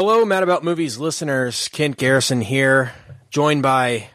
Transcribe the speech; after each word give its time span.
Hello, 0.00 0.24
Mad 0.24 0.44
About 0.44 0.62
Movies 0.62 0.96
listeners. 0.98 1.66
Kent 1.66 1.96
Garrison 1.96 2.40
here, 2.40 2.92
joined 3.30 3.64
by 3.64 4.10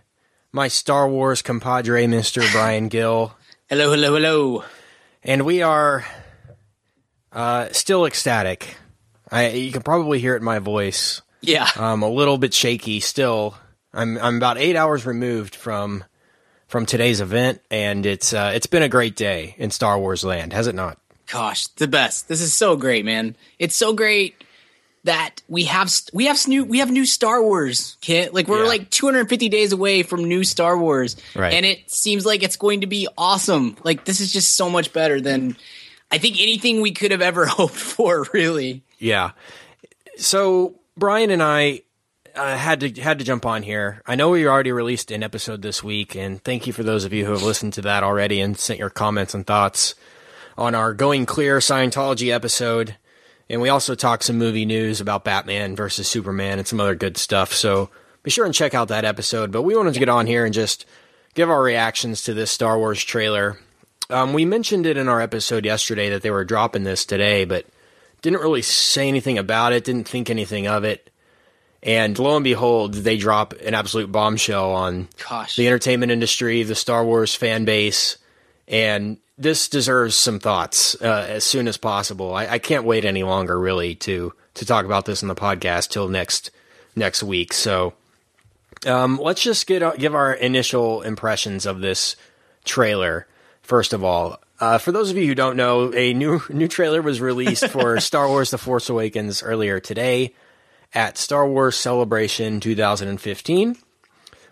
my 0.53 0.69
Star 0.69 1.09
Wars 1.09 1.41
compadre, 1.41 2.05
Mr. 2.05 2.49
Brian 2.53 2.87
Gill. 2.87 3.35
Hello, 3.67 3.91
hello, 3.91 4.13
hello. 4.13 4.63
And 5.23 5.41
we 5.41 5.61
are 5.61 6.05
uh, 7.33 7.67
still 7.73 8.05
ecstatic. 8.05 8.77
I, 9.29 9.49
you 9.49 9.73
can 9.73 9.81
probably 9.81 10.19
hear 10.19 10.35
it 10.35 10.37
in 10.37 10.45
my 10.45 10.59
voice. 10.59 11.21
Yeah. 11.41 11.67
I'm 11.75 12.01
a 12.01 12.09
little 12.09 12.37
bit 12.37 12.53
shaky 12.53 13.01
still. 13.01 13.57
I'm 13.93 14.17
I'm 14.19 14.37
about 14.37 14.57
eight 14.57 14.77
hours 14.77 15.05
removed 15.05 15.53
from 15.53 16.05
from 16.65 16.85
today's 16.85 17.19
event, 17.19 17.59
and 17.69 18.05
it's 18.05 18.31
uh, 18.31 18.53
it's 18.55 18.67
been 18.67 18.83
a 18.83 18.87
great 18.89 19.17
day 19.17 19.53
in 19.57 19.69
Star 19.69 19.99
Wars 19.99 20.23
land, 20.23 20.53
has 20.53 20.67
it 20.67 20.75
not? 20.75 20.97
Gosh, 21.25 21.67
the 21.67 21.89
best. 21.89 22.29
This 22.29 22.39
is 22.39 22.53
so 22.53 22.77
great, 22.77 23.03
man. 23.03 23.35
It's 23.59 23.75
so 23.75 23.91
great 23.91 24.41
that 25.05 25.41
we 25.49 25.65
have 25.65 25.91
we 26.13 26.25
have 26.27 26.47
new 26.47 26.63
we 26.63 26.79
have 26.79 26.89
new 26.91 27.05
Star 27.05 27.41
Wars 27.43 27.97
kit. 28.01 28.33
Like 28.33 28.47
we're 28.47 28.63
Yeah. 28.63 28.69
like 28.69 28.89
250 28.89 29.49
days 29.49 29.71
away 29.73 30.03
from 30.03 30.23
new 30.25 30.43
Star 30.43 30.77
Wars, 30.77 31.15
Right. 31.35 31.53
and 31.53 31.65
it 31.65 31.89
seems 31.91 32.25
like 32.25 32.41
it's 32.43 32.55
going 32.55 32.81
to 32.81 32.87
be 32.87 33.07
awesome. 33.17 33.75
Like 33.83 34.05
this 34.05 34.21
is 34.21 34.31
just 34.31 34.55
so 34.55 34.69
much 34.69 34.93
better 34.93 35.19
than 35.19 35.57
I 36.11 36.19
think 36.19 36.39
anything 36.39 36.79
we 36.81 36.91
could 36.91 37.11
have 37.11 37.21
ever 37.21 37.45
hoped 37.47 37.73
for. 37.75 38.25
Really, 38.33 38.83
Yeah. 38.99 39.31
So 40.17 40.75
Brian 40.95 41.31
and 41.31 41.41
I 41.41 41.81
uh, 42.35 42.55
had 42.55 42.79
to 42.81 43.01
had 43.01 43.19
to 43.19 43.25
jump 43.25 43.45
on 43.45 43.63
here. 43.63 44.01
I 44.05 44.15
know 44.15 44.29
we 44.29 44.47
already 44.47 44.71
released 44.71 45.11
an 45.11 45.21
episode 45.23 45.61
this 45.61 45.83
week, 45.83 46.15
and 46.15 46.43
thank 46.43 46.65
you 46.65 46.73
for 46.73 46.83
those 46.83 47.03
of 47.05 47.13
you 47.13 47.25
who 47.25 47.31
have 47.31 47.43
listened 47.43 47.73
to 47.73 47.81
that 47.81 48.03
already 48.03 48.39
and 48.41 48.57
sent 48.57 48.79
your 48.79 48.89
comments 48.89 49.33
and 49.33 49.45
thoughts 49.45 49.95
on 50.57 50.75
our 50.75 50.93
Going 50.93 51.25
Clear 51.25 51.59
Scientology 51.59 52.31
episode. 52.33 52.95
And 53.53 53.61
we 53.61 53.69
also 53.69 53.93
talked 53.93 54.23
some 54.23 54.39
movie 54.39 54.65
news 54.65 54.99
about 54.99 55.25
Batman 55.25 55.75
versus 55.75 56.07
Superman 56.07 56.57
and 56.57 56.67
some 56.67 56.79
other 56.79 56.95
good 56.95 57.17
stuff. 57.17 57.53
So 57.53 57.91
be 58.23 58.31
sure 58.31 58.45
and 58.45 58.53
check 58.53 58.73
out 58.73 58.87
that 58.87 59.05
episode. 59.05 59.51
But 59.51 59.61
we 59.61 59.75
wanted 59.75 59.93
to 59.93 59.99
get 59.99 60.09
on 60.09 60.25
here 60.25 60.43
and 60.43 60.51
just 60.51 60.87
give 61.35 61.51
our 61.51 61.61
reactions 61.61 62.23
to 62.23 62.33
this 62.33 62.49
Star 62.49 62.79
Wars 62.79 63.03
trailer. 63.03 63.59
Um, 64.09 64.33
we 64.33 64.43
mentioned 64.43 64.87
it 64.87 64.97
in 64.97 65.07
our 65.07 65.21
episode 65.21 65.65
yesterday 65.65 66.09
that 66.09 66.23
they 66.23 66.31
were 66.31 66.43
dropping 66.43 66.83
this 66.83 67.05
today, 67.05 67.45
but 67.45 67.67
didn't 68.23 68.41
really 68.41 68.63
say 68.63 69.07
anything 69.07 69.37
about 69.37 69.71
it, 69.71 69.83
didn't 69.83 70.07
think 70.07 70.31
anything 70.31 70.65
of 70.65 70.83
it. 70.83 71.11
And 71.83 72.17
lo 72.17 72.35
and 72.35 72.43
behold, 72.43 72.95
they 72.95 73.17
drop 73.17 73.53
an 73.61 73.75
absolute 73.75 74.11
bombshell 74.11 74.71
on 74.71 75.09
gosh, 75.29 75.57
the 75.57 75.67
entertainment 75.67 76.11
industry, 76.11 76.63
the 76.63 76.73
Star 76.73 77.05
Wars 77.05 77.35
fan 77.35 77.65
base, 77.65 78.17
and 78.67 79.19
this 79.37 79.67
deserves 79.67 80.15
some 80.15 80.39
thoughts 80.39 80.95
uh, 81.01 81.25
as 81.27 81.43
soon 81.43 81.67
as 81.67 81.77
possible. 81.77 82.35
I, 82.35 82.47
I 82.47 82.59
can't 82.59 82.85
wait 82.85 83.05
any 83.05 83.23
longer, 83.23 83.59
really, 83.59 83.95
to 83.95 84.33
to 84.55 84.65
talk 84.65 84.85
about 84.85 85.05
this 85.05 85.21
in 85.21 85.27
the 85.27 85.35
podcast 85.35 85.89
till 85.89 86.07
next 86.07 86.51
next 86.95 87.23
week. 87.23 87.53
So, 87.53 87.93
um, 88.85 89.19
let's 89.21 89.41
just 89.41 89.65
get 89.65 89.97
give 89.97 90.13
our 90.13 90.33
initial 90.33 91.01
impressions 91.01 91.65
of 91.65 91.81
this 91.81 92.15
trailer. 92.63 93.27
First 93.61 93.93
of 93.93 94.03
all, 94.03 94.39
uh, 94.59 94.77
for 94.77 94.91
those 94.91 95.09
of 95.09 95.17
you 95.17 95.25
who 95.25 95.35
don't 95.35 95.57
know, 95.57 95.93
a 95.93 96.13
new 96.13 96.41
new 96.49 96.67
trailer 96.67 97.01
was 97.01 97.19
released 97.19 97.67
for 97.69 97.99
Star 98.01 98.27
Wars: 98.27 98.51
The 98.51 98.57
Force 98.57 98.89
Awakens 98.89 99.41
earlier 99.41 99.79
today 99.79 100.33
at 100.93 101.17
Star 101.17 101.47
Wars 101.47 101.75
Celebration 101.75 102.59
2015 102.59 103.77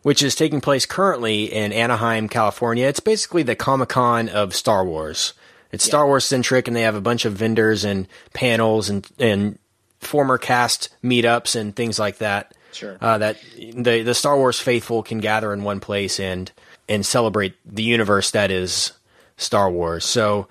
which 0.01 0.23
is 0.23 0.35
taking 0.35 0.61
place 0.61 0.85
currently 0.85 1.51
in 1.51 1.71
Anaheim, 1.71 2.27
California. 2.27 2.87
It's 2.87 2.99
basically 2.99 3.43
the 3.43 3.55
Comic 3.55 3.89
Con 3.89 4.29
of 4.29 4.55
Star 4.55 4.85
Wars. 4.85 5.33
It's 5.71 5.85
Star 5.85 6.05
Wars 6.05 6.25
centric, 6.25 6.67
and 6.67 6.75
they 6.75 6.81
have 6.81 6.95
a 6.95 7.01
bunch 7.01 7.23
of 7.25 7.33
vendors 7.33 7.85
and 7.85 8.07
panels 8.33 8.89
and 8.89 9.07
and 9.19 9.57
former 9.99 10.37
cast 10.37 10.89
meetups 11.03 11.55
and 11.55 11.75
things 11.75 11.97
like 11.97 12.17
that. 12.17 12.53
Sure. 12.73 12.97
Uh, 12.99 13.17
that 13.19 13.37
the 13.57 14.01
the 14.01 14.13
Star 14.13 14.37
Wars 14.37 14.59
faithful 14.59 15.03
can 15.03 15.19
gather 15.19 15.53
in 15.53 15.63
one 15.63 15.79
place 15.79 16.19
and 16.19 16.51
and 16.89 17.05
celebrate 17.05 17.53
the 17.65 17.83
universe 17.83 18.31
that 18.31 18.51
is 18.51 18.91
Star 19.37 19.71
Wars. 19.71 20.03
So 20.03 20.47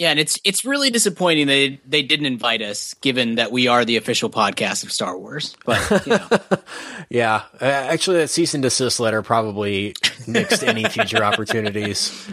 yeah, 0.00 0.12
and 0.12 0.18
it's 0.18 0.40
it's 0.44 0.64
really 0.64 0.88
disappointing 0.88 1.46
they 1.46 1.78
they 1.84 2.00
didn't 2.02 2.24
invite 2.24 2.62
us, 2.62 2.94
given 3.02 3.34
that 3.34 3.52
we 3.52 3.68
are 3.68 3.84
the 3.84 3.98
official 3.98 4.30
podcast 4.30 4.82
of 4.82 4.90
Star 4.90 5.18
Wars. 5.18 5.54
But 5.66 6.06
you 6.06 6.16
know, 6.16 6.28
yeah, 7.10 7.42
uh, 7.60 7.66
actually, 7.66 8.16
that 8.16 8.28
cease 8.28 8.54
and 8.54 8.62
desist 8.62 8.98
letter 8.98 9.20
probably 9.20 9.92
nixed 10.24 10.66
any 10.66 10.84
future 10.88 11.22
opportunities 11.22 12.26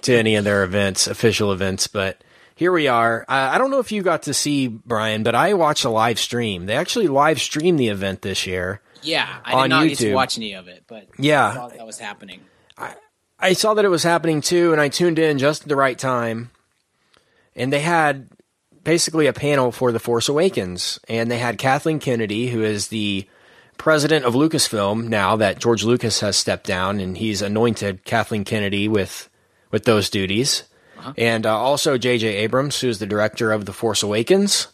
to 0.00 0.12
any 0.16 0.34
of 0.34 0.42
their 0.42 0.64
events, 0.64 1.06
official 1.06 1.52
events. 1.52 1.86
But 1.86 2.24
here 2.56 2.72
we 2.72 2.88
are. 2.88 3.24
I, 3.28 3.54
I 3.54 3.58
don't 3.58 3.70
know 3.70 3.78
if 3.78 3.92
you 3.92 4.02
got 4.02 4.24
to 4.24 4.34
see 4.34 4.66
Brian, 4.66 5.22
but 5.22 5.36
I 5.36 5.54
watched 5.54 5.84
a 5.84 5.90
live 5.90 6.18
stream. 6.18 6.66
They 6.66 6.74
actually 6.74 7.06
live 7.06 7.40
streamed 7.40 7.78
the 7.78 7.86
event 7.86 8.22
this 8.22 8.48
year. 8.48 8.80
yeah, 9.00 9.38
I 9.44 9.52
On 9.52 9.62
did 9.62 9.68
not 9.68 9.88
get 9.90 9.98
to 9.98 10.14
watch 10.14 10.38
any 10.38 10.54
of 10.54 10.66
it, 10.66 10.82
but 10.88 11.06
Yeah. 11.20 11.50
I 11.50 11.54
thought 11.54 11.76
that 11.76 11.86
was 11.86 12.00
happening. 12.00 12.40
I 13.38 13.54
saw 13.54 13.74
that 13.74 13.84
it 13.84 13.88
was 13.88 14.02
happening 14.02 14.40
too, 14.40 14.72
and 14.72 14.80
I 14.80 14.88
tuned 14.88 15.20
in 15.20 15.38
just 15.38 15.62
at 15.62 15.68
the 15.68 15.76
right 15.76 15.98
time. 15.98 16.50
And 17.54 17.72
they 17.72 17.80
had 17.80 18.28
basically 18.84 19.26
a 19.26 19.32
panel 19.32 19.72
for 19.72 19.92
The 19.92 20.00
Force 20.00 20.28
Awakens, 20.28 20.98
and 21.08 21.30
they 21.30 21.38
had 21.38 21.58
Kathleen 21.58 21.98
Kennedy, 21.98 22.48
who 22.48 22.62
is 22.62 22.88
the 22.88 23.28
president 23.78 24.24
of 24.24 24.34
Lucasfilm 24.34 25.08
now 25.08 25.36
that 25.36 25.58
George 25.58 25.84
Lucas 25.84 26.20
has 26.20 26.36
stepped 26.36 26.66
down, 26.66 27.00
and 27.00 27.16
he's 27.16 27.42
anointed 27.42 28.04
Kathleen 28.04 28.44
Kennedy 28.44 28.88
with 28.88 29.28
with 29.70 29.84
those 29.84 30.10
duties, 30.10 30.64
and 31.16 31.46
uh, 31.46 31.56
also 31.56 31.96
J.J. 31.96 32.28
Abrams, 32.28 32.80
who 32.80 32.88
is 32.88 32.98
the 32.98 33.06
director 33.06 33.52
of 33.52 33.64
The 33.64 33.72
Force 33.72 34.02
Awakens, 34.02 34.68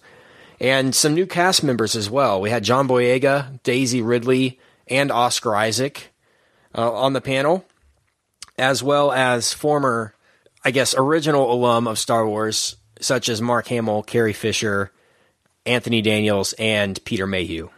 and 0.59 0.93
some 0.93 1.15
new 1.15 1.25
cast 1.25 1.62
members 1.62 1.94
as 1.94 2.11
well. 2.11 2.41
We 2.41 2.50
had 2.50 2.65
John 2.65 2.88
Boyega, 2.88 3.62
Daisy 3.62 4.03
Ridley, 4.03 4.59
and 4.88 5.12
Oscar 5.12 5.55
Isaac 5.55 6.12
uh, 6.77 6.93
on 6.93 7.12
the 7.12 7.21
panel 7.21 7.65
as 8.59 8.83
well 8.83 9.12
as 9.12 9.53
former, 9.53 10.15
I 10.64 10.70
guess, 10.70 10.94
original 10.96 11.52
alum 11.52 11.86
of 11.86 11.98
Star 11.98 12.26
Wars, 12.26 12.76
such 13.00 13.28
as 13.28 13.41
Mark 13.41 13.69
Hamill, 13.69 14.02
Carrie 14.02 14.32
Fisher, 14.32 14.92
Anthony 15.64 16.02
Daniels, 16.02 16.52
and 16.54 17.02
Peter 17.04 17.26
Mayhew. 17.26 17.70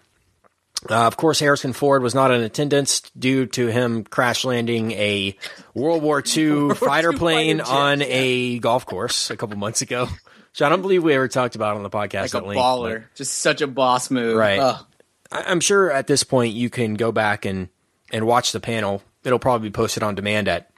Uh, 0.89 1.07
of 1.07 1.17
course, 1.17 1.39
Harrison 1.41 1.75
Ford 1.75 2.03
was 2.03 2.15
not 2.15 2.31
in 2.31 2.41
attendance 2.41 3.03
due 3.19 3.45
to 3.47 3.67
him 3.67 4.03
crash 4.05 4.45
landing 4.45 4.93
a 4.93 5.37
World 5.75 6.03
War 6.03 6.23
II 6.37 6.71
fighter 6.75 7.13
II 7.13 7.19
plane 7.19 7.59
jet, 7.59 7.69
on 7.69 8.01
yeah. 8.01 8.07
a 8.09 8.59
golf 8.61 8.87
course 8.87 9.31
a 9.31 9.37
couple 9.37 9.57
months 9.57 9.83
ago. 9.83 10.09
So 10.53 10.67
I 10.67 10.69
don't 10.69 10.83
believe 10.83 11.05
we 11.05 11.15
ever 11.15 11.29
talked 11.29 11.55
about 11.55 11.77
on 11.77 11.85
the 11.85 11.91
podcast. 11.91 12.35
Like 12.35 12.43
a 12.43 12.45
length, 12.45 12.61
baller, 12.61 13.05
just 13.15 13.35
such 13.35 13.61
a 13.61 13.69
boss 13.69 14.11
move. 14.11 14.37
Right. 14.37 14.59
Ugh. 14.59 14.85
I'm 15.31 15.61
sure 15.61 15.93
at 15.93 16.09
this 16.09 16.25
point 16.25 16.55
you 16.55 16.69
can 16.69 16.95
go 16.95 17.13
back 17.13 17.45
and, 17.45 17.69
and 18.13 18.27
watch 18.27 18.51
the 18.51 18.59
panel. 18.59 19.01
It'll 19.23 19.39
probably 19.39 19.69
be 19.69 19.73
posted 19.73 20.03
on 20.03 20.17
demand 20.17 20.49
at 20.49 20.70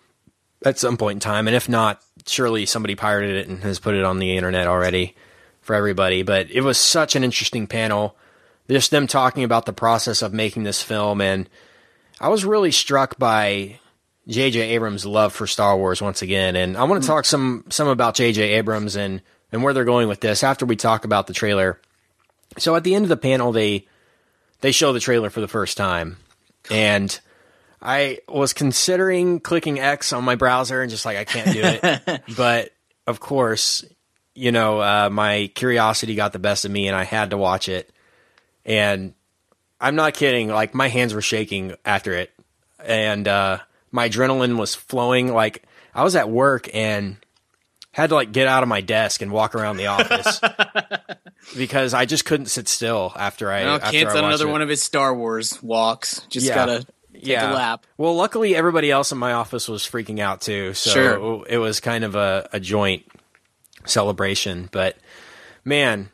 at 0.65 0.79
some 0.79 0.97
point 0.97 1.17
in 1.17 1.21
time, 1.21 1.47
and 1.47 1.57
if 1.57 1.69
not, 1.69 2.03
surely 2.27 2.67
somebody 2.67 2.95
pirated 2.95 3.37
it 3.37 3.49
and 3.49 3.63
has 3.63 3.79
put 3.79 3.95
it 3.95 4.05
on 4.05 4.19
the 4.19 4.37
internet 4.37 4.67
already 4.67 5.15
for 5.61 5.75
everybody. 5.75 6.23
But 6.23 6.51
it 6.51 6.61
was 6.61 6.79
such 6.79 7.17
an 7.17 7.25
interesting 7.25 7.67
panel. 7.67 8.17
Just 8.69 8.91
them 8.91 9.07
talking 9.07 9.45
about 9.45 9.67
the 9.67 9.73
process 9.73 10.23
of 10.23 10.33
making 10.33 10.63
this 10.63 10.83
film, 10.83 11.21
and 11.21 11.49
I 12.21 12.29
was 12.29 12.45
really 12.45 12.71
struck 12.71 13.19
by 13.19 13.81
J.J. 14.29 14.61
Abrams' 14.61 15.05
love 15.05 15.33
for 15.33 15.47
Star 15.47 15.77
Wars 15.77 16.01
once 16.01 16.23
again. 16.23 16.57
And 16.57 16.77
I 16.77 16.85
want 16.85 17.03
to 17.03 17.07
mm-hmm. 17.07 17.17
talk 17.17 17.25
some 17.25 17.65
some 17.71 17.89
about 17.89 18.15
J.J. 18.15 18.55
Abrams 18.55 18.97
and 18.97 19.21
and 19.51 19.63
where 19.63 19.75
they're 19.75 19.85
going 19.85 20.09
with 20.09 20.21
this 20.21 20.43
after 20.43 20.65
we 20.65 20.77
talk 20.77 21.05
about 21.05 21.27
the 21.27 21.35
trailer. 21.35 21.81
So 22.59 22.77
at 22.77 22.85
the 22.85 22.95
end 22.95 23.05
of 23.05 23.09
the 23.09 23.17
panel, 23.17 23.53
they 23.53 23.87
they 24.61 24.73
show 24.73 24.93
the 24.93 25.01
trailer 25.01 25.29
for 25.29 25.41
the 25.41 25.49
first 25.49 25.77
time, 25.77 26.19
and 26.71 27.19
I 27.83 28.19
was 28.29 28.53
considering 28.53 29.41
clicking 29.41 29.81
X 29.81 30.13
on 30.13 30.25
my 30.25 30.37
browser 30.37 30.81
and 30.83 30.91
just 30.91 31.05
like 31.05 31.17
I 31.17 31.25
can't 31.25 31.53
do 31.53 31.61
it, 31.63 32.23
but 32.37 32.71
of 33.07 33.19
course, 33.21 33.85
you 34.35 34.53
know, 34.53 34.81
uh, 34.81 35.09
my 35.11 35.51
curiosity 35.55 36.15
got 36.15 36.33
the 36.33 36.39
best 36.39 36.65
of 36.65 36.71
me, 36.71 36.87
and 36.87 36.97
I 36.97 37.05
had 37.05 37.31
to 37.31 37.37
watch 37.37 37.69
it. 37.69 37.93
And 38.65 39.15
I'm 39.81 39.97
not 39.97 40.15
kidding; 40.15 40.49
like 40.49 40.75
my 40.75 40.89
hands 40.89 41.13
were 41.13 41.21
shaking 41.23 41.75
after 41.85 42.13
it, 42.13 42.31
and 42.85 43.27
uh, 43.27 43.59
my 43.91 44.09
adrenaline 44.09 44.57
was 44.57 44.75
flowing. 44.77 45.33
Like 45.35 45.65
I 45.95 46.05
was 46.05 46.15
at 46.15 46.31
work 46.31 46.73
and 46.73 47.17
had 47.91 48.11
to 48.11 48.15
like 48.15 48.31
get 48.33 48.47
out 48.47 48.63
of 48.63 48.69
my 48.69 48.81
desk 48.81 49.21
and 49.23 49.33
walk 49.33 49.55
around 49.57 49.77
the 49.77 49.87
office 49.89 50.41
because 51.57 51.93
I 51.95 52.05
just 52.07 52.25
couldn't 52.25 52.47
sit 52.47 52.69
still 52.69 53.13
after 53.17 53.51
I. 53.51 53.65
Well, 53.65 53.75
after 53.77 53.91
Kent's 53.91 54.15
I 54.15 54.19
on 54.19 54.25
another 54.27 54.49
it. 54.49 54.53
one 54.53 54.63
of 54.63 54.69
his 54.69 54.83
Star 54.83 55.15
Wars 55.15 55.61
walks. 55.63 56.21
Just 56.31 56.47
Yeah. 56.47 56.55
gotta 56.55 56.87
take 57.23 57.39
a 57.41 57.53
lap. 57.53 57.87
Well, 57.97 58.15
luckily 58.15 58.55
everybody 58.57 58.91
else 58.91 59.13
in 59.13 59.19
my 59.19 59.33
office 59.33 59.69
was 59.69 59.83
freaking 59.83 60.19
out 60.21 60.41
too, 60.41 60.75
so 60.75 60.91
Sure. 60.91 61.45
it 61.49 61.59
was 61.59 61.81
kind 61.81 62.05
of 62.05 62.15
a, 62.15 62.49
a 62.53 62.61
joint 62.61 63.05
celebration. 63.85 64.69
But 64.73 64.97
man, 65.65 66.11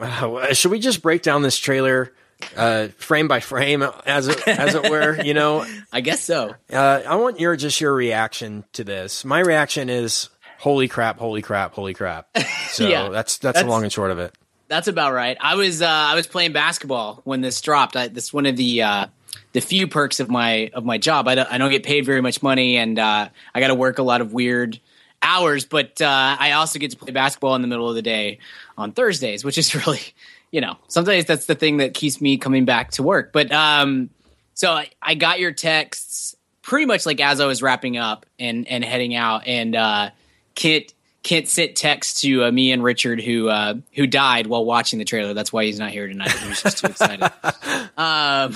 uh, 0.00 0.52
should 0.54 0.70
we 0.70 0.78
just 0.78 1.02
break 1.02 1.22
down 1.22 1.42
this 1.42 1.56
trailer 1.58 2.12
uh, 2.56 2.88
frame 2.98 3.28
by 3.28 3.40
frame, 3.40 3.82
as 4.06 4.28
it, 4.28 4.46
as 4.48 4.74
it 4.74 4.90
were? 4.90 5.20
You 5.22 5.34
know, 5.34 5.66
I 5.92 6.00
guess 6.00 6.22
so. 6.22 6.54
uh, 6.72 7.02
I 7.06 7.16
want 7.16 7.40
your 7.40 7.56
just 7.56 7.80
your 7.80 7.92
reaction 7.94 8.64
to 8.74 8.84
this. 8.84 9.24
My 9.24 9.40
reaction 9.40 9.88
is 9.90 10.28
holy 10.58 10.88
crap, 10.88 11.18
holy 11.18 11.42
crap, 11.42 11.74
holy 11.74 11.94
crap. 11.94 12.28
So 12.70 12.86
Yeah, 12.88 13.08
that's 13.08 13.38
that's, 13.38 13.60
the 13.60 13.66
long 13.66 13.82
and 13.82 13.92
short 13.92 14.12
of 14.12 14.20
it. 14.20 14.32
that's 14.68 14.86
about 14.86 15.12
right. 15.12 15.36
I 15.40 15.56
was 15.56 15.82
uh, 15.82 15.88
I 15.88 16.14
was 16.14 16.28
playing 16.28 16.52
basketball 16.52 17.20
when 17.24 17.40
this 17.40 17.60
dropped. 17.60 17.96
I, 17.96 18.06
this 18.06 18.32
one 18.32 18.46
of 18.46 18.56
the 18.56 18.82
uh, 18.82 19.06
the 19.52 19.60
few 19.60 19.86
perks 19.88 20.20
of 20.20 20.28
my 20.28 20.70
of 20.74 20.84
my 20.84 20.98
job. 20.98 21.28
I 21.28 21.34
don't, 21.34 21.52
I 21.52 21.58
don't 21.58 21.70
get 21.70 21.82
paid 21.82 22.04
very 22.04 22.20
much 22.20 22.42
money, 22.42 22.76
and 22.76 22.98
uh, 22.98 23.28
I 23.54 23.60
got 23.60 23.68
to 23.68 23.74
work 23.74 23.98
a 23.98 24.02
lot 24.02 24.20
of 24.20 24.32
weird 24.32 24.78
hours. 25.22 25.64
But 25.64 26.00
uh, 26.00 26.36
I 26.38 26.52
also 26.52 26.78
get 26.78 26.92
to 26.92 26.96
play 26.96 27.12
basketball 27.12 27.54
in 27.54 27.62
the 27.62 27.68
middle 27.68 27.88
of 27.88 27.94
the 27.94 28.02
day 28.02 28.38
on 28.78 28.92
Thursdays, 28.92 29.44
which 29.44 29.58
is 29.58 29.74
really, 29.86 30.02
you 30.50 30.60
know, 30.60 30.76
sometimes 30.88 31.24
that's 31.24 31.46
the 31.46 31.54
thing 31.54 31.78
that 31.78 31.94
keeps 31.94 32.20
me 32.20 32.36
coming 32.36 32.64
back 32.64 32.92
to 32.92 33.02
work. 33.02 33.32
But 33.32 33.50
um, 33.52 34.10
so 34.54 34.72
I, 34.72 34.90
I 35.02 35.14
got 35.14 35.40
your 35.40 35.52
texts 35.52 36.36
pretty 36.62 36.86
much 36.86 37.06
like 37.06 37.20
as 37.20 37.40
I 37.40 37.46
was 37.46 37.62
wrapping 37.62 37.96
up 37.96 38.26
and 38.38 38.66
and 38.68 38.84
heading 38.84 39.14
out, 39.14 39.46
and 39.46 39.74
uh, 39.74 40.10
Kent 40.54 40.94
Kent 41.22 41.48
sent 41.48 41.76
text 41.76 42.22
to 42.22 42.44
uh, 42.44 42.52
me 42.52 42.72
and 42.72 42.82
Richard 42.82 43.20
who 43.20 43.48
uh, 43.48 43.74
who 43.94 44.06
died 44.06 44.46
while 44.46 44.64
watching 44.64 44.98
the 44.98 45.04
trailer. 45.04 45.34
That's 45.34 45.52
why 45.52 45.64
he's 45.64 45.78
not 45.78 45.90
here 45.90 46.06
tonight. 46.06 46.32
He 46.32 46.48
was 46.48 46.62
just 46.62 46.78
too 46.78 46.86
excited. 46.86 47.30
um, 47.96 48.54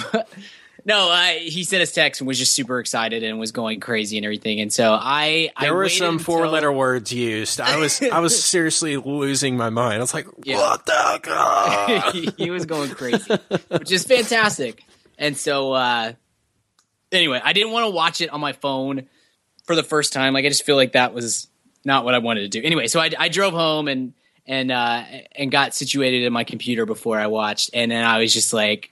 no, 0.87 1.09
I, 1.09 1.39
he 1.39 1.65
sent 1.65 1.83
us 1.83 1.93
text 1.93 2.21
and 2.21 2.29
was 2.29 2.39
just 2.39 2.53
super 2.53 2.79
excited 2.79 3.23
and 3.23 3.39
was 3.39 3.53
going 3.53 3.81
crazy 3.81 4.17
and 4.19 4.25
everything. 4.27 4.61
And 4.61 4.73
so 4.73 4.93
I 4.93 5.51
there 5.61 5.71
I 5.71 5.73
were 5.73 5.89
some 5.89 6.15
until- 6.17 6.25
four 6.25 6.49
letter 6.49 6.73
words 6.73 7.13
used. 7.13 7.61
I 7.61 7.77
was 7.79 8.03
I 8.03 8.21
was 8.21 8.43
seriously 8.45 8.97
losing 8.97 9.57
my 9.57 9.71
mind. 9.71 9.95
I 9.97 9.99
was 10.01 10.13
like, 10.15 10.27
Yeah. 10.45 10.57
what 10.59 10.85
the 10.87 11.21
god? 11.23 12.15
he, 12.15 12.29
he 12.45 12.51
was 12.51 12.67
going 12.67 12.91
crazy, 12.91 13.35
which 13.69 13.91
is 13.93 14.05
fantastic. 14.05 14.83
And 15.19 15.37
so, 15.37 15.73
uh, 15.73 16.13
anyway, 17.13 17.41
I 17.43 17.53
didn't 17.53 17.73
want 17.73 17.85
to 17.87 17.91
watch 17.91 18.21
it 18.21 18.31
on 18.31 18.41
my 18.41 18.53
phone 18.53 19.09
for 19.65 19.77
the 19.77 19.83
first 19.85 20.13
time. 20.13 20.35
Like, 20.35 20.45
I 20.45 20.49
just 20.49 20.65
feel 20.65 20.77
like 20.77 20.93
that 20.93 21.15
was 21.15 21.49
not 21.85 22.05
what 22.05 22.15
I 22.15 22.19
wanted 22.19 22.41
to 22.43 22.49
do. 22.49 22.63
Anyway, 22.67 22.89
so 22.89 23.01
I, 23.01 23.11
I 23.19 23.29
drove 23.29 23.53
home 23.55 23.89
and 23.89 24.13
and 24.47 24.71
uh, 24.71 25.05
and 25.37 25.51
got 25.51 25.73
situated 25.73 26.25
in 26.25 26.33
my 26.33 26.45
computer 26.45 26.85
before 26.85 27.19
I 27.19 27.29
watched, 27.29 27.71
and 27.73 27.91
then 27.91 28.05
I 28.05 28.19
was 28.19 28.33
just 28.35 28.53
like. 28.53 28.91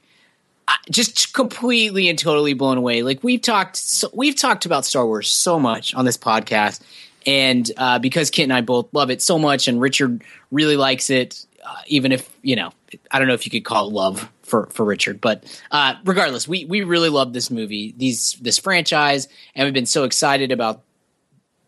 Just 0.91 1.33
completely 1.33 2.09
and 2.09 2.19
totally 2.19 2.55
blown 2.55 2.77
away. 2.77 3.03
Like 3.03 3.23
we've 3.23 3.41
talked, 3.41 3.77
so, 3.77 4.11
we've 4.13 4.35
talked 4.35 4.67
about 4.67 4.85
Star 4.85 5.07
Wars 5.07 5.31
so 5.31 5.59
much 5.59 5.95
on 5.95 6.05
this 6.05 6.17
podcast, 6.17 6.81
and 7.25 7.71
uh, 7.77 7.99
because 8.01 8.31
Kent 8.31 8.51
and 8.51 8.53
I 8.53 8.63
both 8.63 8.89
love 8.93 9.11
it 9.11 9.23
so 9.23 9.39
much, 9.39 9.69
and 9.69 9.81
Richard 9.81 10.25
really 10.51 10.77
likes 10.77 11.09
it, 11.09 11.47
uh, 11.65 11.77
even 11.87 12.11
if 12.11 12.29
you 12.43 12.57
know, 12.57 12.73
I 13.13 13.19
don't 13.19 13.29
know 13.29 13.35
if 13.35 13.45
you 13.45 13.51
could 13.51 13.65
call 13.65 13.87
it 13.89 13.93
love 13.93 14.29
for 14.43 14.67
for 14.67 14.85
Richard, 14.85 15.21
but 15.21 15.45
uh, 15.71 15.95
regardless, 16.05 16.49
we 16.49 16.65
we 16.65 16.83
really 16.83 17.11
love 17.11 17.33
this 17.33 17.51
movie, 17.51 17.95
these 17.97 18.35
this 18.41 18.59
franchise, 18.59 19.29
and 19.55 19.65
we've 19.65 19.75
been 19.75 19.87
so 19.87 20.03
excited 20.05 20.51
about 20.51 20.83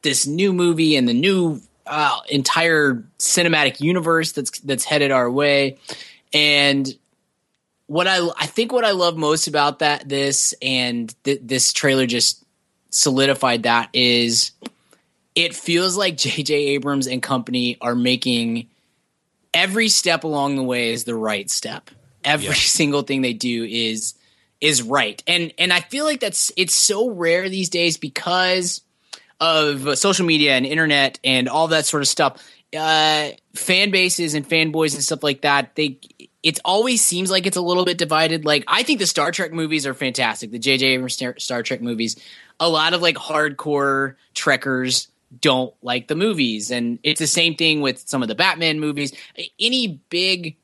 this 0.03 0.27
new 0.27 0.53
movie 0.53 0.97
and 0.97 1.09
the 1.09 1.15
new 1.15 1.61
uh, 1.87 2.19
entire 2.29 3.05
cinematic 3.19 3.81
universe 3.81 4.33
that's 4.33 4.59
that's 4.61 4.85
headed 4.85 5.13
our 5.13 5.31
way, 5.31 5.79
and 6.33 6.93
what 7.87 8.07
I 8.09 8.27
I 8.39 8.47
think 8.47 8.73
what 8.73 8.85
I 8.85 8.93
love 8.93 9.17
most 9.17 9.47
about 9.47 9.81
that 9.81 10.09
this 10.09 10.55
and 10.63 11.15
th- 11.25 11.41
this 11.43 11.73
trailer 11.73 12.07
just 12.07 12.45
solidified 12.91 13.65
that 13.65 13.91
is 13.93 14.53
it 15.35 15.55
feels 15.55 15.97
like 15.97 16.17
J.J. 16.19 16.55
Abrams 16.55 17.07
and 17.07 17.23
company 17.23 17.77
are 17.81 17.95
making 17.95 18.69
every 19.53 19.89
step 19.89 20.25
along 20.25 20.57
the 20.57 20.63
way 20.63 20.93
is 20.93 21.05
the 21.05 21.15
right 21.15 21.51
step. 21.51 21.91
Every 22.25 22.47
Yeah. 22.47 22.53
single 22.55 23.03
thing 23.03 23.23
they 23.23 23.33
do 23.35 23.65
is 23.65 24.15
is 24.61 24.83
right. 24.83 25.23
And 25.27 25.53
and 25.59 25.73
I 25.73 25.81
feel 25.81 26.05
like 26.05 26.21
that's 26.21 26.53
it's 26.57 26.75
so 26.75 27.11
rare 27.11 27.49
these 27.49 27.69
days 27.69 27.97
because 27.99 28.81
of 29.41 29.99
social 29.99 30.25
media 30.25 30.57
and 30.57 30.65
internet 30.65 31.19
and 31.23 31.49
all 31.49 31.69
that 31.69 31.87
sort 31.87 32.03
of 32.03 32.09
stuff. 32.09 32.43
Uh, 32.77 33.29
fan 33.55 33.91
bases 33.93 34.35
and 34.35 34.49
fanboys 34.49 34.95
and 34.95 35.05
stuff 35.05 35.23
like 35.23 35.43
that. 35.43 35.77
They 35.77 35.99
it 36.45 36.61
always 36.63 37.03
seems 37.03 37.31
like 37.31 37.47
it's 37.47 37.57
a 37.57 37.63
little 37.63 37.87
bit 37.87 37.97
divided. 37.97 38.45
Like 38.45 38.65
I 38.69 38.83
think 38.83 39.01
the 39.01 39.07
Star 39.07 39.33
Trek 39.33 39.53
movies 39.53 39.87
are 39.87 39.95
fantastic. 39.95 40.51
The 40.51 40.59
J.J. 40.59 40.87
Abrams 40.87 41.15
Star, 41.15 41.35
Star 41.39 41.63
Trek 41.63 41.81
movies. 41.81 42.17
A 42.61 42.69
lot 42.69 42.93
of 42.93 43.01
like 43.03 43.17
hardcore 43.17 44.15
Trekkers 44.35 45.09
don't 45.41 45.75
like 45.83 46.07
the 46.07 46.15
movies, 46.15 46.71
and 46.71 46.99
it's 47.03 47.19
the 47.19 47.27
same 47.27 47.57
thing 47.57 47.81
with 47.81 48.07
some 48.07 48.23
of 48.23 48.29
the 48.29 48.35
Batman 48.35 48.79
movies. 48.79 49.13
Any 49.59 50.01
big 50.11 50.57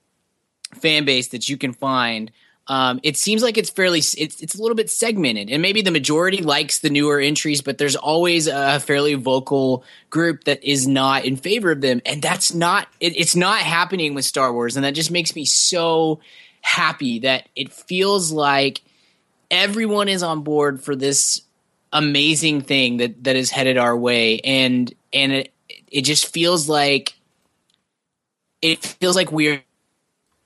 fan 0.74 1.04
base 1.06 1.28
that 1.28 1.48
you 1.48 1.56
can 1.56 1.72
find. 1.72 2.30
Um, 2.70 3.00
it 3.02 3.16
seems 3.16 3.42
like 3.42 3.58
it's 3.58 3.68
fairly 3.68 3.98
it's 3.98 4.14
it's 4.14 4.54
a 4.54 4.62
little 4.62 4.76
bit 4.76 4.88
segmented, 4.90 5.50
and 5.50 5.60
maybe 5.60 5.82
the 5.82 5.90
majority 5.90 6.40
likes 6.40 6.78
the 6.78 6.88
newer 6.88 7.18
entries, 7.18 7.62
but 7.62 7.78
there's 7.78 7.96
always 7.96 8.46
a 8.46 8.78
fairly 8.78 9.14
vocal 9.14 9.82
group 10.08 10.44
that 10.44 10.62
is 10.62 10.86
not 10.86 11.24
in 11.24 11.34
favor 11.34 11.72
of 11.72 11.80
them, 11.80 12.00
and 12.06 12.22
that's 12.22 12.54
not 12.54 12.86
it, 13.00 13.18
it's 13.18 13.34
not 13.34 13.58
happening 13.58 14.14
with 14.14 14.24
Star 14.24 14.52
Wars, 14.52 14.76
and 14.76 14.84
that 14.84 14.94
just 14.94 15.10
makes 15.10 15.34
me 15.34 15.44
so 15.44 16.20
happy 16.60 17.18
that 17.18 17.48
it 17.56 17.72
feels 17.72 18.30
like 18.30 18.82
everyone 19.50 20.08
is 20.08 20.22
on 20.22 20.42
board 20.42 20.80
for 20.80 20.94
this 20.94 21.42
amazing 21.92 22.60
thing 22.60 22.98
that 22.98 23.24
that 23.24 23.34
is 23.34 23.50
headed 23.50 23.78
our 23.78 23.96
way, 23.96 24.38
and 24.42 24.94
and 25.12 25.32
it 25.32 25.52
it 25.90 26.02
just 26.02 26.32
feels 26.32 26.68
like 26.68 27.14
it 28.62 28.78
feels 28.78 29.16
like 29.16 29.32
we're 29.32 29.60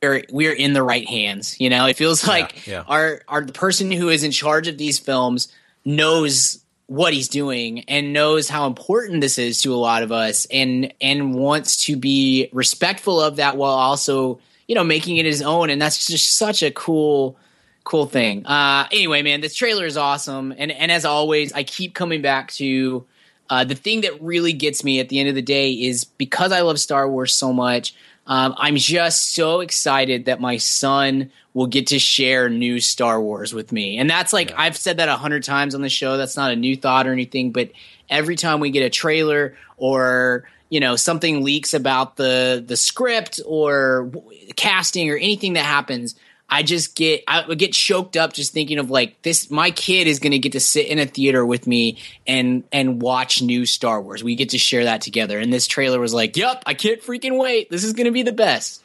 we're 0.04 0.24
we're 0.30 0.52
in 0.52 0.72
the 0.72 0.82
right 0.82 1.06
hands. 1.08 1.60
You 1.60 1.70
know, 1.70 1.86
it 1.86 1.96
feels 1.96 2.26
like 2.26 2.66
yeah. 2.66 2.84
our 2.86 3.22
our 3.28 3.44
the 3.44 3.52
person 3.52 3.90
who 3.90 4.08
is 4.08 4.24
in 4.24 4.30
charge 4.30 4.68
of 4.68 4.78
these 4.78 4.98
films 4.98 5.48
knows 5.84 6.60
what 6.86 7.14
he's 7.14 7.28
doing 7.28 7.80
and 7.88 8.12
knows 8.12 8.48
how 8.48 8.66
important 8.66 9.20
this 9.20 9.38
is 9.38 9.62
to 9.62 9.74
a 9.74 9.76
lot 9.76 10.02
of 10.02 10.12
us 10.12 10.46
and 10.50 10.92
and 11.00 11.34
wants 11.34 11.86
to 11.86 11.96
be 11.96 12.48
respectful 12.52 13.20
of 13.20 13.36
that 13.36 13.56
while 13.56 13.72
also 13.72 14.38
you 14.68 14.74
know 14.74 14.84
making 14.84 15.16
it 15.16 15.24
his 15.24 15.40
own 15.40 15.70
and 15.70 15.80
that's 15.80 16.06
just 16.06 16.36
such 16.36 16.62
a 16.62 16.70
cool 16.70 17.38
cool 17.84 18.04
thing 18.04 18.44
uh 18.44 18.86
anyway 18.92 19.22
man 19.22 19.40
this 19.40 19.54
trailer 19.54 19.86
is 19.86 19.96
awesome 19.96 20.52
and 20.58 20.70
and 20.70 20.92
as 20.92 21.06
always 21.06 21.54
i 21.54 21.62
keep 21.62 21.94
coming 21.94 22.20
back 22.20 22.52
to 22.52 23.04
uh, 23.50 23.64
the 23.64 23.74
thing 23.74 24.02
that 24.02 24.20
really 24.22 24.52
gets 24.52 24.84
me 24.84 25.00
at 25.00 25.08
the 25.08 25.20
end 25.20 25.28
of 25.28 25.34
the 25.34 25.42
day 25.42 25.72
is 25.72 26.04
because 26.04 26.50
I 26.50 26.62
love 26.62 26.80
Star 26.80 27.08
Wars 27.08 27.34
so 27.34 27.52
much, 27.52 27.94
um, 28.26 28.54
I'm 28.56 28.76
just 28.76 29.34
so 29.34 29.60
excited 29.60 30.24
that 30.26 30.40
my 30.40 30.56
son 30.56 31.30
will 31.52 31.66
get 31.66 31.88
to 31.88 31.98
share 31.98 32.48
new 32.48 32.80
Star 32.80 33.20
Wars 33.20 33.52
with 33.54 33.70
me. 33.70 33.98
And 33.98 34.08
that's 34.08 34.32
like, 34.32 34.52
I've 34.56 34.76
said 34.76 34.96
that 34.96 35.08
a 35.08 35.16
hundred 35.16 35.44
times 35.44 35.74
on 35.74 35.82
the 35.82 35.88
show. 35.88 36.16
That's 36.16 36.36
not 36.36 36.52
a 36.52 36.56
new 36.56 36.76
thought 36.76 37.06
or 37.06 37.12
anything, 37.12 37.52
but 37.52 37.70
every 38.08 38.36
time 38.36 38.60
we 38.60 38.70
get 38.70 38.84
a 38.84 38.90
trailer 38.90 39.56
or, 39.76 40.48
you 40.68 40.80
know, 40.80 40.96
something 40.96 41.44
leaks 41.44 41.74
about 41.74 42.16
the, 42.16 42.64
the 42.66 42.76
script 42.76 43.40
or 43.46 44.10
w- 44.10 44.52
casting 44.56 45.10
or 45.10 45.16
anything 45.16 45.52
that 45.52 45.64
happens, 45.64 46.16
I 46.48 46.62
just 46.62 46.94
get 46.94 47.24
I 47.26 47.46
would 47.46 47.58
get 47.58 47.72
choked 47.72 48.16
up 48.16 48.32
just 48.32 48.52
thinking 48.52 48.78
of 48.78 48.90
like 48.90 49.20
this 49.22 49.50
my 49.50 49.70
kid 49.70 50.06
is 50.06 50.18
going 50.18 50.32
to 50.32 50.38
get 50.38 50.52
to 50.52 50.60
sit 50.60 50.86
in 50.86 50.98
a 50.98 51.06
theater 51.06 51.44
with 51.44 51.66
me 51.66 51.98
and 52.26 52.64
and 52.70 53.02
watch 53.02 53.42
new 53.42 53.66
Star 53.66 54.00
Wars. 54.00 54.22
We 54.22 54.36
get 54.36 54.50
to 54.50 54.58
share 54.58 54.84
that 54.84 55.00
together. 55.00 55.38
And 55.38 55.52
this 55.52 55.66
trailer 55.66 55.98
was 55.98 56.14
like, 56.14 56.36
"Yep, 56.36 56.62
I 56.66 56.74
can't 56.74 57.02
freaking 57.02 57.38
wait. 57.38 57.70
This 57.70 57.82
is 57.82 57.92
going 57.92 58.06
to 58.06 58.12
be 58.12 58.22
the 58.22 58.32
best." 58.32 58.82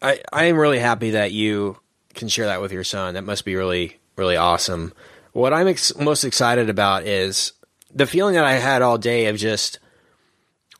I, 0.00 0.20
I 0.32 0.44
am 0.44 0.56
really 0.56 0.78
happy 0.78 1.10
that 1.10 1.32
you 1.32 1.78
can 2.14 2.28
share 2.28 2.46
that 2.46 2.60
with 2.60 2.72
your 2.72 2.84
son. 2.84 3.14
That 3.14 3.24
must 3.24 3.44
be 3.44 3.56
really, 3.56 3.98
really 4.16 4.36
awesome. 4.36 4.92
What 5.32 5.52
I'm 5.52 5.66
ex- 5.66 5.96
most 5.96 6.22
excited 6.22 6.70
about 6.70 7.04
is 7.04 7.52
the 7.92 8.06
feeling 8.06 8.34
that 8.34 8.44
I 8.44 8.54
had 8.54 8.82
all 8.82 8.98
day 8.98 9.26
of 9.26 9.36
just. 9.36 9.80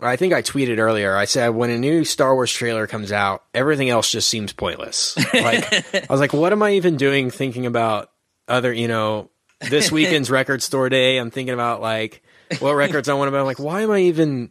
I 0.01 0.17
think 0.17 0.33
I 0.33 0.43
tweeted 0.43 0.79
earlier. 0.79 1.17
I 1.17 1.25
said 1.25 1.49
when 1.49 1.71
a 1.71 1.79
new 1.79 2.05
Star 2.05 2.35
Wars 2.35 2.53
trailer 2.53 2.87
comes 2.87 3.11
out, 3.11 3.45
everything 3.53 3.89
else 3.91 4.11
just 4.11 4.29
seems 4.29 4.53
pointless. 4.53 5.17
Like 5.35 5.73
I 5.95 6.07
was 6.11 6.21
like, 6.21 6.33
what 6.33 6.53
am 6.53 6.63
I 6.63 6.73
even 6.73 6.97
doing? 6.97 7.31
Thinking 7.31 7.67
about 7.67 8.11
other, 8.47 8.73
you 8.73 8.89
know, 8.89 9.31
this 9.61 9.91
weekend's 9.93 10.31
record 10.31 10.63
store 10.63 10.89
day. 10.89 11.19
I'm 11.19 11.31
thinking 11.31 11.55
about 11.55 11.81
like 11.81 12.23
what 12.61 12.75
records 12.75 13.09
I 13.09 13.15
want 13.15 13.29
to 13.29 13.33
buy. 13.33 13.41
I'm 13.41 13.45
like, 13.47 13.59
why 13.59 13.83
am 13.83 13.91
I 13.91 14.01
even 14.03 14.51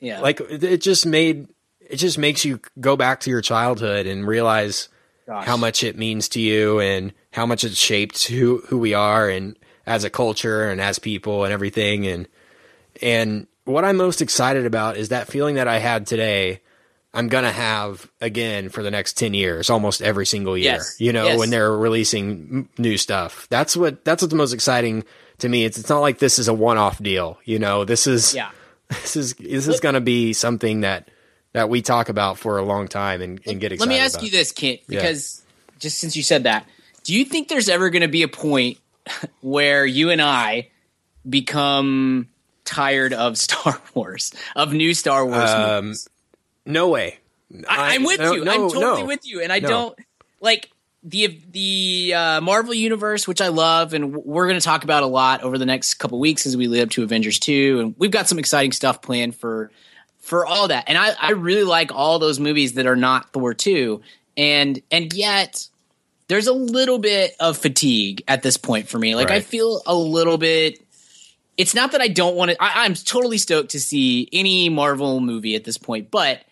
Yeah. 0.00 0.20
like 0.20 0.40
it 0.40 0.64
it 0.64 0.80
just 0.80 1.04
made 1.06 1.48
it 1.80 1.96
just 1.96 2.16
makes 2.18 2.44
you 2.44 2.60
go 2.80 2.96
back 2.96 3.20
to 3.20 3.30
your 3.30 3.42
childhood 3.42 4.06
and 4.06 4.26
realize 4.26 4.88
Gosh. 5.26 5.44
how 5.46 5.56
much 5.56 5.84
it 5.84 5.96
means 5.98 6.28
to 6.30 6.40
you 6.40 6.80
and 6.80 7.12
how 7.32 7.44
much 7.46 7.64
it's 7.64 7.76
shaped 7.76 8.24
who 8.26 8.62
who 8.68 8.78
we 8.78 8.94
are 8.94 9.28
and 9.28 9.58
as 9.86 10.04
a 10.04 10.10
culture 10.10 10.68
and 10.70 10.80
as 10.80 10.98
people 10.98 11.44
and 11.44 11.52
everything 11.52 12.06
and 12.06 12.26
and 13.02 13.46
what 13.66 13.84
I'm 13.84 13.96
most 13.96 14.22
excited 14.22 14.64
about 14.66 14.96
is 14.96 15.10
that 15.10 15.28
feeling 15.28 15.56
that 15.56 15.68
I 15.68 15.78
had 15.78 16.06
today 16.06 16.60
I'm 17.12 17.28
gonna 17.28 17.52
have 17.52 18.10
again 18.20 18.68
for 18.68 18.82
the 18.82 18.90
next 18.90 19.16
10 19.18 19.32
years 19.34 19.68
almost 19.70 20.00
every 20.02 20.26
single 20.26 20.56
year 20.56 20.72
Yes. 20.74 20.96
you 20.98 21.12
know 21.12 21.26
Yes. 21.26 21.38
when 21.38 21.50
they're 21.50 21.76
releasing 21.76 22.68
new 22.78 22.96
stuff 22.96 23.46
that's 23.50 23.76
what 23.76 24.04
that's 24.04 24.22
what's 24.22 24.34
most 24.34 24.52
exciting 24.52 25.04
to 25.38 25.48
me 25.48 25.64
it's 25.64 25.78
it's 25.78 25.88
not 25.90 26.00
like 26.00 26.18
this 26.18 26.38
is 26.38 26.48
a 26.48 26.54
one-off 26.54 26.98
deal 27.02 27.38
you 27.44 27.58
know 27.58 27.84
this 27.84 28.06
is 28.06 28.34
yeah. 28.34 28.50
this 28.88 29.16
is 29.16 29.34
this 29.34 29.66
is 29.68 29.80
going 29.80 29.94
to 29.94 30.00
be 30.00 30.32
something 30.32 30.80
that 30.82 31.08
that 31.52 31.68
we 31.70 31.80
talk 31.82 32.08
about 32.08 32.38
for 32.38 32.58
a 32.58 32.62
long 32.62 32.86
time 32.86 33.22
and, 33.22 33.40
and 33.46 33.60
get 33.60 33.72
excited. 33.72 33.88
Let 33.90 33.96
me 33.96 33.98
ask 34.04 34.16
about. 34.16 34.24
you 34.26 34.30
this, 34.30 34.52
Kent, 34.52 34.80
Yeah. 34.88 35.00
because 35.00 35.42
just 35.78 35.98
since 35.98 36.14
you 36.14 36.22
said 36.22 36.44
that, 36.44 36.66
do 37.02 37.14
you 37.14 37.24
think 37.24 37.48
there's 37.48 37.70
ever 37.70 37.88
going 37.88 38.02
to 38.02 38.08
be 38.08 38.22
a 38.22 38.28
point 38.28 38.78
where 39.40 39.86
you 39.86 40.10
and 40.10 40.20
I 40.20 40.68
become 41.28 42.28
tired 42.66 43.12
of 43.12 43.38
Star 43.38 43.80
Wars, 43.94 44.32
of 44.54 44.72
new 44.72 44.92
Star 44.92 45.24
Wars 45.24 45.50
Um, 45.50 45.84
movies? 45.86 46.08
No 46.66 46.88
way. 46.88 47.18
I, 47.68 47.94
am 47.94 48.02
with 48.02 48.18
no, 48.18 48.32
you. 48.32 48.44
no, 48.44 48.52
I'm 48.52 48.70
totally 48.70 49.02
no. 49.02 49.06
with 49.06 49.26
you, 49.26 49.40
and 49.40 49.52
I 49.52 49.60
don't 49.60 49.96
like 50.40 50.70
the 51.06 51.40
the 51.52 52.14
uh, 52.14 52.40
Marvel 52.40 52.74
universe, 52.74 53.28
which 53.28 53.40
I 53.40 53.48
love, 53.48 53.94
and 53.94 54.16
we're 54.16 54.48
going 54.48 54.58
to 54.58 54.64
talk 54.64 54.82
about 54.82 55.04
a 55.04 55.06
lot 55.06 55.42
over 55.42 55.56
the 55.56 55.66
next 55.66 55.94
couple 55.94 56.18
weeks 56.18 56.46
as 56.46 56.56
we 56.56 56.66
lead 56.66 56.82
up 56.82 56.90
to 56.90 57.04
Avengers 57.04 57.38
two, 57.38 57.78
and 57.80 57.94
we've 57.96 58.10
got 58.10 58.28
some 58.28 58.40
exciting 58.40 58.72
stuff 58.72 59.00
planned 59.00 59.36
for 59.36 59.70
for 60.18 60.44
all 60.44 60.68
that. 60.68 60.84
And 60.88 60.98
I 60.98 61.12
I 61.20 61.30
really 61.32 61.62
like 61.62 61.92
all 61.94 62.18
those 62.18 62.40
movies 62.40 62.74
that 62.74 62.86
are 62.86 62.96
not 62.96 63.32
Thor 63.32 63.54
two, 63.54 64.02
and 64.36 64.82
and 64.90 65.12
yet 65.12 65.68
there's 66.28 66.48
a 66.48 66.52
little 66.52 66.98
bit 66.98 67.34
of 67.38 67.56
fatigue 67.56 68.24
at 68.26 68.42
this 68.42 68.56
point 68.56 68.88
for 68.88 68.98
me. 68.98 69.14
Like 69.14 69.30
I 69.30 69.40
feel 69.40 69.82
a 69.86 69.94
little 69.94 70.38
bit. 70.38 70.80
It's 71.56 71.74
not 71.74 71.92
that 71.92 72.00
I 72.00 72.08
don't 72.08 72.36
want 72.36 72.50
to. 72.50 72.62
I, 72.62 72.84
I'm 72.84 72.94
totally 72.94 73.38
stoked 73.38 73.70
to 73.70 73.80
see 73.80 74.28
any 74.32 74.68
Marvel 74.68 75.20
movie 75.20 75.54
at 75.56 75.64
this 75.64 75.78
point, 75.78 76.10
but 76.10 76.42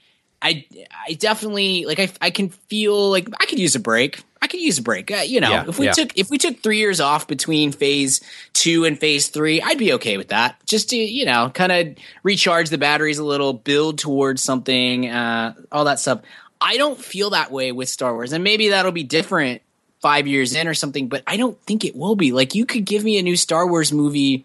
I 0.41 0.67
I 1.09 1.15
definitely 1.15 1.85
like 1.87 1.99
I 1.99 2.11
I 2.21 2.31
can 2.31 2.49
feel 2.51 3.11
like 3.11 3.29
I 3.41 3.47
could 3.47 3.59
use 3.59 3.75
a 3.75 3.81
break. 3.81 4.23
I 4.41 4.47
could 4.47 4.61
use 4.61 4.79
a 4.79 4.83
break. 4.83 5.11
Uh, 5.11 5.17
you 5.27 5.41
know, 5.41 5.51
Yeah, 5.51 5.65
if 5.69 5.79
we 5.79 5.87
yeah. 5.87 5.93
took 5.93 6.17
if 6.19 6.31
we 6.31 6.37
took 6.39 6.61
three 6.61 6.79
years 6.79 7.01
off 7.01 7.27
between 7.27 7.73
phase 7.73 8.21
two 8.53 8.85
and 8.85 8.99
phase 8.99 9.29
three, 9.29 9.63
I'd 9.63 9.79
be 9.79 9.95
okay 9.95 10.19
with 10.19 10.29
that. 10.29 10.57
Just 10.67 10.91
to 10.91 10.97
you 10.97 11.25
know, 11.25 11.51
kind 11.53 11.73
of 11.73 11.97
recharge 12.23 12.69
the 12.71 12.79
batteries 12.79 13.19
a 13.19 13.25
little, 13.25 13.53
build 13.55 13.99
towards 13.99 14.43
something, 14.43 15.09
uh, 15.09 15.55
all 15.73 15.85
that 15.87 15.99
stuff. 15.99 16.21
I 16.61 16.77
don't 16.77 16.99
feel 16.99 17.31
that 17.31 17.51
way 17.51 17.73
with 17.73 17.89
Star 17.89 18.15
Wars, 18.15 18.33
and 18.33 18.45
maybe 18.45 18.69
that'll 18.71 18.93
be 18.93 19.03
different 19.03 19.63
five 20.01 20.27
years 20.27 20.55
in 20.55 20.69
or 20.69 20.75
something. 20.75 21.09
But 21.09 21.23
I 21.27 21.39
don't 21.39 21.59
think 21.63 21.85
it 21.87 21.97
will 21.97 22.15
be. 22.17 22.33
Like 22.33 22.55
you 22.55 22.67
could 22.67 22.85
give 22.85 23.03
me 23.03 23.19
a 23.19 23.23
new 23.23 23.37
Star 23.37 23.67
Wars 23.67 23.93
movie 23.93 24.45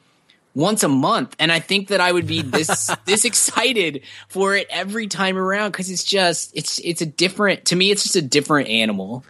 once 0.59 0.83
a 0.83 0.87
month 0.87 1.35
and 1.39 1.51
i 1.51 1.59
think 1.59 1.87
that 1.87 2.01
i 2.01 2.11
would 2.11 2.27
be 2.27 2.41
this 2.41 2.91
this 3.05 3.25
excited 3.25 4.01
for 4.27 4.55
it 4.55 4.67
every 4.69 5.07
time 5.07 5.37
around 5.37 5.71
because 5.71 5.89
it's 5.89 6.03
just 6.03 6.55
it's 6.55 6.79
it's 6.79 7.01
a 7.01 7.05
different 7.05 7.65
to 7.65 7.75
me 7.75 7.91
it's 7.91 8.03
just 8.03 8.15
a 8.15 8.21
different 8.21 8.67
animal 8.69 9.23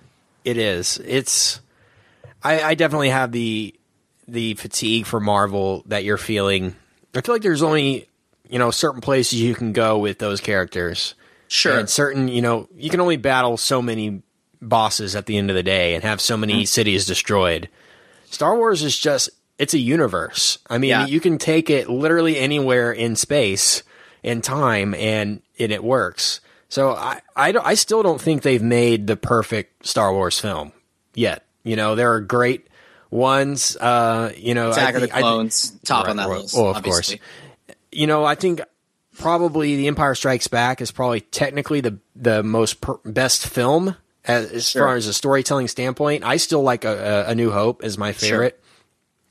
It 0.43 0.57
is. 0.57 0.99
It's. 1.05 1.61
I, 2.43 2.61
I 2.61 2.73
definitely 2.75 3.09
have 3.09 3.31
the 3.31 3.75
the 4.27 4.53
fatigue 4.55 5.05
for 5.05 5.19
Marvel 5.19 5.83
that 5.87 6.03
you're 6.03 6.17
feeling. 6.17 6.75
I 7.13 7.21
feel 7.21 7.35
like 7.35 7.41
there's 7.41 7.63
only 7.63 8.07
you 8.49 8.59
know 8.59 8.71
certain 8.71 9.01
places 9.01 9.41
you 9.41 9.53
can 9.53 9.73
go 9.73 9.97
with 9.97 10.19
those 10.19 10.39
characters. 10.39 11.15
sure 11.49 11.77
And 11.77 11.89
certain, 11.89 12.27
you 12.29 12.41
know, 12.41 12.67
you 12.75 12.89
can 12.89 13.01
only 13.01 13.17
battle 13.17 13.57
so 13.57 13.81
many 13.81 14.21
bosses 14.61 15.15
at 15.15 15.25
the 15.25 15.37
end 15.37 15.49
of 15.49 15.55
the 15.55 15.63
day 15.63 15.93
and 15.93 16.03
have 16.03 16.21
so 16.21 16.37
many 16.37 16.53
mm-hmm. 16.53 16.65
cities 16.65 17.05
destroyed. 17.05 17.69
Star 18.25 18.55
Wars 18.55 18.83
is 18.83 18.97
just 18.97 19.29
it's 19.59 19.75
a 19.75 19.77
universe. 19.79 20.57
I 20.69 20.79
mean, 20.79 20.89
Yeah. 20.89 21.05
you 21.05 21.19
can 21.19 21.37
take 21.37 21.69
it 21.69 21.87
literally 21.89 22.39
anywhere 22.39 22.91
in 22.91 23.15
space 23.15 23.83
and 24.23 24.43
time 24.43 24.95
and, 24.95 25.41
and 25.59 25.71
it 25.71 25.83
works. 25.83 26.41
So 26.69 26.91
I, 26.91 27.21
I, 27.35 27.51
don't- 27.51 27.65
I 27.65 27.75
still 27.75 28.01
don't 28.01 28.19
think 28.21 28.41
they've 28.41 28.61
made 28.63 29.05
the 29.05 29.15
perfect 29.17 29.85
Star 29.85 30.11
Wars 30.13 30.39
film 30.39 30.71
yet. 31.13 31.45
You 31.63 31.75
know, 31.75 31.93
there 31.95 32.11
are 32.13 32.21
great 32.21 32.67
ones. 33.11 33.75
Uh, 33.77 34.31
you 34.37 34.53
know, 34.53 34.71
attack 34.71 34.93
I 34.93 34.97
of 34.97 35.01
the 35.01 35.07
think- 35.07 35.13
I 35.15 35.21
clones 35.21 35.71
top 35.85 36.07
on 36.07 36.15
that 36.17 36.27
right. 36.29 36.41
list 36.41 36.55
Oh, 36.57 36.67
of 36.69 36.77
obviously. 36.77 37.17
course. 37.17 37.75
you 37.91 38.07
know, 38.07 38.23
I 38.23 38.35
think 38.35 38.61
probably 39.17 39.75
The 39.75 39.87
Empire 39.87 40.15
Strikes 40.15 40.47
Back 40.47 40.81
is 40.81 40.91
probably 40.91 41.21
technically 41.21 41.81
the 41.81 41.99
the 42.15 42.43
most 42.43 42.81
per- 42.81 42.99
best 43.05 43.47
film 43.47 43.95
as, 44.25 44.51
as 44.51 44.69
Sure. 44.69 44.83
far 44.85 44.95
as 44.95 45.07
a 45.07 45.13
storytelling 45.13 45.67
standpoint. 45.67 46.23
I 46.23 46.37
still 46.37 46.61
like 46.61 46.85
a, 46.85 47.25
a, 47.27 47.31
a 47.31 47.35
New 47.35 47.51
Hope 47.51 47.83
as 47.83 47.97
my 47.97 48.13
favorite, 48.13 48.61
Mm, 48.61 48.65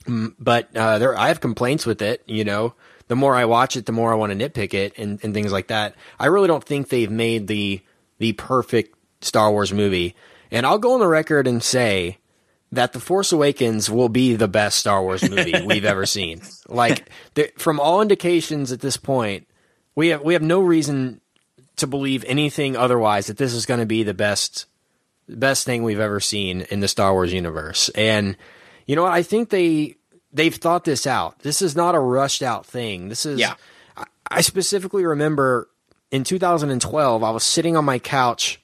but 0.09 0.75
uh, 0.77 0.99
there 0.99 1.17
I 1.17 1.29
have 1.29 1.41
complaints 1.41 1.87
with 1.87 2.03
it. 2.03 2.23
You 2.27 2.45
know, 2.45 2.75
the 3.09 3.17
more 3.17 3.35
I 3.35 3.45
watch 3.45 3.77
it, 3.77 3.87
the 3.87 3.93
more 3.93 4.13
I 4.13 4.17
want 4.17 4.39
to 4.39 4.49
nitpick 4.51 4.75
it 4.75 4.99
and, 4.99 5.23
and 5.23 5.35
things 5.35 5.53
like 5.53 5.69
that. 5.69 5.95
I 6.19 6.27
really 6.27 6.49
don't 6.49 6.65
think 6.65 6.89
they've 6.89 7.11
made 7.11 7.47
the 7.47 7.81
the 8.19 8.33
perfect 8.33 8.97
Star 9.21 9.51
Wars 9.51 9.73
movie, 9.73 10.15
and 10.51 10.67
I'll 10.67 10.79
go 10.79 10.95
on 10.95 11.01
the 11.01 11.09
record 11.09 11.47
and 11.47 11.63
say 11.63 12.19
that 12.73 12.93
The 12.93 13.01
Force 13.01 13.33
Awakens 13.33 13.91
will 13.91 14.09
be 14.09 14.37
the 14.37 14.49
best 14.49 14.79
Star 14.79 15.03
Wars 15.03 15.29
movie 15.29 15.55
we've 15.65 15.85
ever 15.85 16.07
seen. 16.07 16.43
Like 16.69 17.09
the, 17.35 17.51
from 17.57 17.81
all 17.81 18.03
indications 18.03 18.73
at 18.73 18.81
this 18.81 18.97
point, 18.97 19.47
we 19.95 20.09
have 20.09 20.23
we 20.23 20.35
have 20.35 20.43
no 20.43 20.61
reason 20.61 21.21
to 21.77 21.87
believe 21.87 22.25
anything 22.27 22.77
otherwise 22.77 23.29
that 23.29 23.37
this 23.37 23.55
is 23.55 23.67
going 23.67 23.81
to 23.81 23.87
be 23.87 24.03
the 24.03 24.15
best 24.15 24.67
best 25.29 25.65
thing 25.65 25.83
we've 25.83 26.01
ever 26.01 26.21
seen 26.21 26.63
in 26.71 26.81
the 26.81 26.89
Star 26.89 27.13
Wars 27.13 27.33
universe. 27.33 27.89
And 27.91 28.37
you 28.89 28.97
know 28.97 29.05
what? 29.05 29.13
I 29.13 29.23
think 29.23 29.51
they 29.51 29.95
they've 30.33 30.55
thought 30.55 30.85
this 30.85 31.07
out. 31.07 31.39
This 31.41 31.63
is 31.63 31.77
not 31.77 31.95
a 31.95 32.01
rushed 32.01 32.43
out 32.43 32.67
thing. 32.67 33.09
This 33.09 33.25
is 33.25 33.39
Yeah. 33.39 33.55
I, 33.97 34.05
I 34.31 34.41
specifically 34.41 35.05
remember 35.05 35.69
in 36.11 36.25
2012 36.25 37.23
I 37.23 37.31
was 37.31 37.45
sitting 37.45 37.77
on 37.77 37.85
my 37.85 37.99
couch 38.01 38.61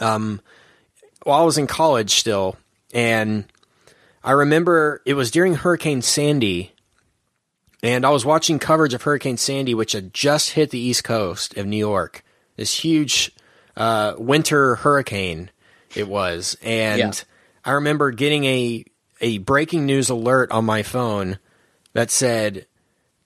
um 0.00 0.40
while 1.24 1.42
I 1.42 1.44
was 1.44 1.58
in 1.58 1.66
college 1.66 2.14
still 2.14 2.56
and 2.92 3.44
I 4.22 4.32
remember 4.32 5.02
it 5.04 5.14
was 5.14 5.30
during 5.30 5.54
Hurricane 5.54 6.00
Sandy 6.02 6.72
and 7.82 8.06
I 8.06 8.10
was 8.10 8.24
watching 8.24 8.58
coverage 8.58 8.94
of 8.94 9.02
Hurricane 9.02 9.36
Sandy, 9.36 9.74
which 9.74 9.92
had 9.92 10.14
just 10.14 10.50
hit 10.52 10.70
the 10.70 10.78
east 10.78 11.04
coast 11.04 11.54
of 11.58 11.66
New 11.66 11.76
York. 11.76 12.24
This 12.56 12.78
huge 12.82 13.30
uh, 13.76 14.14
winter 14.16 14.76
hurricane 14.76 15.50
it 15.94 16.08
was, 16.08 16.56
and 16.62 16.98
Yeah. 16.98 17.12
I 17.64 17.72
remember 17.72 18.10
getting 18.10 18.44
a 18.44 18.84
a 19.24 19.38
breaking 19.38 19.86
news 19.86 20.10
alert 20.10 20.50
on 20.52 20.64
my 20.66 20.82
phone 20.82 21.38
that 21.94 22.10
said 22.10 22.66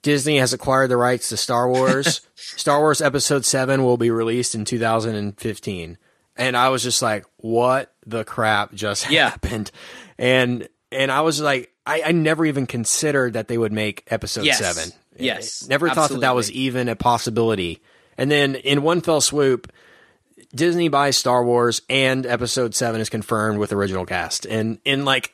Disney 0.01 0.37
has 0.37 0.53
acquired 0.53 0.89
the 0.89 0.95
rights 0.97 1.29
to 1.29 1.37
Star 1.37 1.69
Wars. 1.69 2.21
Star 2.35 2.79
Wars 2.79 3.01
Episode 3.01 3.43
Seven 3.43 3.83
will 3.83 3.97
be 3.97 4.09
released 4.11 4.55
in 4.55 4.63
2015, 4.65 5.97
and 6.37 6.55
I 6.57 6.69
was 6.69 6.83
just 6.83 7.01
like, 7.01 7.25
"What 7.37 7.93
the 8.05 8.23
crap 8.23 8.73
just 8.73 9.09
Yeah. 9.11 9.31
happened?" 9.31 9.71
And 10.17 10.69
and 10.91 11.11
I 11.11 11.21
was 11.21 11.41
like, 11.41 11.71
I, 11.85 12.01
I 12.07 12.11
never 12.13 12.45
even 12.45 12.65
considered 12.65 13.33
that 13.33 13.47
they 13.47 13.57
would 13.57 13.73
make 13.73 14.03
Episode 14.07 14.45
Yes. 14.45 14.59
Seven. 14.59 14.91
Yes. 15.17 15.67
never 15.67 15.89
thought 15.89 16.11
that 16.11 16.21
that 16.21 16.33
was 16.35 16.49
even 16.51 16.87
a 16.87 16.95
possibility. 16.95 17.81
And 18.17 18.31
then 18.31 18.55
in 18.55 18.81
one 18.83 19.01
fell 19.01 19.21
swoop, 19.21 19.71
Disney 20.55 20.87
buys 20.87 21.17
Star 21.17 21.43
Wars 21.43 21.81
and 21.89 22.25
Episode 22.25 22.73
Seven 22.73 23.01
is 23.01 23.09
confirmed 23.09 23.59
with 23.59 23.71
original 23.73 24.05
cast, 24.05 24.45
and 24.45 24.79
in 24.85 25.03
like 25.05 25.33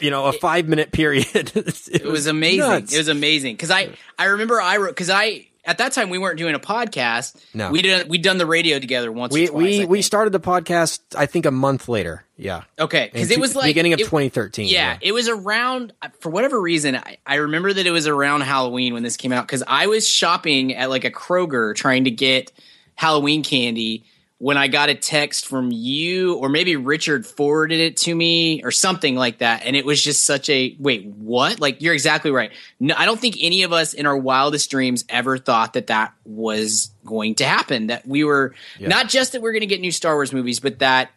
you 0.00 0.10
know 0.10 0.26
a 0.26 0.32
five 0.32 0.66
minute 0.68 0.92
period, 0.92 1.26
it, 1.34 1.88
it 1.88 2.04
was 2.04 2.26
amazing 2.26 2.58
nuts. 2.60 2.92
it 2.94 2.98
was 2.98 3.08
amazing 3.08 3.54
because 3.54 3.70
i 3.70 3.90
i 4.18 4.24
remember 4.26 4.60
i 4.60 4.76
wrote 4.78 4.88
because 4.90 5.10
i 5.10 5.46
at 5.66 5.78
that 5.78 5.92
time 5.92 6.10
we 6.10 6.18
weren't 6.18 6.38
doing 6.38 6.54
a 6.54 6.58
podcast 6.58 7.36
No. 7.54 7.70
we 7.70 7.82
did 7.82 8.08
we'd 8.08 8.22
done 8.22 8.38
the 8.38 8.46
radio 8.46 8.78
together 8.78 9.12
once 9.12 9.32
we 9.32 9.46
twice, 9.46 9.80
we 9.80 9.84
we 9.86 10.02
started 10.02 10.32
the 10.32 10.40
podcast 10.40 11.00
I 11.16 11.26
think 11.26 11.46
a 11.46 11.50
month 11.50 11.88
later. 11.88 12.24
Yeah, 12.36 12.62
okay 12.78 13.10
because 13.12 13.30
it 13.30 13.38
was 13.38 13.54
like 13.54 13.66
beginning 13.66 13.92
of 13.92 14.00
it- 14.00 14.04
2013. 14.04 14.66
Yeah, 14.68 14.98
it 15.00 15.12
was 15.12 15.28
around 15.28 15.92
for 16.20 16.30
whatever 16.30 16.60
reason. 16.60 16.96
I, 16.96 17.18
I 17.24 17.36
remember 17.36 17.72
that 17.72 17.86
it 17.86 17.92
was 17.92 18.08
around 18.08 18.40
Halloween 18.40 18.92
when 18.92 19.02
this 19.04 19.16
came 19.16 19.32
out 19.32 19.46
because 19.46 19.62
I 19.66 19.86
was 19.86 20.08
shopping 20.08 20.74
at 20.74 20.90
like 20.90 21.04
a 21.04 21.10
Kroger 21.12 21.76
trying 21.76 22.04
to 22.04 22.10
get 22.10 22.50
Halloween 22.96 23.44
candy 23.44 24.04
when 24.44 24.58
I 24.58 24.68
got 24.68 24.90
a 24.90 24.94
text 24.94 25.46
from 25.46 25.72
you 25.72 26.34
or 26.34 26.50
maybe 26.50 26.76
Richard 26.76 27.24
forwarded 27.24 27.80
it 27.80 27.96
to 27.96 28.14
me 28.14 28.62
or 28.62 28.70
something 28.70 29.16
like 29.16 29.38
that, 29.38 29.62
and 29.64 29.74
it 29.74 29.86
was 29.86 30.04
just 30.04 30.26
such 30.26 30.50
a 30.50 30.76
wait, 30.78 31.06
what? 31.06 31.60
Like 31.60 31.80
you're 31.80 31.94
exactly 31.94 32.30
right. 32.30 32.52
No, 32.78 32.94
I 32.94 33.06
don't 33.06 33.18
think 33.18 33.38
any 33.40 33.62
of 33.62 33.72
us 33.72 33.94
in 33.94 34.04
our 34.04 34.18
wildest 34.18 34.70
dreams 34.70 35.06
ever 35.08 35.38
thought 35.38 35.72
that 35.72 35.86
that 35.86 36.12
was 36.26 36.90
going 37.06 37.36
to 37.36 37.46
happen. 37.46 37.86
That 37.86 38.06
we 38.06 38.22
were 38.22 38.54
not 38.78 39.08
just 39.08 39.32
that 39.32 39.40
we're 39.40 39.52
going 39.52 39.62
to 39.62 39.66
get 39.66 39.80
new 39.80 39.90
Star 39.90 40.14
Wars 40.14 40.30
movies, 40.30 40.60
but 40.60 40.80
that 40.80 41.10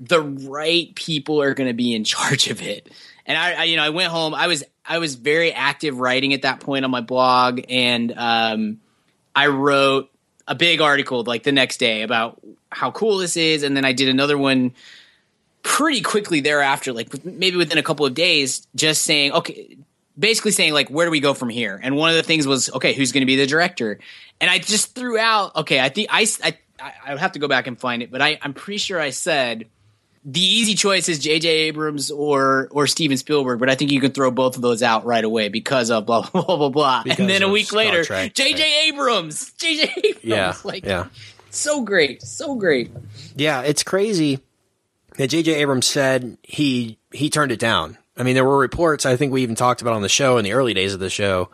the 0.00 0.22
right 0.22 0.94
people 0.94 1.42
are 1.42 1.52
going 1.52 1.68
to 1.68 1.74
be 1.74 1.94
in 1.94 2.04
charge 2.04 2.48
of 2.48 2.62
it. 2.62 2.88
And 3.26 3.36
I, 3.36 3.52
I, 3.52 3.64
you 3.64 3.76
know, 3.76 3.82
I 3.82 3.90
went 3.90 4.10
home. 4.10 4.34
I 4.34 4.46
was, 4.46 4.64
I 4.82 4.96
was 4.96 5.16
very 5.16 5.52
active 5.52 6.00
writing 6.00 6.32
at 6.32 6.40
that 6.40 6.60
point 6.60 6.86
on 6.86 6.90
my 6.90 7.02
blog, 7.02 7.60
and 7.68 8.14
um, 8.16 8.80
I 9.34 9.48
wrote 9.48 10.08
a 10.48 10.54
big 10.54 10.80
article 10.80 11.24
like 11.24 11.42
the 11.42 11.52
next 11.52 11.78
day 11.78 12.02
about 12.02 12.40
how 12.70 12.90
cool 12.90 13.18
this 13.18 13.36
is, 13.36 13.62
and 13.62 13.76
then 13.76 13.84
I 13.84 13.92
did 13.92 14.08
another 14.08 14.38
one 14.38 14.74
pretty 15.62 16.00
quickly 16.00 16.40
thereafter, 16.40 16.92
like 16.92 17.24
maybe 17.24 17.56
within 17.56 17.78
a 17.78 17.82
couple 17.82 18.06
of 18.06 18.14
days, 18.14 18.66
just 18.76 19.02
saying, 19.02 19.32
okay, 19.32 19.76
basically 20.18 20.52
saying 20.52 20.72
like, 20.72 20.88
where 20.88 21.06
do 21.06 21.10
we 21.10 21.20
go 21.20 21.34
from 21.34 21.48
here? 21.48 21.78
And 21.82 21.96
one 21.96 22.10
of 22.10 22.16
the 22.16 22.22
things 22.22 22.46
was, 22.46 22.70
okay, 22.72 22.92
who's 22.92 23.12
going 23.12 23.22
to 23.22 23.26
be 23.26 23.36
the 23.36 23.46
director? 23.46 23.98
And 24.40 24.48
I 24.48 24.58
just 24.58 24.94
threw 24.94 25.18
out, 25.18 25.56
okay, 25.56 25.80
I 25.80 25.88
think 25.88 26.08
i 26.10 26.26
i 26.78 27.12
would 27.12 27.20
have 27.20 27.32
to 27.32 27.38
go 27.38 27.48
back 27.48 27.66
and 27.66 27.78
find 27.78 28.02
it, 28.02 28.10
but 28.10 28.22
I, 28.22 28.38
I'm 28.42 28.52
pretty 28.52 28.78
sure 28.78 29.00
I 29.00 29.10
said 29.10 29.66
the 30.28 30.40
easy 30.40 30.74
choice 30.74 31.08
is 31.08 31.20
J.J. 31.20 31.48
Abrams 31.48 32.10
or 32.10 32.66
or 32.72 32.88
Steven 32.88 33.16
Spielberg, 33.16 33.60
but 33.60 33.70
I 33.70 33.76
think 33.76 33.92
you 33.92 34.00
can 34.00 34.10
throw 34.10 34.32
both 34.32 34.56
of 34.56 34.62
those 34.62 34.82
out 34.82 35.04
right 35.06 35.22
away 35.24 35.48
because 35.48 35.88
of 35.90 36.04
blah 36.04 36.22
blah 36.32 36.42
blah 36.42 36.56
blah 36.56 36.68
blah. 36.68 37.02
Because 37.04 37.20
and 37.20 37.30
then 37.30 37.42
a 37.44 37.48
week 37.48 37.66
Star 37.66 37.78
later, 37.78 38.02
J.J. 38.02 38.52
right. 38.52 38.62
Abrams, 38.88 39.52
J.J. 39.58 39.82
Abrams, 39.96 40.24
yeah, 40.24 40.54
like 40.64 40.84
yeah. 40.84 41.06
so 41.50 41.82
great, 41.82 42.22
so 42.22 42.56
great. 42.56 42.90
Yeah, 43.36 43.62
it's 43.62 43.84
crazy 43.84 44.40
that 45.16 45.28
J.J. 45.28 45.54
Abrams 45.54 45.86
said 45.86 46.38
he 46.42 46.98
he 47.12 47.30
turned 47.30 47.52
it 47.52 47.60
down. 47.60 47.96
I 48.16 48.24
mean, 48.24 48.34
there 48.34 48.44
were 48.44 48.58
reports. 48.58 49.06
I 49.06 49.16
think 49.16 49.32
we 49.32 49.42
even 49.42 49.54
talked 49.54 49.80
about 49.80 49.94
on 49.94 50.02
the 50.02 50.08
show 50.08 50.38
in 50.38 50.44
the 50.44 50.54
early 50.54 50.74
days 50.74 50.92
of 50.92 51.00
the 51.00 51.10
show 51.10 51.50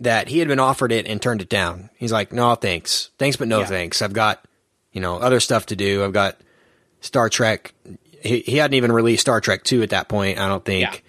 that 0.00 0.28
he 0.28 0.38
had 0.40 0.48
been 0.48 0.58
offered 0.58 0.90
it 0.90 1.06
and 1.06 1.22
turned 1.22 1.42
it 1.42 1.48
down. 1.48 1.90
He's 1.96 2.10
like, 2.10 2.32
"No, 2.32 2.54
thanks, 2.56 3.10
thanks, 3.18 3.36
but 3.36 3.46
no 3.46 3.60
Yeah. 3.60 3.66
thanks. 3.66 4.02
I've 4.02 4.14
got 4.14 4.44
you 4.92 5.00
know 5.00 5.18
other 5.18 5.38
stuff 5.38 5.66
to 5.66 5.76
do. 5.76 6.02
I've 6.02 6.12
got 6.12 6.40
Star 7.02 7.28
Trek. 7.28 7.72
He, 8.20 8.40
he 8.40 8.56
hadn't 8.58 8.74
even 8.74 8.92
released 8.92 9.22
Star 9.22 9.40
Trek 9.40 9.64
two 9.64 9.82
at 9.82 9.90
that 9.90 10.08
point, 10.08 10.38
I 10.38 10.48
don't 10.48 10.64
think, 10.64 11.02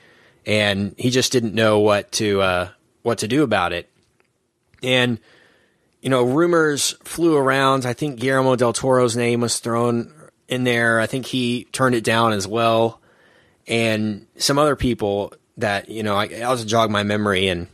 and 0.46 0.96
he 0.98 1.10
just 1.10 1.32
didn't 1.32 1.54
know 1.54 1.80
what 1.80 2.12
to 2.14 2.42
uh, 2.42 2.70
what 3.04 3.20
to 3.20 3.28
do 3.28 3.44
about 3.44 3.74
it. 3.74 3.90
And 4.84 5.20
you 6.02 6.10
know, 6.10 6.24
rumors 6.24 6.96
flew 7.04 7.38
around. 7.38 7.86
I 7.86 7.94
think 7.94 8.20
Guillermo 8.20 8.56
del 8.56 8.74
Toro's 8.74 9.16
name 9.16 9.42
was 9.42 9.60
thrown 9.60 10.14
in 10.48 10.64
there. 10.64 11.00
I 11.00 11.06
think 11.06 11.28
he 11.28 11.66
turned 11.72 11.96
it 11.96 12.04
down 12.04 12.34
as 12.34 12.48
well, 12.48 13.00
and 13.68 14.26
some 14.38 14.58
other 14.58 14.76
people 14.76 15.34
that 15.58 15.90
you 15.90 16.04
know. 16.04 16.16
I, 16.16 16.28
I'll 16.44 16.56
just 16.56 16.68
jog 16.68 16.90
my 16.90 17.04
memory 17.04 17.48
and 17.48 17.68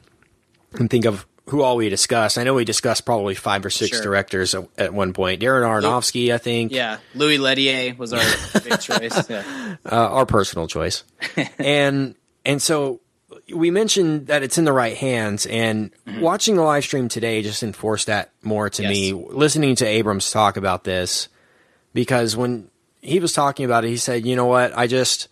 and 0.74 0.89
think 0.89 1.06
of 1.06 1.25
who 1.49 1.61
all 1.61 1.77
we 1.77 1.87
discussed. 1.89 2.37
I 2.37 2.43
know 2.43 2.53
we 2.55 2.65
discussed 2.65 3.05
probably 3.05 3.33
five 3.35 3.65
or 3.65 3.69
six 3.69 3.95
Sure. 3.97 4.03
directors 4.03 4.53
at, 4.53 4.67
at 4.77 4.93
one 4.93 5.13
point. 5.13 5.41
Darren 5.41 5.63
Aronofsky, 5.63 6.33
I 6.33 6.37
think, 6.37 6.71
Yeah, 6.73 6.97
Louis 7.15 7.37
Leterrier 7.37 7.97
was 7.97 8.11
our 8.13 8.21
big 8.61 8.79
choice. 8.81 9.29
Yeah. 9.29 9.75
uh, 9.85 9.95
our 9.95 10.25
personal 10.25 10.67
choice, 10.67 11.03
and 11.57 12.15
and 12.45 12.61
so 12.61 12.99
we 13.53 13.71
mentioned 13.71 14.27
that 14.27 14.43
it's 14.43 14.57
in 14.57 14.65
the 14.65 14.73
right 14.73 14.97
hands. 14.97 15.45
And 15.45 15.91
watching 16.19 16.55
the 16.57 16.63
live 16.63 16.83
stream 16.83 17.07
today 17.07 17.41
just 17.41 17.63
enforced 17.63 18.07
that 18.07 18.31
more 18.41 18.69
to 18.69 18.81
me. 18.87 19.13
Listening 19.13 19.75
to 19.77 19.85
Abrams 19.85 20.31
talk 20.31 20.57
about 20.57 20.83
this, 20.83 21.29
because 21.93 22.35
when 22.35 22.69
he 23.01 23.19
was 23.21 23.31
talking 23.31 23.63
about 23.65 23.85
it, 23.85 23.89
he 23.89 23.97
said, 23.97 24.25
"You 24.25 24.35
know 24.35 24.47
what? 24.47 24.77
I 24.77 24.87
just, 24.87 25.29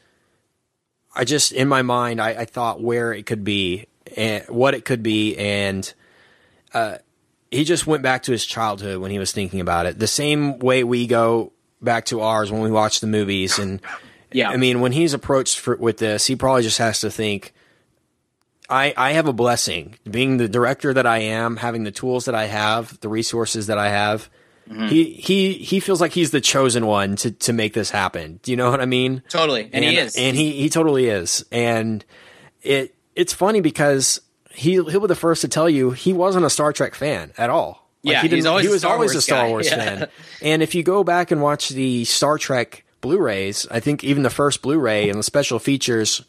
I 1.14 1.26
just 1.26 1.52
in 1.52 1.68
my 1.68 1.82
mind, 1.82 2.22
I, 2.22 2.30
I 2.30 2.46
thought 2.46 2.82
where 2.82 3.12
it 3.12 3.26
could 3.26 3.44
be 3.44 3.88
and 4.16 4.46
what 4.48 4.74
it 4.76 4.86
could 4.86 5.04
be, 5.04 5.36
and." 5.38 5.94
Uh, 6.76 6.98
he 7.50 7.64
just 7.64 7.88
went 7.88 8.04
back 8.04 8.24
to 8.24 8.32
his 8.32 8.46
childhood 8.46 9.00
when 9.00 9.10
he 9.10 9.18
was 9.18 9.32
thinking 9.32 9.62
about 9.62 9.86
it. 9.86 9.98
The 9.98 10.08
same 10.08 10.60
way 10.60 10.84
we 10.84 11.08
go 11.08 11.54
back 11.82 12.06
to 12.06 12.22
ours 12.22 12.52
when 12.52 12.62
we 12.62 12.70
watch 12.70 13.00
the 13.00 13.08
movies. 13.08 13.58
And 13.58 13.82
Yeah. 14.32 14.50
I 14.50 14.58
mean, 14.58 14.82
when 14.82 14.92
he's 14.92 15.14
approached 15.14 15.60
for, 15.60 15.78
with 15.78 15.98
this, 15.98 16.28
he 16.28 16.36
probably 16.36 16.64
just 16.64 16.78
has 16.80 17.00
to 17.00 17.10
think, 17.10 17.54
I, 18.70 18.94
I 18.98 19.14
have 19.14 19.28
a 19.28 19.34
blessing 19.34 19.96
being 20.10 20.38
the 20.38 20.50
director 20.50 20.94
that 20.94 21.06
I 21.06 21.20
am, 21.20 21.58
having 21.58 21.84
the 21.84 21.92
tools 21.92 22.26
that 22.26 22.36
I 22.36 22.46
have, 22.46 23.00
the 23.00 23.10
resources 23.10 23.68
that 23.68 23.78
I 23.78 23.90
have. 23.90 24.30
He, 24.68 25.14
he, 25.14 25.54
he 25.54 25.80
feels 25.80 26.02
like 26.02 26.12
he's 26.12 26.32
the 26.32 26.42
chosen 26.42 26.88
one 26.88 27.16
to, 27.18 27.30
to 27.30 27.54
make 27.54 27.74
this 27.74 27.92
happen. 27.92 28.40
Do 28.42 28.50
you 28.50 28.58
know 28.58 28.72
what 28.72 28.82
I 28.82 28.88
mean? 28.88 29.22
Totally, 29.30 29.70
and, 29.72 29.86
he 29.86 29.96
is. 29.96 30.16
and 30.16 30.36
he 30.36 30.54
he 30.54 30.70
totally 30.70 31.06
is, 31.06 31.46
and 31.52 32.04
it 32.64 32.96
it's 33.14 33.32
funny 33.32 33.62
because 33.62 34.22
he 34.56 34.74
he'll 34.74 35.00
be 35.02 35.08
the 35.08 35.16
first 35.16 35.42
to 35.42 35.48
tell 35.48 35.70
you 35.70 35.92
he 35.92 36.14
wasn't 36.14 36.46
a 36.46 36.50
Star 36.50 36.74
Trek 36.74 36.96
fan 36.96 37.32
at 37.38 37.50
all. 37.50 37.88
Yeah, 38.02 38.22
he, 38.22 38.28
didn't- 38.28 38.46
always 38.48 38.66
he 38.66 38.72
was 38.72 38.84
always 38.86 39.16
a 39.16 39.22
Star 39.22 39.46
guy. 39.46 39.50
Wars 39.50 39.68
Yeah. 39.72 39.76
fan. 39.78 40.08
And 40.42 40.62
if 40.64 40.76
you 40.76 40.84
go 40.84 41.04
back 41.04 41.32
and 41.32 41.42
watch 41.42 41.70
the 41.70 42.06
Star 42.06 42.38
Trek 42.38 42.84
Blu-rays, 43.02 43.68
I 43.72 43.80
think 43.80 44.04
even 44.04 44.24
the 44.24 44.30
first 44.30 44.62
Blu-ray 44.62 45.10
and 45.10 45.18
the 45.20 45.24
special 45.24 45.58
features, 45.60 46.24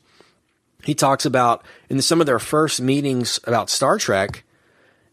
he 0.85 0.95
talks 0.95 1.25
about 1.26 1.64
in 1.90 2.00
some 2.02 2.21
of 2.21 2.26
their 2.26 2.38
first 2.38 2.80
meetings 2.80 3.38
about 3.45 3.71
Star 3.71 3.99
Trek 3.99 4.42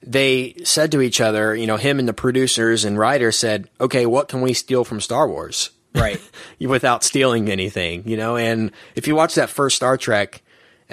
they 0.06 0.54
said 0.66 0.92
to 0.92 1.02
each 1.02 1.22
other, 1.22 1.56
you 1.56 1.66
know, 1.66 1.78
him 1.78 1.98
and 1.98 2.08
the 2.10 2.14
producers 2.14 2.84
and 2.84 3.00
writers 3.00 3.38
said, 3.38 3.70
okay, 3.80 4.06
what 4.06 4.28
can 4.28 4.42
we 4.42 4.54
steal 4.54 4.84
from 4.84 5.00
Star 5.00 5.28
Wars? 5.30 5.70
right. 5.96 6.20
without 6.60 7.04
stealing 7.06 7.50
anything, 7.50 8.04
you 8.06 8.18
know. 8.18 8.36
And 8.36 8.72
if 8.96 9.08
you 9.08 9.16
watch 9.16 9.36
that 9.36 9.50
first 9.50 9.78
Star 9.78 9.96
Trek, 9.96 10.42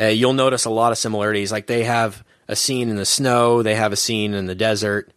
uh, 0.00 0.07
you'll 0.07 0.33
notice 0.33 0.64
a 0.64 0.71
lot 0.71 0.92
of 0.92 0.99
similarities. 0.99 1.52
Like 1.52 1.66
they 1.66 1.85
have 1.85 2.25
a 2.49 2.57
scene 2.57 2.88
in 2.88 2.97
the 2.97 3.04
snow, 3.07 3.62
they 3.62 3.75
have 3.75 3.92
a 3.92 3.97
scene 3.97 4.35
in 4.35 4.47
the 4.47 4.54
desert, 4.54 5.12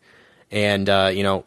and 0.52 0.90
uh, 0.90 1.12
you 1.14 1.24
know, 1.24 1.46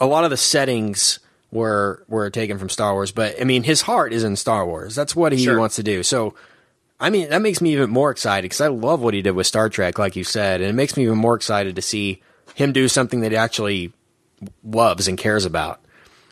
a 0.00 0.06
lot 0.06 0.24
of 0.24 0.30
the 0.30 0.36
settings 0.36 1.18
were 1.50 2.04
were 2.08 2.30
taken 2.30 2.58
from 2.58 2.68
Star 2.68 2.92
Wars. 2.94 3.12
But 3.12 3.40
I 3.40 3.44
mean, 3.44 3.62
his 3.62 3.82
heart 3.82 4.12
is 4.12 4.24
in 4.24 4.36
Star 4.36 4.66
Wars. 4.66 4.94
That's 4.94 5.14
what 5.16 5.32
he 5.32 5.44
Sure. 5.44 5.58
wants 5.58 5.76
to 5.76 5.82
do. 5.82 6.02
So. 6.02 6.34
I 6.98 7.10
mean, 7.10 7.28
that 7.28 7.42
makes 7.42 7.60
me 7.60 7.74
even 7.74 7.90
more 7.90 8.10
excited 8.10 8.44
because 8.46 8.62
I 8.62 8.68
love 8.68 9.02
what 9.02 9.12
he 9.12 9.20
did 9.20 9.32
with 9.32 9.46
Star 9.46 9.68
Trek, 9.68 9.98
like 9.98 10.16
you 10.16 10.24
said, 10.24 10.62
and 10.62 10.70
it 10.70 10.72
makes 10.72 10.96
me 10.96 11.02
even 11.02 11.18
more 11.18 11.36
excited 11.36 11.76
to 11.76 11.82
see 11.82 12.22
him 12.54 12.72
do 12.72 12.88
something 12.88 13.20
that 13.20 13.32
he 13.32 13.36
actually 13.36 13.92
loves 14.64 15.06
and 15.06 15.18
cares 15.18 15.44
about. 15.44 15.78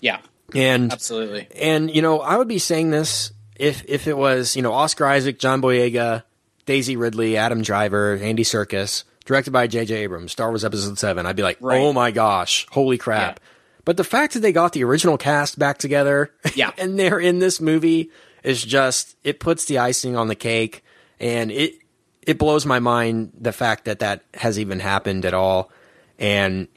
Yeah. 0.01 0.21
And 0.55 0.90
Absolutely. 0.90 1.49
and 1.55 1.95
you 1.95 2.01
know, 2.01 2.19
I 2.21 2.38
would 2.38 2.49
be 2.49 2.59
saying 2.59 2.93
this 2.93 3.31
if 3.57 3.85
if 3.87 4.07
it 4.07 4.17
was 4.17 4.57
you 4.57 4.62
know 4.62 4.73
Oscar 4.73 5.05
Isaac, 5.05 5.38
John 5.38 5.61
Boyega, 5.61 6.23
Daisy 6.66 6.96
Ridley, 6.96 7.37
Adam 7.37 7.62
Driver, 7.62 8.14
Andy 8.16 8.42
Serkis, 8.44 9.05
directed 9.24 9.50
by 9.53 9.66
J.J. 9.66 9.94
Abrams, 9.96 10.33
Star 10.33 10.48
Wars 10.48 10.64
Episode 10.64 10.98
Seven. 10.98 11.27
I'd 11.27 11.37
be 11.37 11.42
like, 11.42 11.59
Right. 11.61 11.79
oh 11.81 11.92
my 11.92 12.11
gosh, 12.11 12.66
holy 12.70 12.98
crap! 12.98 13.38
Yeah. 13.40 13.46
But 13.85 13.96
the 13.98 14.05
fact 14.05 14.33
that 14.35 14.40
they 14.40 14.53
got 14.53 14.72
the 14.72 14.85
original 14.85 15.18
cast 15.18 15.59
back 15.59 15.79
together, 15.79 16.33
Yeah. 16.55 16.70
and 16.79 16.98
they're 16.98 17.20
in 17.20 17.38
this 17.38 17.61
movie 17.61 18.11
is 18.42 18.62
just 18.62 19.16
it 19.24 19.40
puts 19.40 19.64
the 19.66 19.79
icing 19.79 20.16
on 20.16 20.29
the 20.29 20.35
cake, 20.35 20.83
and 21.20 21.50
it 21.50 21.74
it 22.22 22.38
blows 22.38 22.64
my 22.64 22.79
mind 22.79 23.33
the 23.38 23.53
fact 23.53 23.85
that 23.85 23.98
that 23.98 24.22
has 24.35 24.59
even 24.59 24.81
happened 24.81 25.24
at 25.27 25.35
all, 25.35 25.70
and 26.18 26.68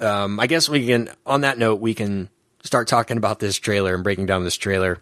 um, 0.00 0.38
I 0.40 0.46
guess 0.46 0.68
we 0.68 0.86
can. 0.86 1.08
On 1.24 1.42
that 1.42 1.56
note, 1.58 1.80
we 1.80 1.94
can 1.94 2.28
start 2.62 2.88
talking 2.88 3.16
about 3.16 3.38
this 3.40 3.56
trailer 3.56 3.94
and 3.94 4.02
breaking 4.04 4.26
down 4.26 4.44
this 4.44 4.56
trailer. 4.56 4.98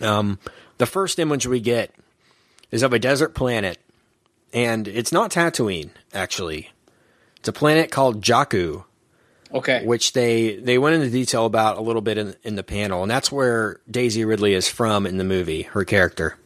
Um, 0.00 0.38
the 0.78 0.86
first 0.86 1.18
image 1.18 1.46
we 1.46 1.60
get 1.60 1.90
is 2.70 2.82
of 2.82 2.92
a 2.92 2.98
desert 2.98 3.34
planet, 3.34 3.78
and 4.52 4.86
it's 4.88 5.12
not 5.12 5.30
Tatooine. 5.30 5.90
Actually, 6.12 6.70
it's 7.38 7.48
a 7.48 7.52
planet 7.52 7.90
called 7.90 8.22
Jakku, 8.22 8.84
Okay. 9.52 9.84
which 9.84 10.12
they 10.12 10.56
they 10.56 10.78
went 10.78 10.96
into 10.96 11.10
detail 11.10 11.46
about 11.46 11.78
a 11.78 11.80
little 11.80 12.02
bit 12.02 12.18
in, 12.18 12.34
in 12.42 12.56
the 12.56 12.62
panel, 12.64 13.02
and 13.02 13.10
that's 13.10 13.30
where 13.30 13.80
Daisy 13.90 14.24
Ridley 14.24 14.54
is 14.54 14.68
from 14.68 15.06
in 15.06 15.16
the 15.18 15.24
movie, 15.24 15.62
her 15.62 15.84
character. 15.84 16.36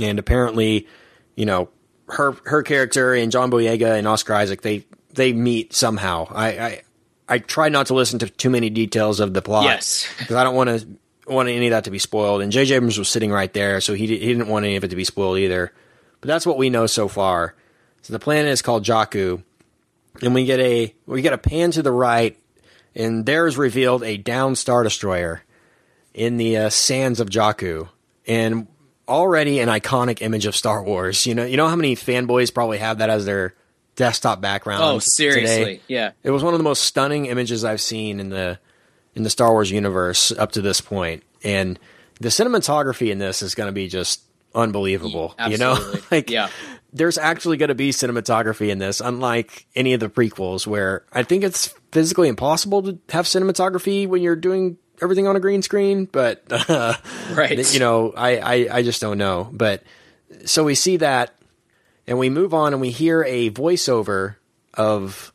And 0.00 0.18
apparently, 0.18 0.86
you 1.36 1.44
know, 1.46 1.68
her 2.08 2.32
her 2.44 2.62
character 2.62 3.14
and 3.14 3.30
John 3.32 3.50
Boyega 3.50 3.98
and 3.98 4.06
Oscar 4.06 4.34
Isaac 4.34 4.62
they 4.62 4.84
they 5.14 5.32
meet 5.32 5.72
somehow. 5.74 6.26
I 6.30 6.46
I, 6.48 6.82
I 7.28 7.38
try 7.38 7.68
not 7.68 7.86
to 7.86 7.94
listen 7.94 8.18
to 8.20 8.28
too 8.28 8.50
many 8.50 8.68
details 8.70 9.20
of 9.20 9.32
the 9.34 9.40
plot 9.42 9.64
Yes. 9.64 10.06
because 10.18 10.36
I 10.36 10.44
don't 10.44 10.54
want 10.54 10.68
to 10.70 10.86
want 11.26 11.48
any 11.48 11.66
of 11.68 11.70
that 11.70 11.84
to 11.84 11.90
be 11.90 11.98
spoiled. 11.98 12.42
And 12.42 12.52
J.J. 12.52 12.74
Abrams 12.74 12.98
was 12.98 13.08
sitting 13.08 13.30
right 13.30 13.52
there, 13.52 13.80
so 13.80 13.94
he 13.94 14.06
he 14.06 14.18
didn't 14.18 14.48
want 14.48 14.64
any 14.64 14.76
of 14.76 14.84
it 14.84 14.88
to 14.88 14.96
be 14.96 15.04
spoiled 15.04 15.38
either. 15.38 15.72
But 16.20 16.28
that's 16.28 16.46
what 16.46 16.58
we 16.58 16.70
know 16.70 16.86
so 16.86 17.08
far. 17.08 17.54
So 18.02 18.12
the 18.12 18.18
planet 18.18 18.50
is 18.50 18.62
called 18.62 18.84
Jakku, 18.84 19.42
and 20.22 20.34
we 20.34 20.44
get 20.44 20.60
a 20.60 20.94
we 21.06 21.22
get 21.22 21.32
a 21.32 21.38
pan 21.38 21.70
to 21.72 21.82
the 21.82 21.92
right, 21.92 22.38
and 22.94 23.26
there 23.26 23.46
is 23.46 23.56
revealed 23.56 24.02
a 24.02 24.16
down 24.16 24.56
star 24.56 24.82
destroyer 24.82 25.42
in 26.14 26.36
the 26.36 26.56
uh, 26.56 26.70
sands 26.70 27.20
of 27.20 27.28
Jakku, 27.28 27.88
and 28.26 28.66
already 29.08 29.60
an 29.60 29.68
iconic 29.68 30.22
image 30.22 30.46
of 30.46 30.56
Star 30.56 30.82
Wars. 30.82 31.26
You 31.26 31.34
know, 31.34 31.44
you 31.44 31.56
know 31.56 31.68
how 31.68 31.76
many 31.76 31.96
fanboys 31.96 32.52
probably 32.52 32.78
have 32.78 32.98
that 32.98 33.10
as 33.10 33.24
their 33.24 33.54
desktop 33.96 34.40
background. 34.40 34.82
Oh, 34.82 34.98
seriously. 34.98 35.64
today? 35.64 35.80
Yeah. 35.88 36.12
It 36.22 36.30
was 36.30 36.42
one 36.42 36.54
of 36.54 36.58
the 36.58 36.64
most 36.64 36.84
stunning 36.84 37.26
images 37.26 37.64
I've 37.64 37.80
seen 37.80 38.20
in 38.20 38.30
the 38.30 38.58
in 39.14 39.22
the 39.22 39.30
Star 39.30 39.50
Wars 39.52 39.70
universe 39.70 40.32
up 40.32 40.52
to 40.52 40.62
this 40.62 40.80
point, 40.80 41.22
and 41.44 41.78
the 42.20 42.28
cinematography 42.28 43.10
in 43.10 43.18
this 43.18 43.42
is 43.42 43.54
going 43.54 43.66
to 43.68 43.72
be 43.72 43.88
just 43.88 44.22
unbelievable. 44.54 45.34
You 45.48 45.58
know, 45.58 45.78
like 46.10 46.30
Yeah. 46.30 46.48
there's 46.92 47.18
actually 47.18 47.56
going 47.56 47.68
to 47.70 47.74
be 47.74 47.90
cinematography 47.90 48.68
in 48.70 48.78
this, 48.78 49.00
unlike 49.00 49.66
any 49.74 49.92
of 49.94 50.00
the 50.00 50.08
prequels, 50.08 50.66
where 50.66 51.04
I 51.12 51.22
think 51.22 51.42
it's 51.44 51.74
physically 51.90 52.28
impossible 52.28 52.82
to 52.84 52.98
have 53.10 53.24
cinematography 53.26 54.06
when 54.06 54.22
you're 54.22 54.36
doing 54.36 54.76
everything 55.00 55.26
on 55.26 55.34
a 55.36 55.40
green 55.40 55.62
screen. 55.62 56.04
But 56.04 56.42
uh, 56.50 56.94
Right. 57.34 57.72
you 57.72 57.80
know, 57.80 58.12
I, 58.16 58.36
I 58.38 58.76
I 58.78 58.82
just 58.82 59.00
don't 59.00 59.18
know. 59.18 59.48
But 59.52 59.82
so 60.44 60.64
we 60.64 60.74
see 60.74 60.98
that, 60.98 61.34
and 62.06 62.18
we 62.18 62.30
move 62.30 62.52
on, 62.54 62.72
and 62.72 62.80
we 62.80 62.90
hear 62.90 63.24
a 63.24 63.50
voiceover 63.50 64.36
of 64.74 65.32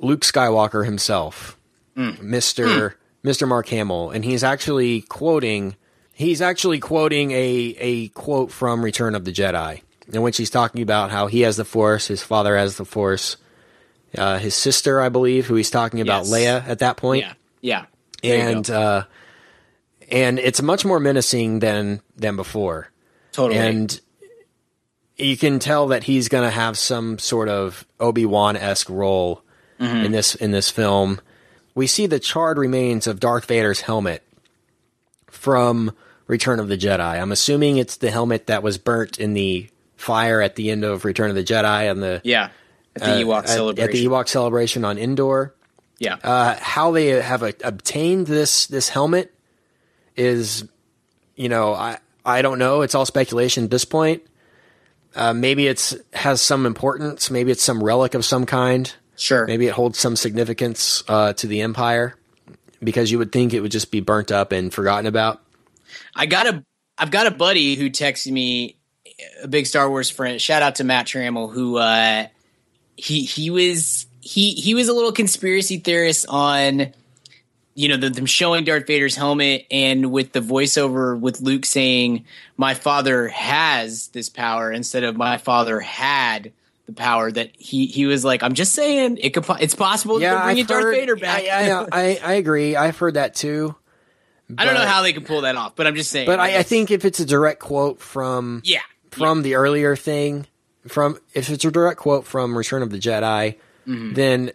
Luke 0.00 0.20
Skywalker 0.22 0.84
himself, 0.84 1.56
Mister 1.96 2.96
Mister 3.26 3.44
Mark 3.46 3.68
Hamill, 3.68 4.10
and 4.12 4.24
he's 4.24 4.42
actually 4.44 5.02
quoting. 5.02 5.74
He's 6.12 6.40
actually 6.40 6.78
quoting 6.78 7.32
a 7.32 7.76
a 7.78 8.08
quote 8.08 8.50
from 8.52 8.82
Return 8.84 9.14
of 9.16 9.24
the 9.24 9.32
Jedi, 9.32 9.82
in 10.12 10.22
which 10.22 10.36
he's 10.38 10.48
talking 10.48 10.80
about 10.80 11.10
how 11.10 11.26
he 11.26 11.40
has 11.40 11.56
the 11.56 11.64
Force, 11.64 12.06
his 12.06 12.22
father 12.22 12.56
has 12.56 12.76
the 12.76 12.84
Force, 12.84 13.36
uh, 14.16 14.38
his 14.38 14.54
sister, 14.54 15.00
I 15.00 15.08
believe, 15.08 15.46
who 15.46 15.56
he's 15.56 15.70
talking 15.70 16.00
about 16.00 16.24
Yes. 16.26 16.32
Leia 16.32 16.68
at 16.68 16.78
that 16.78 16.96
point 16.96 17.24
Yeah. 17.60 17.84
Yeah. 18.22 18.32
And 18.32 18.70
uh, 18.70 19.04
and 20.08 20.38
it's 20.38 20.62
much 20.62 20.84
more 20.84 21.00
menacing 21.00 21.58
than 21.58 22.00
than 22.16 22.36
before. 22.36 22.90
totally. 23.32 23.58
And 23.58 24.00
you 25.16 25.36
can 25.36 25.58
tell 25.58 25.88
that 25.88 26.04
he's 26.04 26.28
going 26.28 26.44
to 26.44 26.50
have 26.50 26.78
some 26.78 27.18
sort 27.18 27.48
of 27.48 27.84
Obi 27.98 28.24
Wan 28.24 28.56
esque 28.56 28.88
role 28.88 29.42
Mm-hmm. 29.78 30.06
in 30.06 30.12
this 30.12 30.34
in 30.34 30.52
this 30.52 30.70
film. 30.70 31.20
We 31.76 31.86
see 31.86 32.06
the 32.06 32.18
charred 32.18 32.56
remains 32.56 33.06
of 33.06 33.20
Darth 33.20 33.44
Vader's 33.44 33.82
helmet 33.82 34.22
from 35.26 35.92
Return 36.26 36.58
of 36.58 36.68
the 36.68 36.76
Jedi. 36.78 37.20
I'm 37.20 37.30
assuming 37.30 37.76
it's 37.76 37.98
the 37.98 38.10
helmet 38.10 38.46
that 38.46 38.62
was 38.62 38.78
burnt 38.78 39.20
in 39.20 39.34
the 39.34 39.68
fire 39.96 40.40
at 40.40 40.56
the 40.56 40.70
end 40.70 40.84
of 40.84 41.04
Return 41.04 41.28
of 41.28 41.36
the 41.36 41.44
Jedi 41.44 41.90
and 41.90 42.02
the 42.02 42.22
yeah. 42.24 42.48
At 42.96 43.02
the 43.02 43.12
uh, 43.12 43.18
Ewok 43.18 43.38
at- 43.40 43.48
celebration. 43.50 43.90
At 43.90 43.92
the 43.92 44.06
Ewok 44.06 44.26
celebration 44.26 44.84
on 44.86 44.96
Endor. 44.96 45.54
Yeah. 45.98 46.16
Uh, 46.22 46.56
how 46.58 46.92
they 46.92 47.08
have 47.08 47.42
uh, 47.42 47.52
obtained 47.62 48.26
this 48.26 48.66
this 48.68 48.88
helmet 48.88 49.34
is, 50.16 50.64
you 51.34 51.50
know, 51.50 51.74
I 51.74 51.98
I 52.24 52.40
don't 52.40 52.58
know. 52.58 52.80
It's 52.80 52.94
all 52.94 53.04
speculation 53.04 53.64
at 53.64 53.70
this 53.70 53.84
point. 53.84 54.22
Uh, 55.14 55.34
maybe 55.34 55.66
it's 55.66 55.94
has 56.14 56.40
some 56.40 56.64
importance. 56.64 57.30
Maybe 57.30 57.50
it's 57.50 57.62
some 57.62 57.84
relic 57.84 58.14
of 58.14 58.24
some 58.24 58.46
kind. 58.46 58.94
Sure. 59.16 59.46
Maybe 59.46 59.66
it 59.66 59.72
holds 59.72 59.98
some 59.98 60.16
significance 60.16 61.02
uh, 61.08 61.32
to 61.34 61.46
the 61.46 61.60
Empire, 61.62 62.16
because 62.82 63.10
you 63.10 63.18
would 63.18 63.32
think 63.32 63.54
it 63.54 63.60
would 63.60 63.72
just 63.72 63.90
be 63.90 64.00
burnt 64.00 64.30
up 64.30 64.52
and 64.52 64.72
forgotten 64.72 65.06
about. 65.06 65.42
I 66.14 66.26
got 66.26 66.46
a 66.46 66.64
I've 66.98 67.10
got 67.10 67.26
a 67.26 67.30
buddy 67.30 67.74
who 67.74 67.90
texted 67.90 68.32
me 68.32 68.76
a 69.42 69.48
big 69.48 69.66
Star 69.66 69.88
Wars 69.88 70.10
friend. 70.10 70.40
Shout 70.40 70.62
out 70.62 70.76
to 70.76 70.84
Matt 70.84 71.06
Trammell 71.06 71.52
who 71.52 71.76
uh 71.76 72.26
he 72.96 73.24
he 73.24 73.50
was 73.50 74.06
he 74.20 74.52
he 74.52 74.74
was 74.74 74.88
a 74.88 74.92
little 74.92 75.12
conspiracy 75.12 75.78
theorist 75.78 76.26
on 76.28 76.92
you 77.74 77.88
know 77.88 77.96
the, 77.96 78.10
them 78.10 78.26
showing 78.26 78.64
Darth 78.64 78.86
Vader's 78.86 79.14
helmet 79.14 79.66
and 79.70 80.10
with 80.10 80.32
the 80.32 80.40
voiceover 80.40 81.18
with 81.18 81.40
Luke 81.40 81.66
saying 81.66 82.24
my 82.56 82.74
father 82.74 83.28
has 83.28 84.08
this 84.08 84.28
power 84.28 84.72
instead 84.72 85.04
of 85.04 85.16
my 85.16 85.36
father 85.36 85.80
had 85.80 86.52
the 86.86 86.92
power 86.92 87.30
that 87.30 87.50
he 87.58 87.86
he 87.86 88.06
was 88.06 88.24
like 88.24 88.42
I'm 88.42 88.54
just 88.54 88.72
saying 88.72 89.18
it 89.20 89.30
could 89.30 89.44
it's 89.60 89.74
possible 89.74 90.14
to 90.20 90.26
bring 90.26 90.58
I've 90.60 90.66
Darth 90.66 90.84
heard- 90.84 90.94
Vader 90.94 91.16
back. 91.16 91.42
I, 91.44 91.70
I, 91.72 91.86
I, 91.92 92.20
I 92.24 92.32
agree. 92.34 92.76
I've 92.76 92.96
heard 92.98 93.14
that 93.14 93.34
too. 93.34 93.74
I 94.56 94.64
don't 94.64 94.74
know 94.74 94.86
how 94.86 95.02
they 95.02 95.12
could 95.12 95.26
pull 95.26 95.40
that 95.40 95.56
off, 95.56 95.74
but 95.74 95.88
I'm 95.88 95.96
just 95.96 96.10
saying. 96.12 96.26
But 96.26 96.38
I, 96.38 96.58
I 96.58 96.62
think 96.62 96.92
if 96.92 97.04
it's 97.04 97.18
a 97.18 97.26
direct 97.26 97.58
quote 97.60 98.00
from 98.00 98.62
yeah, 98.64 98.80
from 99.10 99.42
the 99.42 99.56
earlier 99.56 99.96
thing, 99.96 100.46
from 100.86 101.18
if 101.34 101.50
it's 101.50 101.64
a 101.64 101.70
direct 101.72 101.98
quote 101.98 102.24
from 102.24 102.56
Return 102.56 102.82
of 102.82 102.90
the 102.90 102.98
Jedi, 102.98 103.56
Mm-hmm. 103.86 104.14
then 104.14 104.50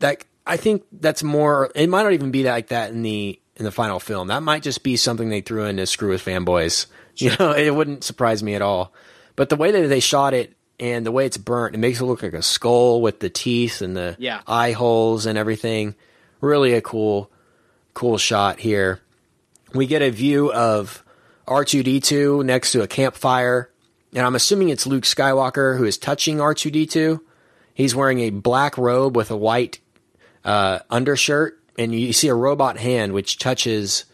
that 0.00 0.24
I 0.46 0.56
think 0.56 0.82
that's 0.92 1.22
more. 1.22 1.70
It 1.76 1.88
might 1.88 2.02
not 2.04 2.12
even 2.12 2.30
be 2.32 2.42
like 2.44 2.68
that 2.68 2.90
in 2.90 3.02
the 3.02 3.40
in 3.56 3.64
the 3.64 3.70
final 3.70 4.00
film. 4.00 4.28
That 4.28 4.42
might 4.42 4.62
just 4.64 4.82
be 4.82 4.96
something 4.96 5.28
they 5.28 5.40
threw 5.40 5.64
in 5.66 5.76
to 5.76 5.86
screw 5.86 6.10
with 6.10 6.24
fanboys. 6.24 6.86
You 7.16 7.30
know, 7.38 7.52
it 7.52 7.72
wouldn't 7.72 8.02
surprise 8.02 8.42
me 8.42 8.56
at 8.56 8.62
all. 8.62 8.92
But 9.36 9.48
the 9.48 9.54
way 9.54 9.70
that 9.70 9.86
they 9.86 10.00
shot 10.00 10.34
it 10.34 10.56
and 10.80 11.06
the 11.06 11.12
way 11.12 11.26
it's 11.26 11.36
burnt, 11.36 11.74
it 11.74 11.78
makes 11.78 12.00
it 12.00 12.04
look 12.04 12.22
like 12.22 12.32
a 12.34 12.42
skull 12.42 13.00
with 13.00 13.20
the 13.20 13.30
teeth 13.30 13.80
and 13.80 13.96
the 13.96 14.16
Yeah. 14.18 14.40
eye 14.46 14.72
holes 14.72 15.26
and 15.26 15.38
everything. 15.38 15.94
Really 16.40 16.72
a 16.74 16.80
cool, 16.80 17.30
cool 17.94 18.18
shot 18.18 18.58
here. 18.60 19.00
We 19.72 19.86
get 19.86 20.02
a 20.02 20.10
view 20.10 20.52
of 20.52 21.02
R2D2 21.48 22.44
next 22.44 22.72
to 22.72 22.82
a 22.82 22.86
campfire, 22.86 23.70
and 24.14 24.24
I'm 24.26 24.34
assuming 24.34 24.68
it's 24.70 24.86
Luke 24.86 25.04
Skywalker 25.04 25.78
who 25.78 25.84
is 25.84 25.96
touching 25.98 26.38
R2D2. 26.38 27.20
He's 27.74 27.94
wearing 27.94 28.20
a 28.20 28.30
black 28.30 28.76
robe 28.78 29.16
with 29.16 29.30
a 29.30 29.36
white 29.36 29.78
uh, 30.44 30.80
undershirt, 30.90 31.58
and 31.78 31.94
you 31.94 32.12
see 32.12 32.28
a 32.28 32.34
robot 32.34 32.78
hand 32.78 33.12
which 33.12 33.38
touches 33.38 34.04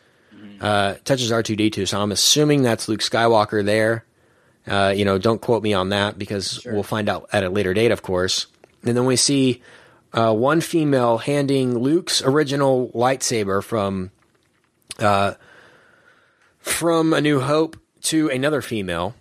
uh, 0.61 0.95
touches 1.05 1.31
R2D2. 1.31 1.89
So 1.89 2.01
I'm 2.01 2.13
assuming 2.13 2.63
that's 2.63 2.87
Luke 2.89 3.01
Skywalker 3.01 3.65
there. 3.65 4.05
Uh, 4.67 4.93
you 4.95 5.05
know, 5.05 5.19
don't 5.19 5.41
quote 5.41 5.63
me 5.63 5.73
on 5.73 5.89
that 5.89 6.19
because 6.19 6.65
we'll 6.67 6.83
find 6.83 7.09
out 7.09 7.29
at 7.33 7.45
a 7.45 7.51
later 7.51 7.75
date, 7.75 7.91
of 7.91 8.03
course. 8.03 8.47
And 8.85 8.97
then 8.97 9.07
we 9.07 9.17
see 9.17 9.63
uh, 10.13 10.35
one 10.35 10.61
female 10.61 11.19
handing 11.19 11.79
Luke's 11.79 12.23
original 12.23 12.91
lightsaber 12.95 13.63
from 13.63 14.11
uh, 14.99 15.35
from 16.59 17.13
A 17.13 17.21
New 17.21 17.41
Hope 17.41 17.77
to 18.03 18.29
another 18.29 18.61
female, 18.61 19.15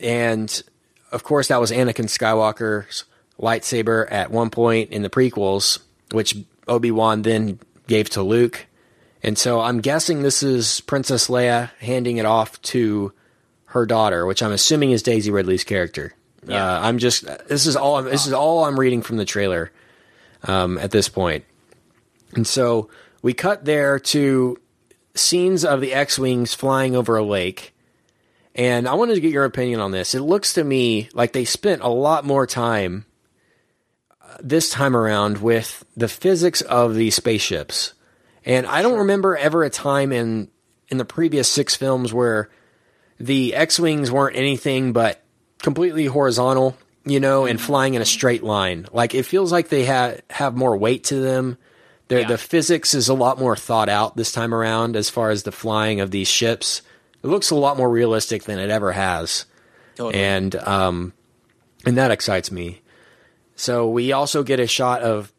and 0.00 0.62
of 1.12 1.24
course 1.24 1.48
that 1.48 1.60
was 1.60 1.70
Anakin 1.70 2.06
Skywalker's 2.06 3.04
lightsaber 3.40 4.10
at 4.10 4.30
one 4.30 4.50
point 4.50 4.90
in 4.90 5.02
the 5.02 5.10
prequels, 5.10 5.78
which 6.12 6.36
Obi 6.66 6.90
Wan 6.90 7.22
then 7.22 7.58
gave 7.86 8.10
to 8.10 8.22
Luke. 8.22 8.66
And 9.22 9.36
so 9.36 9.60
I'm 9.60 9.80
guessing 9.80 10.22
this 10.22 10.42
is 10.42 10.80
Princess 10.82 11.28
Leia 11.28 11.70
handing 11.78 12.18
it 12.18 12.26
off 12.26 12.60
to 12.62 13.12
her 13.68 13.86
daughter, 13.86 14.24
which 14.26 14.42
I'm 14.42 14.52
assuming 14.52 14.92
is 14.92 15.02
Daisy 15.02 15.30
Ridley's 15.30 15.64
character. 15.64 16.14
Yeah. 16.46 16.64
Uh, 16.64 16.80
I'm 16.80 16.98
just 16.98 17.24
this 17.48 17.66
is 17.66 17.76
all 17.76 18.02
this 18.02 18.26
is 18.26 18.32
all 18.32 18.64
I'm 18.64 18.78
reading 18.78 19.02
from 19.02 19.16
the 19.16 19.24
trailer 19.24 19.70
um, 20.44 20.78
at 20.78 20.90
this 20.90 21.08
point. 21.08 21.44
And 22.34 22.46
so 22.46 22.88
we 23.22 23.34
cut 23.34 23.64
there 23.64 23.98
to 23.98 24.58
scenes 25.14 25.64
of 25.64 25.80
the 25.80 25.92
X-wings 25.92 26.54
flying 26.54 26.94
over 26.94 27.16
a 27.16 27.24
lake. 27.24 27.74
And 28.54 28.88
I 28.88 28.94
wanted 28.94 29.14
to 29.14 29.20
get 29.20 29.32
your 29.32 29.44
opinion 29.44 29.80
on 29.80 29.92
this. 29.92 30.14
It 30.14 30.20
looks 30.20 30.54
to 30.54 30.64
me 30.64 31.08
like 31.12 31.32
they 31.32 31.44
spent 31.44 31.82
a 31.82 31.88
lot 31.88 32.24
more 32.24 32.46
time 32.46 33.04
uh, 34.20 34.36
this 34.40 34.70
time 34.70 34.96
around 34.96 35.38
with 35.38 35.84
the 35.96 36.08
physics 36.08 36.60
of 36.62 36.94
these 36.94 37.14
spaceships. 37.14 37.94
And 38.44 38.66
I 38.66 38.82
don't 38.82 38.98
remember 39.00 39.36
ever 39.36 39.62
a 39.62 39.70
time 39.70 40.12
in 40.12 40.48
in 40.90 40.96
the 40.96 41.04
previous 41.04 41.48
6 41.50 41.74
films 41.76 42.14
where 42.14 42.48
the 43.20 43.54
X-wings 43.54 44.10
weren't 44.10 44.36
anything 44.36 44.92
but 44.92 45.22
completely 45.62 46.06
horizontal, 46.06 46.76
you 47.04 47.20
know, 47.20 47.46
and 47.46 47.60
flying 47.60 47.94
in 47.94 48.02
a 48.02 48.06
straight 48.06 48.42
line. 48.42 48.86
Like 48.92 49.14
it 49.14 49.24
feels 49.24 49.50
like 49.52 49.68
they 49.68 49.84
have 49.84 50.20
have 50.30 50.56
more 50.56 50.76
weight 50.76 51.04
to 51.04 51.16
them. 51.16 51.58
The 52.08 52.20
Yeah. 52.20 52.28
the 52.28 52.38
physics 52.38 52.94
is 52.94 53.08
a 53.08 53.14
lot 53.14 53.38
more 53.38 53.56
thought 53.56 53.88
out 53.88 54.16
this 54.16 54.32
time 54.32 54.54
around 54.54 54.96
as 54.96 55.10
far 55.10 55.30
as 55.30 55.42
the 55.42 55.52
flying 55.52 56.00
of 56.00 56.10
these 56.10 56.28
ships. 56.28 56.82
It 57.22 57.26
looks 57.26 57.50
a 57.50 57.54
lot 57.56 57.76
more 57.76 57.90
realistic 57.90 58.44
than 58.44 58.58
it 58.58 58.70
ever 58.70 58.92
has, 58.92 59.44
Totally. 59.96 60.22
and 60.22 60.54
um, 60.56 61.12
and 61.84 61.96
that 61.98 62.10
excites 62.10 62.50
me. 62.52 62.80
So 63.56 63.88
we 63.88 64.12
also 64.12 64.42
get 64.44 64.60
a 64.60 64.66
shot 64.68 65.02
of 65.02 65.32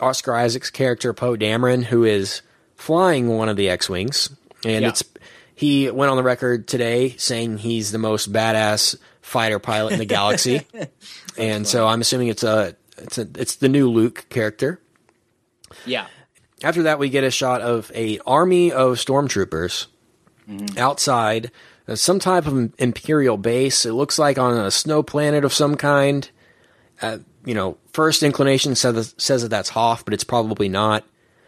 Oscar 0.00 0.34
Isaac's 0.34 0.70
character 0.70 1.12
Poe 1.12 1.36
Dameron, 1.36 1.84
who 1.84 2.04
is 2.04 2.40
flying 2.74 3.28
one 3.28 3.48
of 3.50 3.56
the 3.56 3.68
X-wings, 3.68 4.30
and 4.64 4.82
Yeah. 4.82 4.88
it's 4.88 5.04
he 5.56 5.90
went 5.90 6.10
on 6.10 6.16
the 6.16 6.22
record 6.22 6.68
today 6.68 7.16
saying 7.16 7.58
he's 7.58 7.90
the 7.90 7.98
most 7.98 8.32
badass 8.32 8.96
fighter 9.22 9.58
pilot 9.58 9.94
in 9.94 9.98
the 9.98 10.04
galaxy, 10.04 10.66
and 11.38 11.66
so 11.66 11.88
I'm 11.88 12.00
assuming 12.00 12.28
it's 12.28 12.44
a 12.44 12.76
it's 12.98 13.18
a 13.18 13.26
it's 13.36 13.56
the 13.56 13.68
new 13.68 13.90
Luke 13.90 14.26
character. 14.28 14.80
yeah. 15.84 16.06
After 16.62 16.84
that, 16.84 16.98
we 16.98 17.10
get 17.10 17.22
a 17.22 17.30
shot 17.30 17.60
of 17.60 17.92
a 17.94 18.18
army 18.20 18.72
of 18.72 18.96
stormtroopers 18.96 19.88
outside 20.78 21.50
uh, 21.88 21.94
some 21.94 22.18
type 22.18 22.46
of 22.46 22.72
imperial 22.78 23.36
base. 23.36 23.84
It 23.86 23.92
looks 23.92 24.18
like 24.18 24.38
on 24.38 24.56
a 24.56 24.70
snow 24.70 25.02
planet 25.02 25.44
of 25.44 25.52
some 25.52 25.76
kind. 25.76 26.28
Uh, 27.02 27.18
you 27.44 27.54
know, 27.54 27.76
first 27.92 28.22
inclination 28.22 28.74
says 28.74 29.14
says 29.18 29.42
that 29.42 29.48
that's 29.48 29.68
Hoth, 29.68 30.04
but 30.04 30.14
it's 30.14 30.24
probably 30.24 30.68
not. 30.68 31.04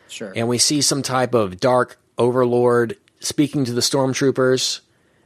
Sure. 0.09 0.33
And 0.35 0.49
we 0.49 0.59
see 0.59 0.81
some 0.81 1.03
type 1.03 1.35
of 1.35 1.59
dark 1.59 1.99
overlord 2.16 2.97
speaking 3.20 3.64
to 3.64 3.72
the 3.72 3.81
stormtroopers. 3.81 4.81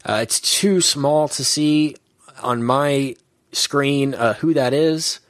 Uh, 0.05 0.21
it's 0.23 0.41
too 0.41 0.81
small 0.81 1.29
to 1.29 1.45
see 1.45 1.97
on 2.43 2.63
my 2.63 3.15
screen 3.53 4.15
uh, 4.15 4.35
who 4.35 4.55
that 4.55 4.73
is. 4.73 5.21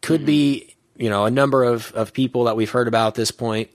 Could 0.00 0.24
be, 0.24 0.76
you 0.96 1.10
know, 1.10 1.24
a 1.24 1.30
number 1.30 1.64
of, 1.64 1.92
of 1.92 2.12
people 2.12 2.44
that 2.44 2.56
we've 2.56 2.70
heard 2.70 2.88
about 2.88 3.08
at 3.08 3.14
this 3.16 3.30
point. 3.30 3.68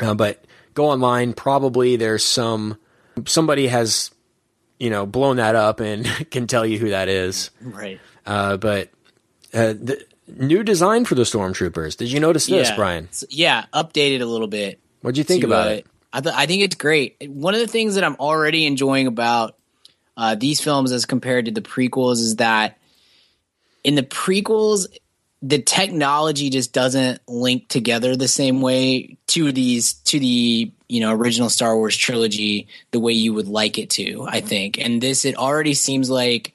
Uh, 0.00 0.14
but 0.14 0.44
go 0.74 0.90
online. 0.90 1.32
Probably 1.32 1.96
there's 1.96 2.24
some 2.24 2.78
somebody 3.26 3.66
has, 3.66 4.10
you 4.78 4.90
know, 4.90 5.06
blown 5.06 5.36
that 5.36 5.56
up 5.56 5.80
and 5.80 6.04
can 6.30 6.46
tell 6.46 6.64
you 6.64 6.78
who 6.78 6.90
that 6.90 7.08
is. 7.08 7.50
right. 7.60 8.00
Uh, 8.26 8.56
but 8.58 8.90
uh, 9.54 9.72
the 9.72 10.04
new 10.28 10.62
design 10.62 11.04
for 11.04 11.14
the 11.14 11.22
stormtroopers. 11.22 11.96
Did 11.96 12.12
you 12.12 12.20
notice 12.20 12.46
this, 12.46 12.68
yeah. 12.68 12.76
Brian? 12.76 13.08
Yeah, 13.28 13.64
updated 13.72 14.20
a 14.20 14.26
little 14.26 14.46
bit. 14.46 14.80
What'd 15.00 15.18
you 15.18 15.24
think 15.24 15.40
to, 15.40 15.46
about 15.46 15.66
uh, 15.68 15.70
it? 15.70 15.86
I, 16.12 16.20
th- 16.20 16.34
I 16.34 16.46
think 16.46 16.62
it's 16.62 16.76
great. 16.76 17.16
One 17.28 17.54
of 17.54 17.60
the 17.60 17.66
things 17.66 17.94
that 17.94 18.04
I'm 18.04 18.16
already 18.16 18.66
enjoying 18.66 19.06
about 19.06 19.56
uh, 20.16 20.34
these 20.34 20.60
films 20.60 20.92
as 20.92 21.06
compared 21.06 21.46
to 21.46 21.50
the 21.50 21.62
prequels 21.62 22.18
is 22.18 22.36
that 22.36 22.78
in 23.84 23.94
the 23.94 24.02
prequels, 24.02 24.86
the 25.42 25.62
technology 25.62 26.50
just 26.50 26.72
doesn't 26.72 27.20
link 27.26 27.68
together 27.68 28.14
the 28.14 28.28
same 28.28 28.60
way 28.60 29.16
to 29.28 29.52
these 29.52 29.94
to 29.94 30.18
the 30.18 30.70
you 30.88 31.00
know 31.00 31.14
original 31.14 31.48
Star 31.48 31.74
Wars 31.76 31.96
trilogy 31.96 32.68
the 32.90 33.00
way 33.00 33.12
you 33.12 33.32
would 33.32 33.48
like 33.48 33.78
it 33.78 33.90
to. 33.90 34.26
I 34.28 34.40
think, 34.40 34.78
and 34.78 35.00
this 35.00 35.24
it 35.24 35.36
already 35.36 35.74
seems 35.74 36.10
like 36.10 36.52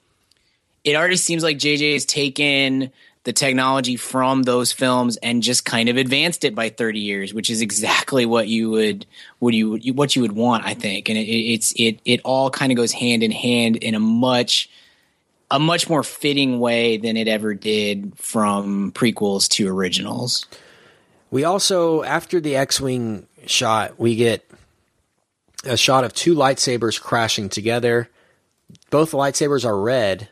it 0.84 0.94
already 0.94 1.16
seems 1.16 1.42
like 1.42 1.58
JJ 1.58 1.94
has 1.94 2.04
taken 2.04 2.92
the 3.26 3.32
technology 3.32 3.96
from 3.96 4.44
those 4.44 4.70
films 4.70 5.16
and 5.16 5.42
just 5.42 5.64
kind 5.64 5.88
of 5.88 5.96
advanced 5.96 6.44
it 6.44 6.54
by 6.54 6.68
30 6.68 7.00
years, 7.00 7.34
which 7.34 7.50
is 7.50 7.60
exactly 7.60 8.24
what 8.24 8.46
you 8.46 8.70
would 8.70 9.04
what 9.40 9.52
you 9.52 9.78
what 9.94 10.14
you 10.14 10.22
would 10.22 10.30
want, 10.32 10.64
I 10.64 10.74
think. 10.74 11.08
And 11.08 11.18
it, 11.18 11.28
it's 11.28 11.72
it 11.72 11.98
it 12.04 12.20
all 12.24 12.50
kind 12.50 12.70
of 12.70 12.76
goes 12.76 12.92
hand 12.92 13.24
in 13.24 13.32
hand 13.32 13.76
in 13.76 13.96
a 13.96 14.00
much 14.00 14.70
a 15.50 15.58
much 15.58 15.88
more 15.88 16.04
fitting 16.04 16.60
way 16.60 16.98
than 16.98 17.16
it 17.16 17.26
ever 17.26 17.52
did 17.52 18.16
from 18.16 18.92
prequels 18.92 19.48
to 19.48 19.68
originals. 19.68 20.46
We 21.32 21.42
also, 21.42 22.04
after 22.04 22.40
the 22.40 22.54
X-wing 22.54 23.26
shot, 23.46 23.98
we 23.98 24.14
get 24.14 24.48
a 25.64 25.76
shot 25.76 26.04
of 26.04 26.14
two 26.14 26.36
lightsabers 26.36 27.00
crashing 27.00 27.48
together. 27.48 28.08
Both 28.90 29.10
lightsabers 29.10 29.64
are 29.64 29.76
red, 29.76 30.28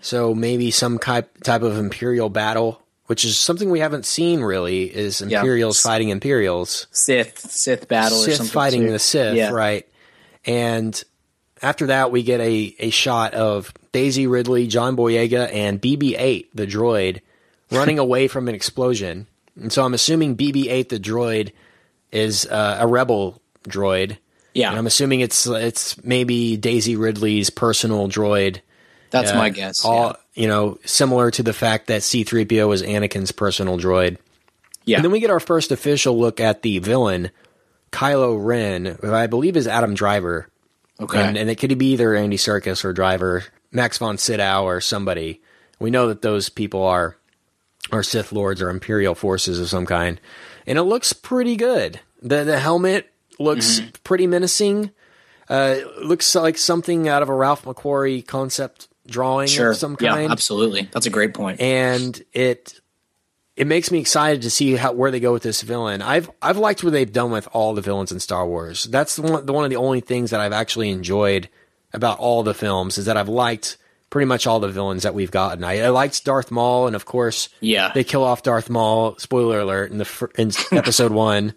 so 0.00 0.34
maybe 0.34 0.70
some 0.70 0.98
type 0.98 1.42
type 1.42 1.62
of 1.62 1.76
imperial 1.78 2.28
battle 2.28 2.80
which 3.06 3.24
is 3.26 3.38
something 3.38 3.68
we 3.70 3.80
haven't 3.80 4.06
seen 4.06 4.40
really, 4.40 4.84
is 4.84 5.20
Yeah. 5.20 5.40
Imperials 5.40 5.78
fighting 5.82 6.08
Imperials. 6.08 6.86
Sith 6.90 7.38
Sith 7.50 7.86
battle 7.86 8.18
or 8.22 8.30
Sith 8.30 8.50
fighting 8.50 8.86
too. 8.86 8.92
the 8.92 8.98
Sith, 8.98 9.36
Yeah. 9.36 9.50
right? 9.50 9.86
And 10.46 11.02
after 11.60 11.88
that, 11.88 12.10
we 12.10 12.22
get 12.22 12.40
a, 12.40 12.74
a 12.78 12.88
shot 12.88 13.34
of 13.34 13.74
Daisy 13.92 14.26
Ridley, 14.26 14.66
John 14.68 14.96
Boyega, 14.96 15.52
and 15.52 15.82
BB-8, 15.82 16.46
the 16.54 16.66
droid, 16.66 17.20
running 17.70 17.98
away 17.98 18.26
from 18.26 18.48
an 18.48 18.54
explosion. 18.54 19.26
And 19.60 19.70
so 19.70 19.84
I'm 19.84 19.92
assuming 19.92 20.34
BB-8, 20.34 20.88
the 20.88 20.98
droid, 20.98 21.52
is 22.10 22.46
uh, 22.46 22.78
a 22.80 22.86
rebel 22.86 23.38
droid. 23.68 24.16
Yeah, 24.54 24.70
And 24.70 24.78
I'm 24.78 24.86
assuming 24.86 25.20
it's 25.20 25.46
it's 25.46 26.02
maybe 26.02 26.56
Daisy 26.56 26.96
Ridley's 26.96 27.50
personal 27.50 28.08
droid. 28.08 28.60
That's 29.14 29.32
Uh, 29.32 29.36
my 29.36 29.50
guess. 29.50 29.84
All 29.84 30.16
you 30.34 30.48
know, 30.48 30.78
similar 30.84 31.30
to 31.30 31.42
the 31.42 31.52
fact 31.52 31.86
that 31.86 32.02
C-3PO 32.02 32.68
was 32.68 32.82
Anakin's 32.82 33.32
personal 33.32 33.78
droid. 33.78 34.18
yeah, 34.84 34.96
And 34.96 35.04
then 35.04 35.12
we 35.12 35.20
get 35.20 35.30
our 35.30 35.40
first 35.40 35.70
official 35.70 36.18
look 36.18 36.40
at 36.40 36.62
the 36.62 36.78
villain, 36.80 37.30
Kylo 37.92 38.36
Ren, 38.44 38.98
who 39.00 39.12
I 39.14 39.26
believe 39.28 39.56
is 39.56 39.66
Adam 39.68 39.94
Driver. 39.94 40.48
okay. 41.00 41.22
And, 41.22 41.36
and 41.36 41.48
it 41.48 41.56
could 41.56 41.76
be 41.78 41.92
either 41.92 42.14
Andy 42.14 42.36
Serkis 42.36 42.84
or 42.84 42.92
Driver, 42.92 43.44
Max 43.72 43.98
von 43.98 44.18
Sydow 44.18 44.64
or 44.64 44.80
somebody. 44.80 45.40
We 45.78 45.90
know 45.90 46.08
that 46.08 46.22
those 46.22 46.48
people 46.48 46.82
are 46.84 47.16
are 47.92 48.02
Sith 48.02 48.32
Lords 48.32 48.62
or 48.62 48.70
Imperial 48.70 49.14
forces 49.14 49.60
of 49.60 49.68
some 49.68 49.84
kind. 49.86 50.18
And 50.66 50.78
it 50.78 50.82
looks 50.84 51.12
pretty 51.12 51.54
good. 51.56 52.00
The 52.22 52.42
the 52.44 52.58
helmet 52.58 53.10
looks 53.38 53.80
Mm-hmm. 53.80 53.88
pretty 54.04 54.26
menacing. 54.26 54.90
Uh, 55.48 55.74
it 55.78 55.98
looks 56.04 56.34
like 56.34 56.56
something 56.56 57.06
out 57.08 57.22
of 57.22 57.28
a 57.28 57.34
Ralph 57.34 57.64
McQuarrie 57.64 58.26
concept 58.26 58.88
drawing 59.06 59.48
sure. 59.48 59.70
of 59.70 59.76
some 59.76 59.96
kind 59.96 60.24
Yeah, 60.24 60.32
absolutely. 60.32 60.88
That's 60.92 61.06
a 61.06 61.10
great 61.10 61.34
point. 61.34 61.60
and 61.60 62.20
it 62.32 62.80
it 63.56 63.66
makes 63.68 63.90
me 63.92 64.00
excited 64.00 64.42
to 64.42 64.50
see 64.50 64.74
how 64.74 64.92
where 64.92 65.10
they 65.10 65.20
go 65.20 65.32
with 65.32 65.42
this 65.44 65.62
villain. 65.62 66.02
I've 66.02 66.30
I've 66.42 66.56
liked 66.58 66.82
what 66.82 66.92
they've 66.92 67.12
done 67.12 67.30
with 67.30 67.48
all 67.52 67.74
the 67.74 67.80
villains 67.82 68.10
in 68.12 68.18
Star 68.20 68.46
Wars. 68.46 68.84
That's 68.84 69.16
the 69.16 69.22
one 69.22 69.46
the 69.46 69.52
one 69.52 69.64
of 69.64 69.70
the 69.70 69.76
only 69.76 70.00
things 70.00 70.30
that 70.30 70.40
I've 70.40 70.52
actually 70.52 70.90
enjoyed 70.90 71.48
about 71.92 72.18
all 72.18 72.42
the 72.42 72.54
films 72.54 72.98
is 72.98 73.04
that 73.06 73.16
I've 73.16 73.28
liked 73.28 73.76
pretty 74.10 74.26
much 74.26 74.46
all 74.46 74.58
the 74.60 74.68
villains 74.68 75.02
that 75.04 75.14
we've 75.14 75.30
gotten. 75.30 75.62
I, 75.64 75.80
I 75.80 75.88
liked 75.88 76.24
Darth 76.24 76.50
Maul, 76.52 76.86
and 76.86 76.94
of 76.96 77.04
course, 77.04 77.48
Yeah. 77.60 77.90
they 77.94 78.04
kill 78.04 78.22
off 78.24 78.42
Darth 78.44 78.70
Maul. 78.70 79.16
Spoiler 79.18 79.60
alert 79.60 79.90
in 79.90 79.98
the 79.98 80.04
fir- 80.04 80.30
in 80.36 80.50
episode 80.72 81.12
one. 81.12 81.54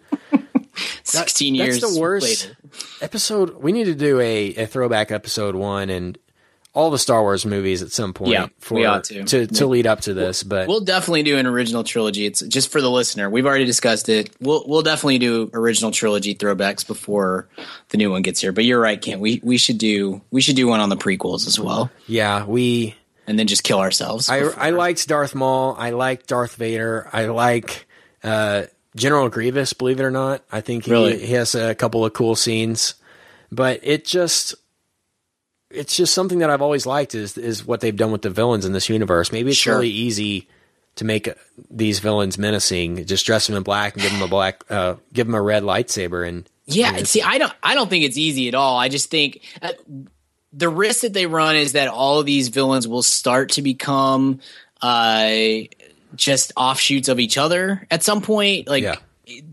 Sixteen 1.02 1.56
That's 1.56 1.80
years 1.80 1.80
the 1.94 2.00
worst 2.00 2.44
later. 2.46 2.56
episode. 3.00 3.56
We 3.62 3.72
need 3.72 3.84
to 3.86 3.94
do 3.94 4.20
a, 4.20 4.54
a 4.54 4.66
throwback 4.66 5.10
episode 5.10 5.54
one 5.56 5.90
and 5.90 6.16
all 6.78 6.90
the 6.90 6.98
Star 6.98 7.22
Wars 7.22 7.44
movies 7.44 7.82
at 7.82 7.90
some 7.90 8.14
point 8.14 8.30
Yeah, 8.32 8.46
for 8.60 8.74
we 8.76 8.84
ought 8.84 9.04
to. 9.04 9.24
to, 9.24 9.46
to 9.48 9.66
lead 9.66 9.86
up 9.86 10.02
to 10.02 10.14
this. 10.14 10.44
But 10.44 10.68
We'll 10.68 10.80
definitely 10.82 11.24
do 11.24 11.36
an 11.36 11.46
original 11.46 11.82
trilogy. 11.82 12.24
It's 12.24 12.40
just 12.40 12.70
for 12.70 12.80
the 12.80 12.88
listener. 12.90 13.28
We've 13.28 13.46
already 13.46 13.64
discussed 13.64 14.08
it. 14.08 14.30
We'll 14.40 14.62
we'll 14.66 14.82
definitely 14.82 15.18
do 15.18 15.50
original 15.52 15.90
trilogy 15.90 16.34
throwbacks 16.36 16.86
before 16.86 17.48
the 17.88 17.96
new 17.98 18.10
one 18.10 18.22
gets 18.22 18.40
here. 18.40 18.52
But 18.52 18.64
you're 18.64 18.80
right, 18.80 19.00
Kent. 19.00 19.20
We 19.20 19.40
we 19.42 19.58
should 19.58 19.78
do 19.78 20.20
we 20.30 20.40
should 20.40 20.56
do 20.56 20.68
one 20.68 20.78
on 20.80 20.88
the 20.88 20.96
prequels 20.96 21.46
as 21.48 21.58
well, 21.58 21.90
yeah, 22.06 22.44
we 22.44 22.94
and 23.26 23.38
then 23.38 23.46
just 23.48 23.62
kill 23.64 23.80
ourselves. 23.80 24.28
I, 24.28 24.40
before. 24.40 24.62
I 24.62 24.70
liked 24.70 25.06
Darth 25.08 25.34
Maul. 25.34 25.74
I 25.78 25.90
liked 25.90 26.28
Darth 26.28 26.54
Vader. 26.54 27.10
I 27.12 27.26
like 27.26 27.86
uh, 28.24 28.62
General 28.96 29.28
Grievous. 29.28 29.72
Believe 29.72 30.00
it 30.00 30.04
or 30.04 30.10
not, 30.10 30.42
I 30.50 30.60
think 30.60 30.84
he, 30.84 30.90
Really? 30.92 31.18
he 31.26 31.32
has 31.34 31.54
a 31.54 31.74
couple 31.74 32.04
of 32.06 32.12
cool 32.14 32.36
scenes. 32.36 32.94
But 33.52 33.80
it 33.82 34.04
just, 34.04 34.54
it's 35.70 35.96
just 35.96 36.14
something 36.14 36.38
that 36.38 36.50
I've 36.50 36.62
always 36.62 36.86
liked 36.86 37.14
is 37.14 37.36
is 37.36 37.64
what 37.64 37.80
they've 37.80 37.96
done 37.96 38.12
with 38.12 38.22
the 38.22 38.30
villains 38.30 38.64
in 38.64 38.72
this 38.72 38.88
universe. 38.88 39.32
Maybe 39.32 39.50
it's 39.50 39.58
Sure. 39.58 39.74
really 39.74 39.90
easy 39.90 40.48
to 40.96 41.04
make 41.04 41.28
these 41.70 41.98
villains 42.00 42.38
menacing. 42.38 43.04
Just 43.06 43.24
dress 43.26 43.46
them 43.46 43.56
in 43.56 43.62
black 43.62 43.92
and 43.94 44.02
give 44.02 44.10
them 44.12 44.22
a 44.22 44.28
black, 44.28 44.64
uh, 44.70 44.94
give 45.12 45.26
them 45.26 45.34
a 45.34 45.42
red 45.42 45.62
lightsaber, 45.62 46.26
and 46.26 46.48
Yeah, 46.66 46.96
see, 47.04 47.22
I 47.22 47.38
don't, 47.38 47.52
I 47.62 47.74
don't 47.74 47.88
think 47.88 48.04
it's 48.04 48.16
easy 48.18 48.48
at 48.48 48.54
all. 48.54 48.76
I 48.78 48.88
just 48.88 49.08
think 49.10 49.40
uh, 49.62 49.72
the 50.52 50.68
risk 50.68 51.02
that 51.02 51.12
they 51.12 51.26
run 51.26 51.54
is 51.56 51.72
that 51.72 51.88
all 51.88 52.18
of 52.18 52.26
these 52.26 52.48
villains 52.48 52.88
will 52.88 53.02
start 53.02 53.50
to 53.52 53.62
become 53.62 54.40
uh, 54.82 55.30
just 56.16 56.52
offshoots 56.56 57.08
of 57.08 57.20
each 57.20 57.38
other 57.38 57.86
at 57.90 58.02
some 58.02 58.20
point. 58.22 58.68
Like 58.68 58.82
Yeah. 58.82 58.96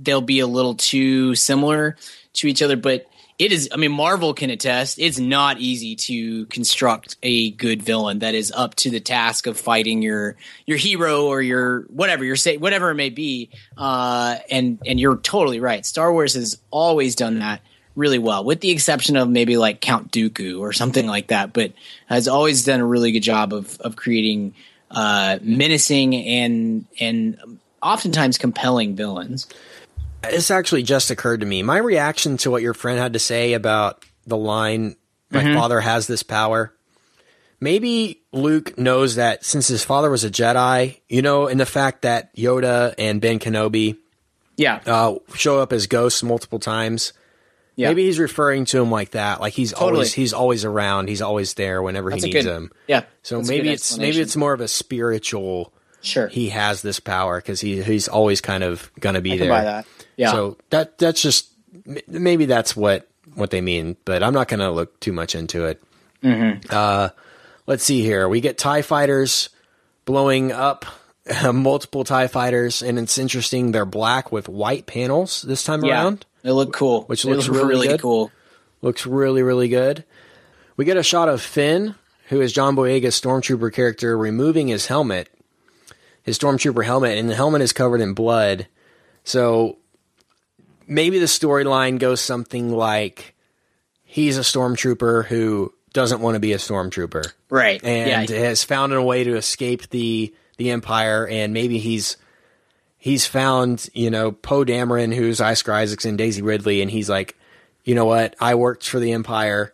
they'll 0.01 0.21
be 0.21 0.39
a 0.39 0.47
little 0.47 0.75
too 0.75 1.35
similar 1.35 1.97
to 2.35 2.47
each 2.47 2.61
other, 2.61 2.77
but. 2.77 3.05
It 3.37 3.51
is. 3.51 3.67
I 3.73 3.77
mean, 3.77 3.91
Marvel 3.91 4.33
can 4.33 4.49
attest. 4.49 4.97
It's 4.97 5.19
not 5.19 5.59
easy 5.59 5.97
to 5.97 6.45
construct 6.45 7.17
a 7.21 7.51
good 7.51 7.83
villain 7.83 8.19
that 8.19 8.33
is 8.33 8.51
up 8.55 8.75
to 8.75 8.89
the 8.89 9.01
task 9.01 9.45
of 9.45 9.59
fighting 9.59 10.01
your 10.01 10.37
your 10.65 10.77
hero 10.77 11.25
or 11.25 11.41
your 11.41 11.81
whatever 11.83 12.23
your 12.23 12.37
say 12.37 12.55
whatever 12.55 12.91
it 12.91 12.95
may 12.95 13.09
be. 13.09 13.49
Uh, 13.77 14.37
and 14.49 14.79
and 14.85 14.99
you're 15.01 15.17
totally 15.17 15.59
right. 15.59 15.85
Star 15.85 16.13
Wars 16.13 16.35
has 16.35 16.57
always 16.71 17.15
done 17.15 17.39
that 17.39 17.61
really 17.95 18.19
well, 18.19 18.43
with 18.43 18.61
the 18.61 18.71
exception 18.71 19.17
of 19.17 19.27
maybe 19.27 19.57
like 19.57 19.81
Count 19.81 20.11
Dooku 20.11 20.59
or 20.59 20.71
something 20.71 21.05
like 21.05 21.27
that. 21.27 21.51
But 21.51 21.73
has 22.07 22.29
always 22.29 22.63
done 22.63 22.79
a 22.79 22.85
really 22.85 23.11
good 23.11 23.23
job 23.23 23.53
of 23.53 23.77
of 23.81 23.97
creating 23.97 24.53
uh, 24.91 25.39
menacing 25.41 26.15
and 26.15 26.85
and 27.01 27.59
oftentimes 27.81 28.37
compelling 28.37 28.95
villains. 28.95 29.47
This 30.31 30.51
actually 30.51 30.83
just 30.83 31.09
occurred 31.11 31.39
to 31.41 31.45
me. 31.45 31.63
My 31.63 31.77
reaction 31.77 32.37
to 32.37 32.51
what 32.51 32.61
your 32.61 32.73
friend 32.73 32.99
had 32.99 33.13
to 33.13 33.19
say 33.19 33.53
about 33.53 34.03
the 34.27 34.37
line, 34.37 34.95
my 35.31 35.43
Mm-hmm. 35.43 35.55
father 35.55 35.79
has 35.81 36.07
this 36.07 36.23
power. 36.23 36.73
Maybe 37.59 38.21
Luke 38.33 38.77
knows 38.77 39.15
that 39.15 39.45
since 39.45 39.67
his 39.67 39.83
father 39.83 40.09
was 40.09 40.23
a 40.23 40.29
Jedi, 40.29 40.99
you 41.07 41.21
know, 41.21 41.47
and 41.47 41.59
the 41.59 41.65
fact 41.65 42.01
that 42.03 42.35
Yoda 42.35 42.93
and 42.97 43.21
Ben 43.21 43.39
Kenobi 43.39 43.97
Yeah, 44.57 44.81
uh, 44.85 45.15
show 45.35 45.59
up 45.59 45.71
as 45.73 45.87
ghosts 45.87 46.21
multiple 46.21 46.59
times. 46.59 47.13
yeah. 47.75 47.87
Maybe 47.89 48.05
he's 48.05 48.19
referring 48.19 48.65
to 48.65 48.81
him 48.81 48.91
like 48.91 49.11
that, 49.11 49.39
like 49.39 49.53
he's 49.53 49.71
Totally. 49.71 49.91
always 49.93 50.13
he's 50.13 50.33
always 50.33 50.65
around, 50.65 51.07
he's 51.09 51.21
always 51.21 51.53
there 51.55 51.81
whenever 51.81 52.09
That's 52.09 52.23
he 52.25 52.31
needs 52.31 52.45
good- 52.45 52.53
him. 52.55 52.71
Yeah. 52.87 53.03
So 53.23 53.41
maybe 53.41 53.69
it's 53.69 53.97
maybe 53.97 54.19
it's 54.19 54.35
more 54.35 54.53
of 54.53 54.61
a 54.61 54.67
spiritual. 54.67 55.73
Sure. 56.05 56.27
He 56.27 56.49
has 56.49 56.81
this 56.81 56.99
power 56.99 57.39
because 57.39 57.61
he 57.61 57.81
he's 57.81 58.07
always 58.07 58.41
kind 58.41 58.63
of 58.63 58.91
gonna 58.99 59.21
be 59.21 59.37
there. 59.37 59.49
buy 59.49 59.63
that. 59.63 59.85
Yeah. 60.17 60.31
So 60.31 60.57
that 60.69 60.97
that's 60.97 61.21
just 61.21 61.49
maybe 62.07 62.45
that's 62.45 62.75
what 62.75 63.07
what 63.35 63.51
they 63.51 63.61
mean, 63.61 63.97
but 64.05 64.23
I'm 64.23 64.33
not 64.33 64.47
going 64.47 64.61
to 64.61 64.71
look 64.71 64.99
too 64.99 65.11
much 65.11 65.35
into 65.35 65.65
it. 65.65 65.83
Mm-hmm. 66.23 66.67
Uh, 66.69 67.09
let's 67.67 67.83
see 67.83 68.01
here. 68.01 68.27
We 68.27 68.41
get 68.41 68.57
Tie 68.57 68.81
fighters 68.81 69.49
blowing 70.05 70.51
up 70.51 70.85
multiple 71.53 72.03
Tie 72.03 72.27
fighters, 72.27 72.81
and 72.81 72.97
it's 72.97 73.17
interesting. 73.17 73.71
They're 73.71 73.85
black 73.85 74.31
with 74.31 74.49
white 74.49 74.85
panels 74.85 75.41
this 75.41 75.63
time 75.63 75.83
yeah. 75.83 76.01
around. 76.01 76.25
They 76.43 76.51
look 76.51 76.73
cool. 76.73 77.03
Which 77.03 77.23
They 77.23 77.31
looks 77.31 77.47
look 77.47 77.67
really 77.67 77.87
good. 77.87 78.01
cool. 78.01 78.31
Looks 78.81 79.05
really 79.05 79.41
really 79.41 79.67
good. 79.67 80.03
We 80.77 80.85
get 80.85 80.97
a 80.97 81.03
shot 81.03 81.27
of 81.29 81.41
Finn, 81.41 81.95
who 82.27 82.41
is 82.41 82.53
John 82.53 82.75
Boyega's 82.75 83.19
stormtrooper 83.19 83.73
character, 83.73 84.17
removing 84.17 84.67
his 84.67 84.87
helmet, 84.87 85.29
his 86.25 86.37
stormtrooper 86.37 86.83
helmet, 86.83 87.17
and 87.17 87.29
the 87.29 87.35
helmet 87.35 87.61
is 87.61 87.71
covered 87.71 88.01
in 88.01 88.13
blood. 88.13 88.67
So 89.23 89.77
maybe 90.87 91.19
the 91.19 91.25
storyline 91.25 91.99
goes 91.99 92.19
something 92.21 92.71
like 92.71 93.35
he's 94.03 94.37
a 94.37 94.41
stormtrooper 94.41 95.25
who 95.25 95.73
doesn't 95.93 96.19
want 96.21 96.35
to 96.35 96.39
be 96.39 96.53
a 96.53 96.57
stormtrooper 96.57 97.31
Right. 97.49 97.81
and 97.83 98.29
yeah. 98.29 98.37
has 98.39 98.63
found 98.63 98.93
a 98.93 99.01
way 99.01 99.23
to 99.23 99.35
escape 99.37 99.89
the 99.89 100.33
the 100.57 100.71
empire 100.71 101.27
and 101.27 101.53
maybe 101.53 101.77
he's 101.79 102.17
he's 102.97 103.25
found 103.25 103.89
you 103.93 104.09
know 104.09 104.31
Poe 104.31 104.63
Dameron 104.65 105.13
who's 105.13 105.39
Oscar 105.41 105.73
Isaacs 105.73 106.05
and 106.05 106.17
Daisy 106.17 106.41
Ridley 106.41 106.81
and 106.81 106.91
he's 106.91 107.09
like 107.09 107.37
you 107.83 107.95
know 107.95 108.05
what 108.05 108.35
I 108.39 108.55
worked 108.55 108.87
for 108.87 108.99
the 108.99 109.11
empire 109.13 109.73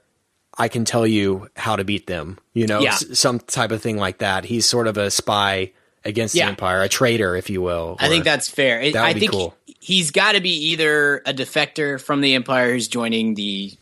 I 0.57 0.67
can 0.67 0.85
tell 0.85 1.05
you 1.07 1.49
how 1.55 1.75
to 1.75 1.83
beat 1.83 2.07
them 2.07 2.37
you 2.53 2.67
know 2.67 2.79
Yeah. 2.81 2.93
s- 2.93 3.19
some 3.19 3.39
type 3.39 3.71
of 3.71 3.81
thing 3.81 3.97
like 3.97 4.19
that 4.19 4.45
he's 4.45 4.65
sort 4.67 4.87
of 4.87 4.97
a 4.97 5.09
spy 5.11 5.71
against 6.03 6.33
Yeah. 6.35 6.45
the 6.45 6.49
empire 6.51 6.81
a 6.81 6.89
traitor 6.89 7.35
if 7.35 7.49
you 7.49 7.61
will 7.61 7.95
I 7.99 8.07
think 8.09 8.23
that's 8.23 8.49
fair. 8.49 8.81
It- 8.81 8.93
That 8.93 9.01
would 9.07 9.17
I 9.17 9.19
think 9.19 9.31
cool. 9.31 9.55
he's 9.79 10.11
got 10.11 10.33
to 10.33 10.41
be 10.41 10.71
either 10.71 11.17
a 11.25 11.33
defector 11.33 11.99
from 12.01 12.21
the 12.21 12.33
Empire 12.35 12.71
who's 12.71 12.87
joining 12.87 13.35
the. 13.35 13.73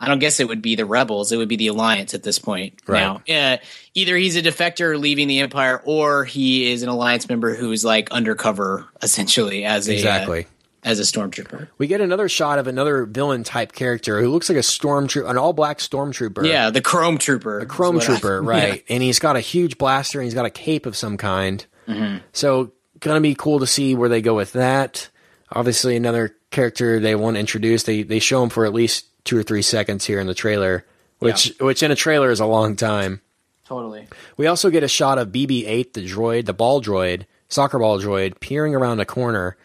I 0.00 0.06
don't 0.06 0.20
guess 0.20 0.38
it 0.38 0.46
would 0.46 0.62
be 0.62 0.76
the 0.76 0.86
rebels. 0.86 1.32
It 1.32 1.38
would 1.38 1.48
be 1.48 1.56
the 1.56 1.66
alliance 1.66 2.14
at 2.14 2.22
this 2.22 2.38
point. 2.38 2.74
Right. 2.86 3.00
Now, 3.00 3.20
uh, 3.28 3.56
either 3.94 4.16
he's 4.16 4.36
a 4.36 4.42
defector 4.42 4.96
leaving 4.96 5.26
the 5.26 5.40
Empire, 5.40 5.82
or 5.84 6.24
he 6.24 6.70
is 6.70 6.84
an 6.84 6.88
alliance 6.88 7.28
member 7.28 7.56
who's 7.56 7.84
like 7.84 8.08
undercover, 8.12 8.86
essentially 9.02 9.64
as 9.64 9.88
a 9.88 9.94
exactly 9.94 10.44
uh, 10.44 10.48
as 10.84 10.98
a 11.00 11.02
stormtrooper. 11.02 11.68
we 11.78 11.86
get 11.86 12.00
another 12.00 12.28
shot 12.28 12.58
of 12.58 12.66
another 12.66 13.04
villain 13.04 13.42
type 13.44 13.72
character 13.72 14.20
who 14.20 14.28
looks 14.30 14.48
like 14.48 14.58
a 14.58 14.62
stormtrooper 14.62 15.28
an 15.28 15.36
all 15.36 15.52
black 15.52 15.78
stormtrooper 15.78 16.46
Yeah, 16.46 16.70
the 16.70 16.80
Chrome 16.80 17.18
Trooper. 17.18 17.58
a 17.60 17.66
chrome 17.66 17.96
what 17.96 18.04
I- 18.04 18.06
trooper, 18.06 18.40
right? 18.42 18.84
And 18.88 19.02
he's 19.02 19.18
got 19.18 19.36
a 19.36 19.40
huge 19.40 19.76
blaster 19.78 20.20
and 20.20 20.24
he's 20.26 20.34
got 20.34 20.46
a 20.46 20.50
cape 20.50 20.86
of 20.86 20.96
some 20.96 21.16
kind. 21.16 21.64
Mm-hmm. 21.88 22.18
So 22.32 22.72
gonna 23.00 23.20
be 23.20 23.34
cool 23.34 23.58
to 23.60 23.66
see 23.66 23.94
where 23.94 24.08
they 24.08 24.20
go 24.22 24.34
with 24.34 24.52
that. 24.54 25.08
Obviously, 25.50 25.96
another 25.96 26.36
character 26.50 27.00
they 27.00 27.14
want 27.14 27.36
to 27.36 27.40
introduce. 27.40 27.82
They 27.84 28.02
they 28.02 28.18
show 28.18 28.42
him 28.42 28.50
for 28.50 28.64
at 28.66 28.72
least 28.74 29.06
two 29.24 29.36
or 29.38 29.42
three 29.42 29.62
seconds 29.62 30.04
here 30.04 30.20
in 30.20 30.26
the 30.26 30.34
trailer, 30.34 30.84
which 31.18 31.54
which 31.60 31.82
in 31.82 31.90
a 31.90 31.96
trailer 31.96 32.30
is 32.30 32.40
a 32.40 32.46
long 32.46 32.76
time. 32.76 33.20
Totally. 33.66 34.08
We 34.36 34.46
also 34.46 34.70
get 34.70 34.82
a 34.82 34.88
shot 34.88 35.18
of 35.18 35.28
BB-8, 35.28 35.92
the 35.92 36.06
droid, 36.06 36.46
the 36.46 36.54
ball 36.54 36.80
droid, 36.80 37.26
soccer 37.48 37.78
ball 37.78 37.98
droid 38.00 38.40
peering 38.40 38.74
around 38.74 39.00
a 39.00 39.04
corner 39.04 39.56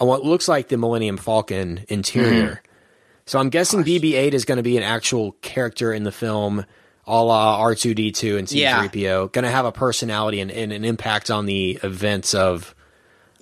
on 0.00 0.08
what 0.08 0.24
looks 0.24 0.48
like 0.48 0.68
the 0.68 0.76
Millennium 0.76 1.16
Falcon 1.16 1.84
interior. 1.88 2.46
Mm-hmm. 2.46 2.66
So 3.26 3.38
I'm 3.38 3.50
guessing 3.50 3.84
BB-8 3.84 4.32
is 4.32 4.44
going 4.44 4.56
to 4.56 4.62
be 4.62 4.76
an 4.76 4.82
actual 4.82 5.32
character 5.42 5.92
in 5.92 6.02
the 6.02 6.10
film, 6.10 6.64
a 7.06 7.22
la 7.22 7.62
R2D2 7.62 8.38
and 8.38 8.48
C3PO, 8.48 9.30
going 9.30 9.44
to 9.44 9.50
have 9.50 9.66
a 9.66 9.72
personality 9.72 10.40
and, 10.40 10.50
and 10.50 10.72
an 10.72 10.84
impact 10.84 11.30
on 11.30 11.46
the 11.46 11.78
events 11.82 12.34
of. 12.34 12.74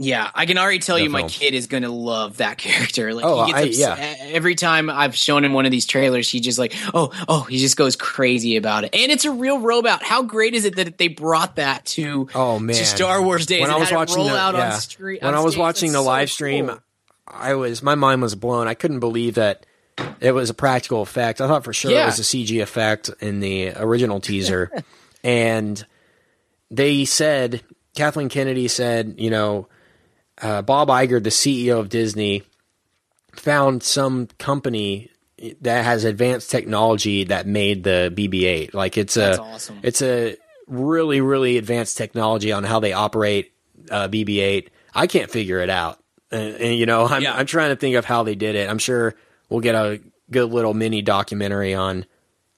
Yeah, 0.00 0.30
I 0.32 0.46
can 0.46 0.58
already 0.58 0.78
tell 0.78 0.96
you 0.96 1.10
my 1.10 1.24
kid 1.24 1.54
is 1.54 1.66
going 1.66 1.82
to 1.82 1.88
love 1.90 2.36
that 2.36 2.56
character. 2.58 3.12
Like 3.12 3.24
Oh, 3.24 3.44
he 3.46 3.52
I- 3.52 3.64
gets 3.64 3.82
upset. 3.82 4.18
every 4.20 4.54
time 4.54 4.88
I've 4.88 5.16
shown 5.16 5.44
him 5.44 5.52
one 5.52 5.66
of 5.66 5.72
these 5.72 5.86
trailers, 5.86 6.28
he 6.30 6.38
just 6.38 6.56
like, 6.58 6.72
"Oh, 6.94 7.10
oh," 7.28 7.42
he 7.42 7.58
just 7.58 7.76
goes 7.76 7.96
crazy 7.96 8.56
about 8.56 8.84
it. 8.84 8.94
And 8.94 9.10
it's 9.10 9.24
a 9.24 9.32
real 9.32 9.58
robot. 9.58 10.04
How 10.04 10.22
great 10.22 10.54
is 10.54 10.64
it 10.64 10.76
that 10.76 10.98
they 10.98 11.08
brought 11.08 11.56
that 11.56 11.84
to 11.86 12.28
Oh 12.34 12.60
man! 12.60 12.76
to 12.76 12.86
Star 12.86 13.20
Wars 13.20 13.44
days 13.46 13.60
When 13.62 13.70
I 13.70 13.76
was 13.76 13.90
watching 13.90 14.24
the, 14.24 14.36
out 14.36 14.54
yeah. 14.54 14.72
on 14.74 14.80
street 14.80 15.20
when 15.22 15.34
I 15.34 15.40
was 15.40 15.54
stage? 15.54 15.60
watching 15.60 15.92
the 15.92 15.98
so 15.98 16.04
live 16.04 16.30
stream, 16.30 16.68
cool. 16.68 16.78
I 17.26 17.54
was 17.54 17.82
my 17.82 17.96
mind 17.96 18.22
was 18.22 18.36
blown. 18.36 18.68
I 18.68 18.74
couldn't 18.74 19.00
believe 19.00 19.34
that 19.34 19.66
it 20.20 20.30
was 20.30 20.48
a 20.48 20.54
practical 20.54 21.02
effect. 21.02 21.40
I 21.40 21.48
thought 21.48 21.64
for 21.64 21.72
sure 21.72 21.90
Yeah. 21.90 22.04
it 22.04 22.06
was 22.06 22.20
a 22.20 22.22
CG 22.22 22.62
effect 22.62 23.10
in 23.20 23.40
the 23.40 23.72
original 23.74 24.20
teaser, 24.20 24.70
and 25.24 25.84
they 26.70 27.04
said 27.04 27.62
Kathleen 27.96 28.28
Kennedy 28.28 28.68
said, 28.68 29.16
you 29.18 29.30
know, 29.30 29.66
uh, 30.40 30.62
Bob 30.62 30.88
Iger, 30.88 31.22
the 31.22 31.30
CEO 31.30 31.78
of 31.78 31.88
Disney, 31.88 32.42
found 33.32 33.82
some 33.82 34.26
company 34.38 35.10
that 35.60 35.84
has 35.84 36.04
advanced 36.04 36.50
technology 36.50 37.24
that 37.24 37.46
made 37.46 37.84
the 37.84 38.12
BB-8. 38.14 38.74
Like 38.74 38.96
it's 38.98 39.14
That's 39.14 39.38
a 39.38 39.42
awesome. 39.42 39.80
it's 39.82 40.02
a 40.02 40.36
really 40.66 41.20
really 41.20 41.56
advanced 41.56 41.96
technology 41.96 42.52
on 42.52 42.64
how 42.64 42.80
they 42.80 42.92
operate 42.92 43.52
uh, 43.90 44.08
BB-8. 44.08 44.68
I 44.94 45.06
can't 45.06 45.30
figure 45.30 45.60
it 45.60 45.70
out, 45.70 46.02
and, 46.30 46.54
and, 46.56 46.78
you 46.78 46.86
know 46.86 47.06
I'm 47.06 47.22
Yeah. 47.22 47.34
I'm 47.34 47.46
trying 47.46 47.70
to 47.70 47.76
think 47.76 47.96
of 47.96 48.04
how 48.04 48.22
they 48.24 48.34
did 48.34 48.54
it. 48.56 48.68
I'm 48.68 48.78
sure 48.78 49.14
we'll 49.48 49.60
get 49.60 49.74
a 49.74 50.00
good 50.30 50.50
little 50.50 50.74
mini 50.74 51.02
documentary 51.02 51.74
on 51.74 52.04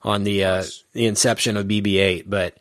on 0.03 0.25
the 0.25 0.45
uh, 0.45 0.64
the 0.93 1.07
inception 1.07 1.57
of 1.57 1.66
BB-8, 1.66 2.25
but 2.27 2.57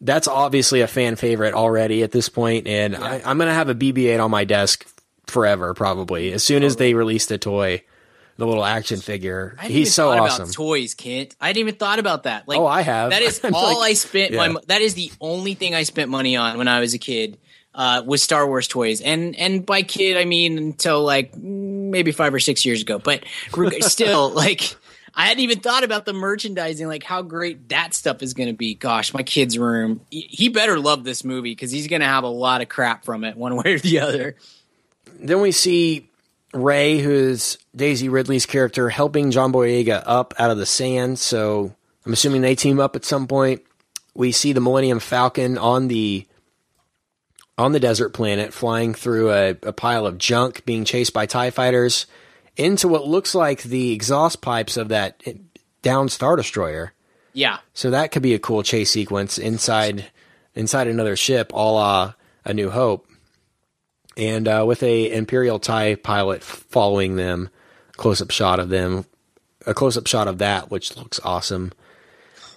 that's 0.00 0.28
obviously 0.28 0.80
a 0.80 0.86
fan 0.86 1.16
favorite 1.16 1.54
already 1.54 2.02
at 2.02 2.10
this 2.12 2.28
point, 2.28 2.66
and 2.66 2.96
I, 2.96 3.22
I'm 3.24 3.38
gonna 3.38 3.54
have 3.54 3.68
a 3.68 3.74
BB-8 3.74 4.22
on 4.22 4.30
my 4.30 4.44
desk 4.44 4.86
forever, 5.26 5.74
probably. 5.74 6.32
As 6.32 6.42
soon 6.42 6.62
as 6.62 6.76
they 6.76 6.94
release 6.94 7.26
the 7.26 7.38
toy, 7.38 7.82
the 8.36 8.46
little 8.46 8.64
action 8.64 9.00
figure, 9.00 9.56
he's 9.62 9.92
so 9.92 10.08
awesome. 10.10 10.44
About 10.44 10.54
toys, 10.54 10.94
Kent. 10.94 11.36
I 11.40 11.52
didn't 11.52 11.68
even 11.68 11.74
thought 11.78 11.98
about 11.98 12.22
that. 12.22 12.48
Like, 12.48 12.58
Oh, 12.58 12.66
I 12.66 12.80
have. 12.80 13.10
That 13.10 13.22
is 13.22 13.40
all 13.52 13.78
like- 13.80 13.90
I 13.90 13.92
spent. 13.94 14.32
yeah. 14.32 14.48
My 14.48 14.60
that 14.68 14.80
is 14.80 14.94
the 14.94 15.12
only 15.20 15.54
thing 15.54 15.74
I 15.74 15.82
spent 15.82 16.10
money 16.10 16.36
on 16.36 16.56
when 16.58 16.68
I 16.68 16.80
was 16.80 16.94
a 16.94 16.98
kid. 16.98 17.38
Uh, 17.72 18.02
was 18.04 18.20
Star 18.20 18.48
Wars 18.48 18.66
toys, 18.66 19.00
and 19.00 19.36
and 19.36 19.64
by 19.64 19.82
kid 19.82 20.16
I 20.16 20.24
mean 20.24 20.58
until 20.58 21.04
like 21.04 21.36
maybe 21.36 22.10
five 22.10 22.34
or 22.34 22.40
six 22.40 22.64
years 22.64 22.82
ago. 22.82 22.98
But 22.98 23.22
still, 23.82 24.30
like 24.30 24.74
I 25.20 25.26
hadn't 25.26 25.42
even 25.42 25.60
thought 25.60 25.84
about 25.84 26.06
the 26.06 26.14
merchandising, 26.14 26.88
like 26.88 27.02
how 27.02 27.20
great 27.20 27.68
that 27.68 27.92
stuff 27.92 28.22
is 28.22 28.32
going 28.32 28.48
to 28.48 28.54
be. 28.54 28.74
Gosh, 28.74 29.12
my 29.12 29.22
kid's 29.22 29.58
room. 29.58 30.00
He, 30.10 30.48
better 30.48 30.80
love 30.80 31.04
this 31.04 31.24
movie 31.24 31.50
because 31.50 31.70
he's 31.70 31.88
going 31.88 32.00
to 32.00 32.06
have 32.06 32.24
a 32.24 32.28
lot 32.28 32.62
of 32.62 32.70
crap 32.70 33.04
from 33.04 33.24
it, 33.24 33.36
one 33.36 33.54
way 33.62 33.74
or 33.74 33.78
the 33.78 34.00
other. 34.00 34.36
then 35.18 35.42
we 35.42 35.52
see 35.52 36.08
Rey, 36.54 37.00
who's 37.00 37.58
Daisy 37.76 38.08
Ridley's 38.08 38.46
character, 38.46 38.88
helping 38.88 39.30
John 39.30 39.52
Boyega 39.52 40.02
up 40.06 40.32
out 40.38 40.50
of 40.50 40.56
the 40.56 40.64
sand. 40.64 41.18
So 41.18 41.76
I'm 42.06 42.14
assuming 42.14 42.40
they 42.40 42.54
team 42.54 42.80
up 42.80 42.96
at 42.96 43.04
some 43.04 43.26
point. 43.26 43.60
We 44.14 44.32
see 44.32 44.54
the 44.54 44.62
Millennium 44.62 45.00
Falcon 45.00 45.58
on 45.58 45.88
the 45.88 46.26
on 47.58 47.72
the 47.72 47.80
desert 47.80 48.14
planet, 48.14 48.54
flying 48.54 48.94
through 48.94 49.32
a, 49.32 49.50
a 49.64 49.72
pile 49.74 50.06
of 50.06 50.16
junk, 50.16 50.64
being 50.64 50.86
chased 50.86 51.12
by 51.12 51.26
Tie 51.26 51.50
fighters 51.50 52.06
into 52.56 52.88
what 52.88 53.06
looks 53.06 53.34
like 53.34 53.62
the 53.62 53.92
exhaust 53.92 54.40
pipes 54.40 54.76
of 54.76 54.88
that 54.88 55.22
down 55.82 56.08
Star 56.08 56.36
Destroyer. 56.36 56.92
Yeah, 57.32 57.58
So 57.74 57.90
that 57.90 58.10
could 58.10 58.22
be 58.22 58.34
a 58.34 58.40
cool 58.40 58.64
chase 58.64 58.90
sequence 58.90 59.38
inside 59.38 60.10
inside 60.54 60.88
another 60.88 61.14
ship, 61.14 61.52
a 61.52 61.56
la 61.56 62.14
A 62.44 62.52
New 62.52 62.70
Hope, 62.70 63.06
and 64.16 64.48
uh, 64.48 64.64
with 64.66 64.82
a 64.82 65.12
Imperial 65.12 65.60
Tie 65.60 65.94
pilot 65.94 66.42
following 66.42 67.14
them, 67.14 67.48
close 67.92 68.20
up 68.20 68.32
shot 68.32 68.58
of 68.58 68.68
them, 68.68 69.04
a 69.64 69.74
close 69.74 69.96
up 69.96 70.08
shot 70.08 70.26
of 70.26 70.38
that, 70.38 70.72
which 70.72 70.96
looks 70.96 71.20
awesome. 71.22 71.72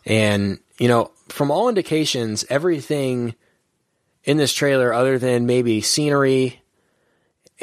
And 0.06 0.60
you 0.79 0.88
know, 0.88 1.12
from 1.29 1.51
all 1.51 1.69
indications, 1.69 2.43
everything 2.49 3.36
in 4.23 4.38
this 4.38 4.53
trailer, 4.53 4.91
other 4.91 5.19
than 5.19 5.45
maybe 5.45 5.82
scenery 5.82 6.62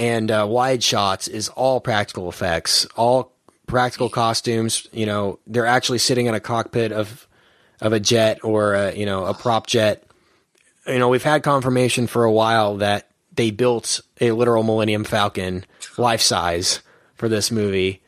and 0.01 0.31
uh, 0.31 0.47
wide 0.49 0.83
shots, 0.83 1.29
is 1.29 1.51
all 1.51 1.79
practical 1.79 2.31
effects, 2.31 2.87
all 2.97 3.33
practical 3.67 4.09
costumes. 4.09 4.89
You 4.93 5.05
know, 5.05 5.39
they're 5.47 5.67
actually 5.67 5.99
sitting 5.99 6.25
in 6.25 6.35
a 6.35 6.41
cockpit 6.41 6.91
of 6.91 7.29
of 7.83 7.93
a 7.93 8.01
jet 8.01 8.43
or 8.43 8.75
a, 8.75 8.95
you 8.95 9.05
know 9.05 9.27
a 9.27 9.35
prop 9.35 9.67
jet. 9.67 10.03
You 10.87 10.99
know, 10.99 11.11
we've 11.11 11.23
had 11.23 11.43
confirmation 11.43 12.07
for 12.07 12.25
a 12.25 12.33
while 12.33 12.79
that 12.79 13.11
they 13.35 13.51
built 13.51 14.01
a 14.23 14.33
literal 14.33 14.63
Millennium 14.63 15.05
Falcon 15.05 15.67
life 15.99 16.23
size 16.23 16.81
for 17.15 17.29
this 17.29 17.51
movie, 17.51 18.01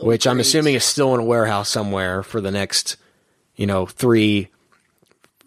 which 0.00 0.26
I'm 0.26 0.40
assuming 0.40 0.74
is 0.74 0.84
still 0.84 1.14
in 1.14 1.20
a 1.20 1.24
warehouse 1.24 1.68
somewhere 1.68 2.24
for 2.24 2.40
the 2.40 2.50
next, 2.50 2.96
you 3.54 3.66
know, 3.66 3.86
three 3.86 4.48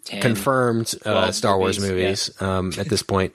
Ten. 0.04 0.22
confirmed 0.22 0.94
uh, 1.04 1.12
12 1.12 1.34
Star 1.34 1.58
Wars 1.58 1.78
movies, 1.78 2.30
movies 2.38 2.42
um, 2.42 2.72
at 2.78 2.88
this 2.88 3.02
point. 3.02 3.34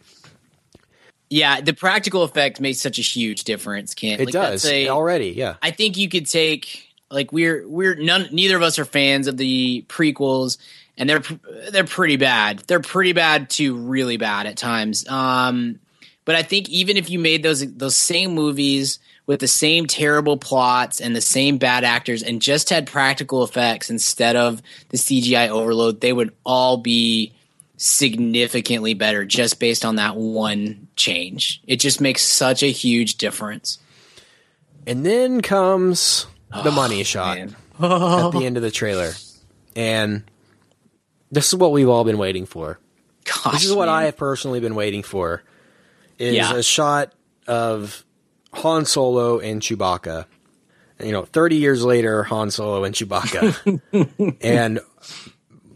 Yeah, 1.30 1.62
the 1.62 1.74
practical 1.74 2.24
effect 2.24 2.62
makes 2.62 2.80
such 2.80 3.00
a 3.00 3.02
huge 3.02 3.44
difference, 3.44 3.94
Kent. 3.94 4.22
It 4.22 4.26
Like, 4.26 4.34
does 4.34 4.66
a- 4.66 4.90
already, 4.90 5.30
yeah. 5.30 5.56
I 5.62 5.72
think 5.72 5.98
you 5.98 6.08
could 6.10 6.28
take 6.28 6.88
like 7.12 7.32
we're 7.32 7.68
we're 7.68 7.96
none 7.96 8.28
neither 8.32 8.56
of 8.56 8.62
us 8.64 8.78
are 8.80 8.86
fans 8.86 9.28
of 9.28 9.38
the 9.38 9.86
prequels 9.88 10.58
and 10.98 11.10
they're 11.10 11.24
they're 11.72 11.84
pretty 11.84 12.18
bad. 12.18 12.60
They're 12.68 12.80
pretty 12.80 13.14
bad 13.14 13.50
to 13.52 13.76
really 13.76 14.18
bad 14.18 14.46
at 14.48 14.58
times. 14.58 15.08
Um 15.08 15.80
but 16.26 16.36
I 16.36 16.42
think 16.44 16.70
even 16.70 16.98
if 16.98 17.10
you 17.10 17.20
made 17.20 17.44
those 17.44 17.66
those 17.76 17.96
same 17.96 18.34
movies 18.34 19.00
with 19.28 19.40
the 19.40 19.48
same 19.48 19.88
terrible 19.88 20.38
plots 20.38 21.00
and 21.02 21.16
the 21.16 21.22
same 21.22 21.58
bad 21.58 21.84
actors 21.84 22.22
and 22.24 22.42
just 22.42 22.70
had 22.70 22.86
practical 22.88 23.44
effects 23.44 23.90
instead 23.90 24.36
of 24.36 24.62
the 24.90 24.98
CGI 24.98 25.50
overload, 25.50 26.02
they 26.02 26.14
would 26.14 26.32
all 26.44 26.78
be 26.78 27.34
significantly 27.78 28.94
better 28.94 29.26
just 29.26 29.60
based 29.60 29.86
on 29.86 29.96
that 29.98 30.16
one 30.16 30.88
change. 30.96 31.62
It 31.68 31.78
just 31.78 32.00
makes 32.02 32.22
such 32.22 32.64
a 32.64 32.68
huge 32.68 33.16
difference. 33.16 33.80
And 34.88 35.06
then 35.06 35.42
comes 35.42 36.28
the 36.52 36.70
oh, 36.70 36.72
money 36.72 37.04
shot 37.04 37.38
man. 37.38 37.56
at 37.80 38.32
the 38.32 38.44
end 38.46 38.58
of 38.58 38.64
the 38.64 38.72
trailer. 38.72 39.12
And 39.76 40.24
this 41.32 41.48
is 41.48 41.56
what 41.56 41.72
we've 41.72 41.90
all 41.90 42.04
been 42.04 42.18
waiting 42.18 42.46
for. 42.46 42.80
Gosh, 43.26 43.54
This 43.54 43.66
is 43.66 43.74
what 43.74 43.88
man. 43.88 43.96
I 43.96 44.04
have 44.06 44.18
personally 44.18 44.60
been 44.60 44.76
waiting 44.76 45.04
for. 45.04 45.44
Is 46.18 46.36
Yeah. 46.36 46.56
a 46.56 46.64
shot 46.64 47.14
of 47.48 48.06
Han 48.54 48.86
Solo 48.86 49.40
and 49.40 49.62
Chewbacca. 49.62 50.26
You 51.04 51.12
know, 51.12 51.26
30 51.26 51.58
years 51.58 51.84
later, 51.84 52.24
Han 52.24 52.52
Solo 52.52 52.84
and 52.86 52.96
Chewbacca. 52.96 54.38
and 54.42 54.80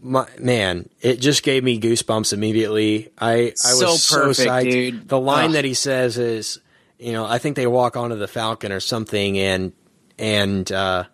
my, 0.02 0.26
man, 0.38 0.88
it 1.00 1.20
just 1.20 1.42
gave 1.42 1.62
me 1.64 1.78
goosebumps 1.80 2.32
immediately. 2.32 3.10
I, 3.18 3.32
I 3.34 3.44
was 3.74 3.78
So 3.78 3.94
so, 3.96 4.20
perfect, 4.24 4.48
psyched. 4.50 4.70
dude. 4.70 5.08
The 5.08 5.20
line 5.20 5.46
Ugh. 5.46 5.52
that 5.52 5.64
he 5.64 5.74
says 5.74 6.16
is, 6.18 6.58
you 6.98 7.12
know, 7.12 7.24
I 7.26 7.38
think 7.38 7.56
they 7.56 7.66
walk 7.66 7.96
onto 7.96 8.16
the 8.16 8.28
Falcon 8.28 8.72
or 8.72 8.80
something, 8.80 9.38
and 9.38 9.72
and 10.18 10.70
uh, 10.70 11.04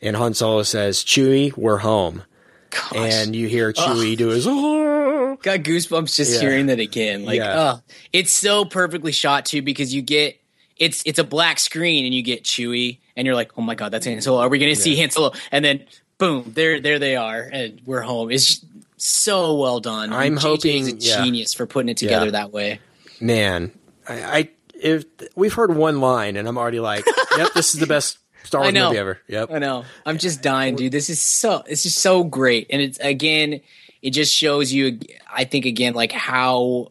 and 0.00 0.16
Han 0.16 0.34
Solo 0.34 0.62
says, 0.62 1.02
"Chewie, 1.04 1.56
we're 1.56 1.78
home." 1.78 2.22
Gosh. 2.70 2.92
And 2.94 3.34
you 3.36 3.46
hear 3.48 3.72
Chewie 3.72 4.16
do 4.16 4.28
his, 4.28 4.46
"Oh." 4.48 5.36
got 5.42 5.60
goosebumps 5.60 6.14
just 6.14 6.34
Yeah. 6.34 6.40
hearing 6.48 6.66
that 6.66 6.78
again. 6.80 7.24
Like, 7.24 7.38
Yeah. 7.38 7.74
oh, 7.76 7.80
it's 8.12 8.32
so 8.32 8.64
perfectly 8.64 9.10
shot 9.12 9.44
too 9.44 9.62
because 9.62 9.92
you 9.92 10.00
get 10.00 10.40
it's 10.76 11.02
it's 11.06 11.18
a 11.18 11.24
black 11.24 11.58
screen 11.58 12.04
and 12.06 12.14
you 12.14 12.22
get 12.22 12.44
Chewie 12.44 12.98
and 13.16 13.26
you're 13.26 13.34
like, 13.34 13.50
oh 13.58 13.62
my 13.62 13.74
god, 13.74 13.90
that's 13.92 14.06
Han 14.06 14.20
Solo. 14.20 14.40
Are 14.40 14.48
we 14.48 14.58
going 14.60 14.74
to 14.74 14.80
see 14.80 14.94
Han 14.96 15.10
Solo? 15.10 15.32
And 15.52 15.64
then 15.64 15.84
boom, 16.18 16.52
there 16.54 16.80
there 16.80 16.98
they 16.98 17.16
are, 17.16 17.40
and 17.52 17.80
we're 17.84 18.02
home. 18.02 18.30
It's 18.30 18.64
so 18.96 19.54
well 19.56 19.80
done. 19.80 20.12
I'm 20.12 20.34
JJ 20.34 20.36
is 20.36 20.42
hoping- 20.42 20.88
a 20.88 20.90
yeah. 21.00 21.24
genius 21.24 21.54
for 21.54 21.66
putting 21.66 21.88
it 21.88 21.96
together 21.96 22.26
Yeah. 22.26 22.30
that 22.32 22.52
way. 22.52 22.80
man, 23.20 23.72
I, 24.08 24.22
I 24.38 24.48
if 24.74 25.04
we've 25.36 25.52
heard 25.54 25.74
one 25.74 26.00
line 26.00 26.36
and 26.36 26.46
I'm 26.48 26.58
already 26.58 26.80
like, 26.80 27.04
yep, 27.38 27.52
this 27.54 27.74
is 27.74 27.80
the 27.80 27.86
best 27.86 28.18
Star 28.44 28.60
I 28.62 28.64
Wars 28.64 28.74
know. 28.74 28.88
movie 28.88 28.98
ever. 28.98 29.20
Yep. 29.28 29.50
I 29.52 29.58
know. 29.58 29.84
I'm 30.04 30.18
just 30.18 30.42
dying, 30.42 30.76
dude. 30.76 30.92
This 30.92 31.08
is 31.08 31.20
so. 31.20 31.62
It's 31.66 31.82
just 31.84 31.98
so 31.98 32.24
great, 32.24 32.66
and 32.70 32.82
it's 32.82 32.98
again. 32.98 33.60
It 34.02 34.10
just 34.10 34.34
shows 34.34 34.72
you. 34.72 34.98
I 35.32 35.44
think 35.44 35.64
again, 35.64 35.94
like 35.94 36.12
how. 36.12 36.88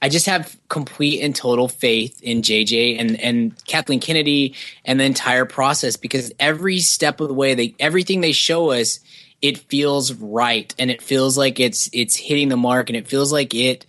I 0.00 0.08
just 0.08 0.26
have 0.26 0.56
complete 0.68 1.22
and 1.22 1.34
total 1.34 1.68
faith 1.68 2.22
in 2.22 2.42
JJ 2.42 3.00
and 3.00 3.20
and 3.20 3.64
Kathleen 3.66 4.00
Kennedy 4.00 4.54
and 4.84 5.00
the 5.00 5.04
entire 5.04 5.44
process 5.44 5.96
because 5.96 6.32
every 6.38 6.78
step 6.80 7.20
of 7.20 7.28
the 7.28 7.34
way, 7.34 7.54
they 7.54 7.74
everything 7.80 8.20
they 8.20 8.32
show 8.32 8.70
us, 8.70 9.00
it 9.42 9.58
feels 9.58 10.12
right 10.14 10.72
and 10.78 10.90
it 10.90 11.02
feels 11.02 11.36
like 11.36 11.58
it's 11.58 11.90
it's 11.92 12.16
hitting 12.16 12.48
the 12.48 12.56
mark 12.56 12.90
and 12.90 12.96
it 12.96 13.08
feels 13.08 13.32
like 13.32 13.54
it 13.54 13.86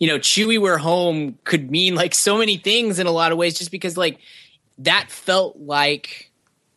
you 0.00 0.06
know, 0.06 0.18
Chewie 0.18 0.60
We're 0.60 0.78
Home 0.78 1.38
could 1.44 1.70
mean 1.70 1.94
like 1.94 2.14
so 2.14 2.38
many 2.38 2.56
things 2.56 2.98
in 2.98 3.06
a 3.06 3.12
lot 3.12 3.32
of 3.32 3.38
ways, 3.38 3.58
just 3.58 3.70
because 3.70 3.98
like 3.98 4.18
that 4.78 5.10
felt 5.10 5.58
like 5.58 6.30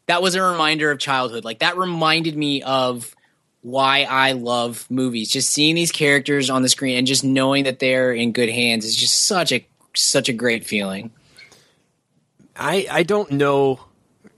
that 0.08 0.22
was 0.22 0.36
a 0.36 0.44
reminder 0.44 0.92
of 0.92 1.00
childhood. 1.00 1.46
Like 1.46 1.60
that 1.60 1.78
reminded 1.78 2.38
me 2.38 2.62
of 2.62 3.16
why 3.64 4.04
I 4.04 4.34
love 4.34 4.86
movies. 4.90 5.30
Just 5.30 5.50
seeing 5.50 5.74
these 5.74 5.92
characters 5.92 6.50
on 6.50 6.62
the 6.62 6.70
screen 6.70 6.98
and 6.98 7.08
just 7.08 7.24
knowing 7.24 7.64
that 7.64 7.80
they're 7.80 8.14
in 8.14 8.34
good 8.34 8.50
hands 8.50 8.86
is 8.86 8.96
just 8.96 9.26
such 9.26 9.52
a 9.52 9.66
such 9.96 10.30
a 10.30 10.34
great 10.34 10.66
feeling. 10.66 11.12
I 12.56 12.86
I 12.92 13.04
don't 13.04 13.32
know, 13.32 13.80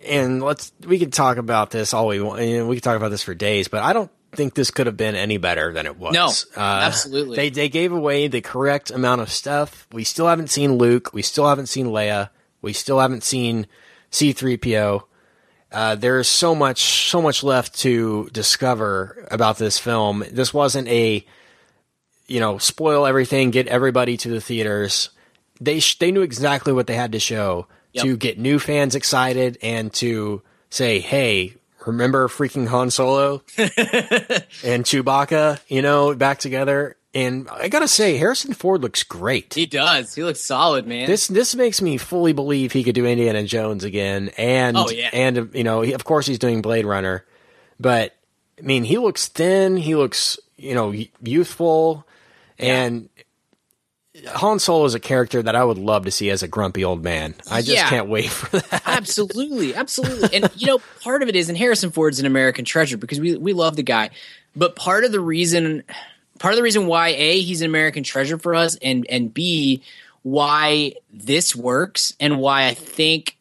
and 0.08 0.42
let's 0.42 0.72
we 0.86 1.00
could 1.00 1.12
talk 1.12 1.38
about 1.38 1.72
this 1.72 1.94
all 1.94 2.08
we 2.08 2.22
want. 2.22 2.40
We 2.40 2.76
could 2.76 2.84
talk 2.84 2.96
about 2.96 3.10
this 3.10 3.24
for 3.24 3.34
days, 3.34 3.68
but 3.68 3.84
I 3.84 3.94
don't 3.94 4.12
think 4.34 4.54
this 4.54 4.70
could 4.72 4.86
have 4.86 4.98
been 4.98 5.16
any 5.16 5.38
better 5.38 5.74
than 5.74 5.86
it 5.86 5.98
was. 5.98 6.14
No, 6.14 6.28
uh, 6.56 6.60
absolutely. 6.84 7.36
They 7.36 7.50
they 7.50 7.70
gave 7.70 7.92
away 7.92 8.28
the 8.28 8.42
correct 8.42 8.92
amount 8.92 9.22
of 9.22 9.32
stuff. 9.32 9.88
We 9.92 10.04
still 10.04 10.28
haven't 10.28 10.50
seen 10.50 10.74
Luke. 10.74 11.14
We 11.14 11.24
still 11.24 11.48
haven't 11.48 11.68
seen 11.68 11.88
Leia. 11.88 12.30
We 12.62 12.74
still 12.74 13.00
haven't 13.00 13.24
seen 13.24 13.66
C 14.12 14.34
three 14.34 14.58
PO. 14.58 15.08
Uh, 15.72 15.96
there's 15.96 16.28
so 16.28 16.56
much 16.56 17.10
so 17.10 17.22
much 17.22 17.44
left 17.44 17.80
to 17.80 18.30
discover 18.32 19.28
about 19.32 19.58
this 19.58 19.78
film. 19.78 20.24
This 20.32 20.54
wasn't 20.54 20.88
a 20.88 21.26
you 22.28 22.40
know 22.40 22.58
spoil 22.58 23.06
everything, 23.06 23.52
get 23.52 23.68
everybody 23.68 24.18
to 24.18 24.30
the 24.30 24.42
theaters. 24.42 25.10
They 25.60 25.80
sh- 25.80 25.98
they 25.98 26.12
knew 26.12 26.22
exactly 26.22 26.74
what 26.74 26.88
they 26.88 26.96
had 26.96 27.12
to 27.14 27.20
show 27.20 27.68
yep. 27.96 28.04
to 28.04 28.18
get 28.18 28.38
new 28.38 28.60
fans 28.60 28.96
excited 28.96 29.58
and 29.62 29.92
to 29.94 30.42
say, 30.70 31.00
hey, 31.00 31.56
remember 31.86 32.28
freaking 32.28 32.68
Han 32.68 32.92
Solo 32.92 33.42
and 33.58 34.84
Chewbacca, 34.84 35.60
you 35.68 35.82
know, 35.82 36.14
back 36.14 36.40
together. 36.40 36.98
And 37.16 37.48
I 37.50 37.70
gotta 37.70 37.88
say, 37.88 38.18
Harrison 38.18 38.54
Ford 38.54 38.82
looks 38.82 39.04
great. 39.04 39.54
He 39.54 39.66
does. 39.66 40.14
He 40.14 40.24
looks 40.24 40.42
solid, 40.42 40.86
man. 40.86 41.08
This 41.08 41.28
this 41.28 41.56
makes 41.56 41.82
me 41.82 41.96
fully 41.96 42.34
believe 42.34 42.74
he 42.74 42.84
could 42.84 42.94
do 42.94 43.06
Indiana 43.06 43.46
Jones 43.46 43.86
again. 43.86 44.32
And 44.38 44.76
oh, 44.76 44.90
yeah. 44.90 45.12
and 45.14 45.50
you 45.54 45.64
know, 45.64 45.80
he, 45.80 45.94
of 45.94 46.04
course, 46.04 46.28
he's 46.28 46.40
doing 46.40 46.62
Blade 46.62 46.86
Runner, 46.86 47.26
but 47.80 48.14
I 48.60 48.64
mean, 48.64 48.84
he 48.84 48.98
looks 48.98 49.30
thin. 49.30 49.78
He 49.78 49.96
looks 49.96 50.38
you 50.58 50.76
know 50.76 50.94
youthful, 51.22 52.06
and 52.60 53.08
Han 54.28 54.60
Solo 54.60 54.84
is 54.84 54.94
a 54.94 55.00
character 55.00 55.42
that 55.42 55.56
I 55.56 55.64
would 55.64 55.78
love 55.78 56.06
to 56.06 56.12
see 56.12 56.30
as 56.30 56.44
a 56.44 56.50
grumpy 56.50 56.84
old 56.84 57.02
man. 57.02 57.36
I 57.50 57.62
just 57.62 57.78
yeah, 57.78 57.90
can't 57.90 58.10
wait 58.10 58.30
for 58.30 58.60
that. 58.60 58.84
Absolutely, 58.86 59.74
absolutely. 59.74 60.36
and 60.36 60.50
you 60.56 60.68
know, 60.68 60.80
part 61.02 61.24
of 61.24 61.30
it 61.30 61.36
is, 61.38 61.48
and 61.48 61.58
Harrison 61.58 61.92
Ford's 61.92 62.20
an 62.20 62.26
American 62.26 62.66
treasure 62.66 62.98
because 62.98 63.22
we 63.22 63.38
we 63.38 63.54
love 63.54 63.78
the 63.78 63.84
guy. 63.84 64.10
But 64.56 64.76
part 64.76 65.04
of 65.04 65.12
the 65.12 65.20
reason, 65.20 65.84
part 66.40 66.54
of 66.54 66.58
the 66.58 66.64
reason 66.64 66.88
why 66.88 67.10
a 67.10 67.42
he's 67.42 67.62
an 67.62 67.68
American 67.68 68.04
treasure 68.04 68.38
for 68.38 68.56
us, 68.56 68.76
and 68.82 69.06
and 69.10 69.34
b 69.34 69.82
why 70.24 70.94
this 71.14 71.56
works, 71.56 72.16
and 72.20 72.40
why 72.40 72.68
I 72.68 72.74
think 72.74 73.38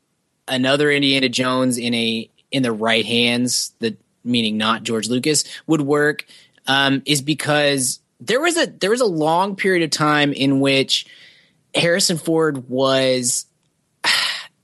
another 0.47 0.90
Indiana 0.90 1.28
Jones 1.28 1.78
in 1.78 1.95
a 1.95 2.28
in 2.51 2.62
the 2.62 2.72
right 2.72 3.05
hands, 3.05 3.74
that 3.80 3.99
meaning 4.24 4.57
not 4.57 4.82
George 4.82 5.09
Lucas, 5.09 5.45
would 5.66 5.80
work, 5.80 6.26
um, 6.66 7.03
is 7.07 7.22
because 7.22 8.01
there 8.20 8.40
was 8.40 8.57
a 8.57 8.66
there 8.66 8.90
was 8.90 9.01
a 9.01 9.07
long 9.07 9.57
period 9.57 9.82
of 9.82 9.90
time 9.90 10.32
in 10.32 10.61
which 10.61 11.07
Harrison 11.74 12.16
Ford 12.16 12.68
was 12.68 13.47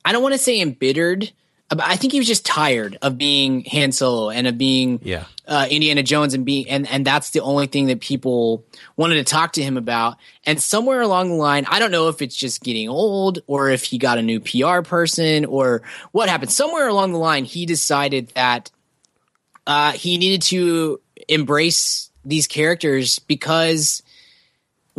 I 0.04 0.12
don't 0.12 0.22
want 0.22 0.34
to 0.34 0.38
say 0.38 0.60
embittered. 0.60 1.32
I 1.78 1.96
think 1.96 2.12
he 2.12 2.18
was 2.18 2.26
just 2.26 2.44
tired 2.44 2.98
of 3.00 3.16
being 3.16 3.64
Han 3.70 3.92
Solo 3.92 4.30
and 4.30 4.48
of 4.48 4.58
being 4.58 4.98
yeah. 5.04 5.24
uh, 5.46 5.68
Indiana 5.70 6.02
Jones 6.02 6.34
and 6.34 6.44
being 6.44 6.68
and 6.68 6.88
and 6.88 7.06
that's 7.06 7.30
the 7.30 7.40
only 7.40 7.68
thing 7.68 7.86
that 7.86 8.00
people 8.00 8.64
wanted 8.96 9.14
to 9.16 9.24
talk 9.24 9.52
to 9.52 9.62
him 9.62 9.76
about. 9.76 10.16
And 10.44 10.60
somewhere 10.60 11.00
along 11.00 11.28
the 11.28 11.36
line, 11.36 11.66
I 11.68 11.78
don't 11.78 11.92
know 11.92 12.08
if 12.08 12.22
it's 12.22 12.34
just 12.34 12.62
getting 12.62 12.88
old 12.88 13.40
or 13.46 13.68
if 13.70 13.84
he 13.84 13.98
got 13.98 14.18
a 14.18 14.22
new 14.22 14.40
PR 14.40 14.82
person 14.82 15.44
or 15.44 15.82
what 16.10 16.28
happened. 16.28 16.50
Somewhere 16.50 16.88
along 16.88 17.12
the 17.12 17.18
line, 17.18 17.44
he 17.44 17.66
decided 17.66 18.30
that 18.34 18.72
uh, 19.66 19.92
he 19.92 20.18
needed 20.18 20.42
to 20.42 21.00
embrace 21.28 22.10
these 22.24 22.48
characters 22.48 23.20
because 23.20 24.02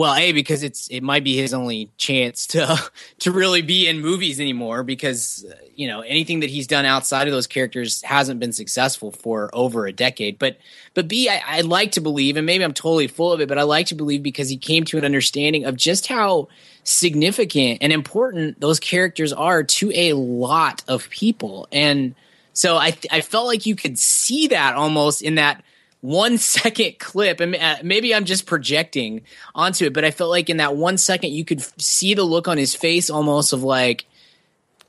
well 0.01 0.15
a 0.15 0.31
because 0.31 0.63
it's 0.63 0.87
it 0.87 1.01
might 1.01 1.23
be 1.23 1.37
his 1.37 1.53
only 1.53 1.91
chance 1.95 2.47
to 2.47 2.91
to 3.19 3.31
really 3.31 3.61
be 3.61 3.87
in 3.87 4.01
movies 4.01 4.39
anymore 4.39 4.83
because 4.83 5.45
uh, 5.47 5.53
you 5.75 5.87
know 5.87 6.01
anything 6.01 6.39
that 6.39 6.49
he's 6.49 6.65
done 6.65 6.85
outside 6.85 7.27
of 7.27 7.33
those 7.33 7.45
characters 7.45 8.01
hasn't 8.01 8.39
been 8.39 8.51
successful 8.51 9.11
for 9.11 9.51
over 9.53 9.85
a 9.85 9.93
decade. 9.93 10.39
But 10.39 10.57
but 10.95 11.07
b 11.07 11.29
I, 11.29 11.43
I 11.45 11.61
like 11.61 11.91
to 11.91 12.01
believe 12.01 12.35
and 12.35 12.47
maybe 12.47 12.63
i'm 12.63 12.73
totally 12.73 13.05
full 13.05 13.31
of 13.31 13.41
it 13.41 13.47
but 13.47 13.59
i 13.59 13.63
like 13.63 13.85
to 13.87 13.95
believe 13.95 14.23
because 14.23 14.49
he 14.49 14.57
came 14.57 14.85
to 14.85 14.97
an 14.97 15.05
understanding 15.05 15.65
of 15.65 15.77
just 15.77 16.07
how 16.07 16.47
significant 16.83 17.77
and 17.81 17.93
important 17.93 18.59
those 18.59 18.79
characters 18.79 19.31
are 19.31 19.63
to 19.63 19.91
a 19.93 20.13
lot 20.13 20.83
of 20.87 21.09
people. 21.11 21.67
And 21.71 22.15
so 22.53 22.75
i 22.75 22.97
i 23.11 23.21
felt 23.21 23.45
like 23.45 23.67
you 23.67 23.75
could 23.75 23.99
see 23.99 24.47
that 24.47 24.73
almost 24.73 25.21
in 25.21 25.35
that 25.35 25.63
one 26.01 26.37
second 26.37 26.99
clip, 26.99 27.39
and 27.39 27.55
uh, 27.55 27.77
maybe 27.83 28.13
I'm 28.13 28.25
just 28.25 28.45
projecting 28.45 29.21
onto 29.55 29.85
it, 29.85 29.93
but 29.93 30.03
I 30.03 30.11
felt 30.11 30.29
like 30.29 30.49
in 30.49 30.57
that 30.57 30.75
one 30.75 30.97
second 30.97 31.31
you 31.31 31.45
could 31.45 31.61
see 31.81 32.13
the 32.13 32.23
look 32.23 32.47
on 32.47 32.57
his 32.57 32.75
face 32.75 33.09
almost 33.09 33.53
of 33.53 33.63
like, 33.63 34.05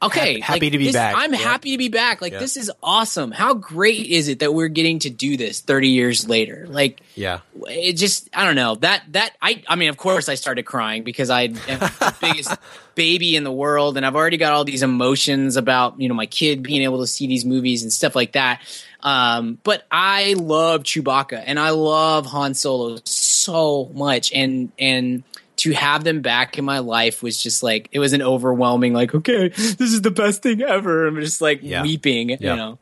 okay, 0.02 0.40
happy, 0.40 0.60
like 0.60 0.72
to 0.72 0.78
be 0.78 0.86
this, 0.86 0.94
back. 0.94 1.14
I'm 1.16 1.32
yeah. 1.32 1.38
happy 1.40 1.72
to 1.72 1.78
be 1.78 1.88
back. 1.88 2.20
Like 2.20 2.32
yeah. 2.32 2.38
this 2.38 2.56
is 2.56 2.70
awesome. 2.82 3.30
How 3.30 3.54
great 3.54 4.06
is 4.06 4.28
it 4.28 4.40
that 4.40 4.52
we're 4.52 4.68
getting 4.68 4.98
to 5.00 5.10
do 5.10 5.36
this 5.36 5.60
30 5.60 5.88
years 5.88 6.28
later? 6.28 6.66
Like, 6.68 7.00
yeah, 7.14 7.40
it 7.68 7.94
just 7.94 8.28
I 8.34 8.44
don't 8.44 8.56
know 8.56 8.74
that 8.76 9.04
that 9.12 9.36
I 9.40 9.62
I 9.68 9.76
mean 9.76 9.88
of 9.88 9.96
course 9.96 10.28
I 10.28 10.34
started 10.34 10.64
crying 10.64 11.02
because 11.02 11.30
I 11.30 11.42
am 11.42 11.54
the 11.54 12.14
biggest 12.20 12.56
baby 12.94 13.36
in 13.36 13.44
the 13.44 13.52
world 13.52 13.96
and 13.96 14.04
I've 14.04 14.16
already 14.16 14.36
got 14.36 14.52
all 14.52 14.64
these 14.64 14.82
emotions 14.82 15.56
about 15.56 16.00
you 16.00 16.08
know 16.08 16.14
my 16.14 16.26
kid 16.26 16.62
being 16.62 16.82
able 16.82 17.00
to 17.00 17.06
see 17.06 17.26
these 17.26 17.44
movies 17.44 17.82
and 17.82 17.92
stuff 17.92 18.16
like 18.16 18.32
that. 18.32 18.60
Um, 19.02 19.58
but 19.64 19.84
I 19.90 20.34
love 20.34 20.84
Chewbacca 20.84 21.42
and 21.44 21.58
I 21.58 21.70
love 21.70 22.26
Han 22.26 22.54
Solo 22.54 22.98
so 23.04 23.90
much, 23.94 24.32
and 24.32 24.70
and 24.78 25.24
to 25.62 25.70
have 25.70 26.02
them 26.02 26.22
back 26.22 26.58
in 26.58 26.64
my 26.64 26.80
life 26.80 27.22
was 27.22 27.40
just 27.40 27.62
like 27.62 27.88
it 27.92 28.00
was 28.00 28.12
an 28.12 28.20
overwhelming 28.20 28.92
like 28.92 29.14
okay 29.14 29.48
this 29.48 29.78
is 29.78 30.02
the 30.02 30.10
best 30.10 30.42
thing 30.42 30.60
ever 30.60 31.06
i'm 31.06 31.20
just 31.20 31.40
like 31.40 31.60
yeah. 31.62 31.82
weeping 31.82 32.30
yeah. 32.30 32.36
you 32.40 32.56
know 32.56 32.78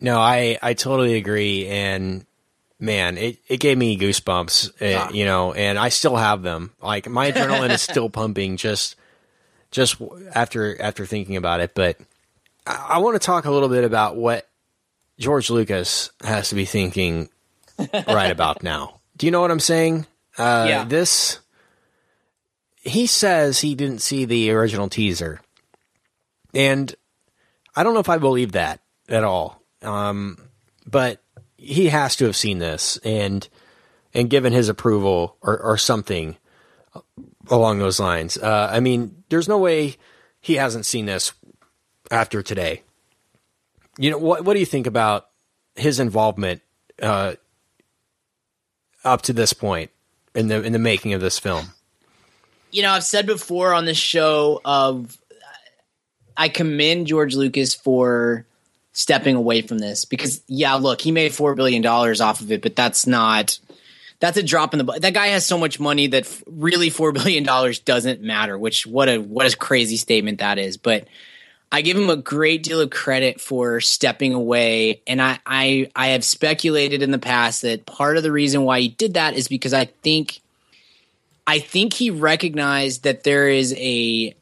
no 0.00 0.18
i 0.18 0.58
i 0.62 0.74
totally 0.74 1.14
agree 1.14 1.68
and 1.68 2.26
man 2.80 3.16
it, 3.16 3.38
it 3.46 3.58
gave 3.58 3.78
me 3.78 3.96
goosebumps 3.96 4.82
uh, 4.82 5.12
you 5.12 5.24
know 5.24 5.52
and 5.52 5.78
i 5.78 5.90
still 5.90 6.16
have 6.16 6.42
them 6.42 6.72
like 6.82 7.08
my 7.08 7.30
adrenaline 7.30 7.70
is 7.70 7.80
still 7.80 8.10
pumping 8.10 8.56
just 8.56 8.96
just 9.70 10.02
after 10.34 10.80
after 10.82 11.06
thinking 11.06 11.36
about 11.36 11.60
it 11.60 11.72
but 11.72 11.96
I, 12.66 12.86
I 12.94 12.98
want 12.98 13.14
to 13.14 13.24
talk 13.24 13.44
a 13.44 13.50
little 13.52 13.68
bit 13.68 13.84
about 13.84 14.16
what 14.16 14.48
george 15.20 15.50
lucas 15.50 16.10
has 16.24 16.48
to 16.48 16.56
be 16.56 16.64
thinking 16.64 17.28
right 17.78 18.32
about 18.32 18.62
now 18.64 18.98
do 19.16 19.26
you 19.26 19.30
know 19.30 19.40
what 19.40 19.52
i'm 19.52 19.60
saying 19.60 20.04
uh, 20.36 20.64
yeah. 20.66 20.84
this 20.84 21.38
he 22.82 23.06
says 23.06 23.60
he 23.60 23.74
didn't 23.74 24.02
see 24.02 24.24
the 24.24 24.50
original 24.50 24.88
teaser, 24.88 25.40
and 26.52 26.94
I 27.74 27.82
don't 27.82 27.94
know 27.94 28.00
if 28.00 28.08
I 28.08 28.18
believe 28.18 28.52
that 28.52 28.80
at 29.08 29.24
all. 29.24 29.62
Um, 29.82 30.36
but 30.86 31.22
he 31.56 31.88
has 31.88 32.16
to 32.16 32.26
have 32.26 32.36
seen 32.36 32.58
this 32.58 32.98
and 33.04 33.48
and 34.12 34.28
given 34.28 34.52
his 34.52 34.68
approval 34.68 35.36
or, 35.40 35.58
or 35.58 35.78
something 35.78 36.36
along 37.48 37.78
those 37.78 37.98
lines. 37.98 38.36
Uh, 38.36 38.68
I 38.70 38.80
mean, 38.80 39.24
there's 39.28 39.48
no 39.48 39.58
way 39.58 39.96
he 40.40 40.54
hasn't 40.56 40.86
seen 40.86 41.06
this 41.06 41.32
after 42.10 42.42
today. 42.42 42.82
You 43.96 44.10
know 44.10 44.18
what? 44.18 44.44
What 44.44 44.54
do 44.54 44.60
you 44.60 44.66
think 44.66 44.86
about 44.86 45.28
his 45.76 46.00
involvement 46.00 46.62
uh, 47.00 47.34
up 49.04 49.22
to 49.22 49.32
this 49.32 49.52
point 49.52 49.90
in 50.34 50.48
the 50.48 50.62
in 50.62 50.72
the 50.72 50.78
making 50.78 51.14
of 51.14 51.20
this 51.20 51.38
film? 51.38 51.72
You 52.72 52.82
know, 52.82 52.90
I've 52.90 53.04
said 53.04 53.26
before 53.26 53.74
on 53.74 53.84
this 53.84 53.98
show 53.98 54.60
of 54.64 55.16
I 56.36 56.48
commend 56.48 57.06
George 57.06 57.34
Lucas 57.34 57.74
for 57.74 58.46
stepping 58.92 59.36
away 59.36 59.62
from 59.62 59.78
this 59.78 60.04
because 60.04 60.42
yeah, 60.48 60.74
look, 60.74 61.00
he 61.00 61.12
made 61.12 61.34
four 61.34 61.54
billion 61.54 61.82
dollars 61.82 62.20
off 62.20 62.40
of 62.40 62.50
it, 62.50 62.62
but 62.62 62.74
that's 62.74 63.06
not 63.06 63.58
that's 64.20 64.38
a 64.38 64.42
drop 64.42 64.72
in 64.72 64.78
the 64.78 64.84
bucket. 64.84 65.02
that 65.02 65.14
guy 65.14 65.28
has 65.28 65.44
so 65.44 65.58
much 65.58 65.78
money 65.78 66.06
that 66.08 66.42
really 66.46 66.90
four 66.90 67.12
billion 67.12 67.44
dollars 67.44 67.78
doesn't 67.78 68.22
matter. 68.22 68.58
Which 68.58 68.86
what 68.86 69.08
a 69.08 69.18
what 69.18 69.52
a 69.52 69.56
crazy 69.56 69.96
statement 69.96 70.40
that 70.40 70.58
is, 70.58 70.76
but. 70.76 71.06
I 71.74 71.80
give 71.80 71.96
him 71.96 72.10
a 72.10 72.16
great 72.16 72.62
deal 72.64 72.82
of 72.82 72.90
credit 72.90 73.40
for 73.40 73.80
stepping 73.80 74.34
away, 74.34 75.00
and 75.06 75.22
I, 75.22 75.38
I 75.46 75.90
I 75.96 76.08
have 76.08 76.22
speculated 76.22 77.00
in 77.00 77.12
the 77.12 77.18
past 77.18 77.62
that 77.62 77.86
part 77.86 78.18
of 78.18 78.22
the 78.22 78.30
reason 78.30 78.64
why 78.64 78.80
he 78.80 78.88
did 78.88 79.14
that 79.14 79.32
is 79.32 79.48
because 79.48 79.72
I 79.72 79.86
think 79.86 80.41
I 81.46 81.58
think 81.58 81.92
he 81.92 82.10
recognized 82.10 83.02
that 83.04 83.24
there 83.24 83.48
is 83.48 83.74
a 83.76 84.34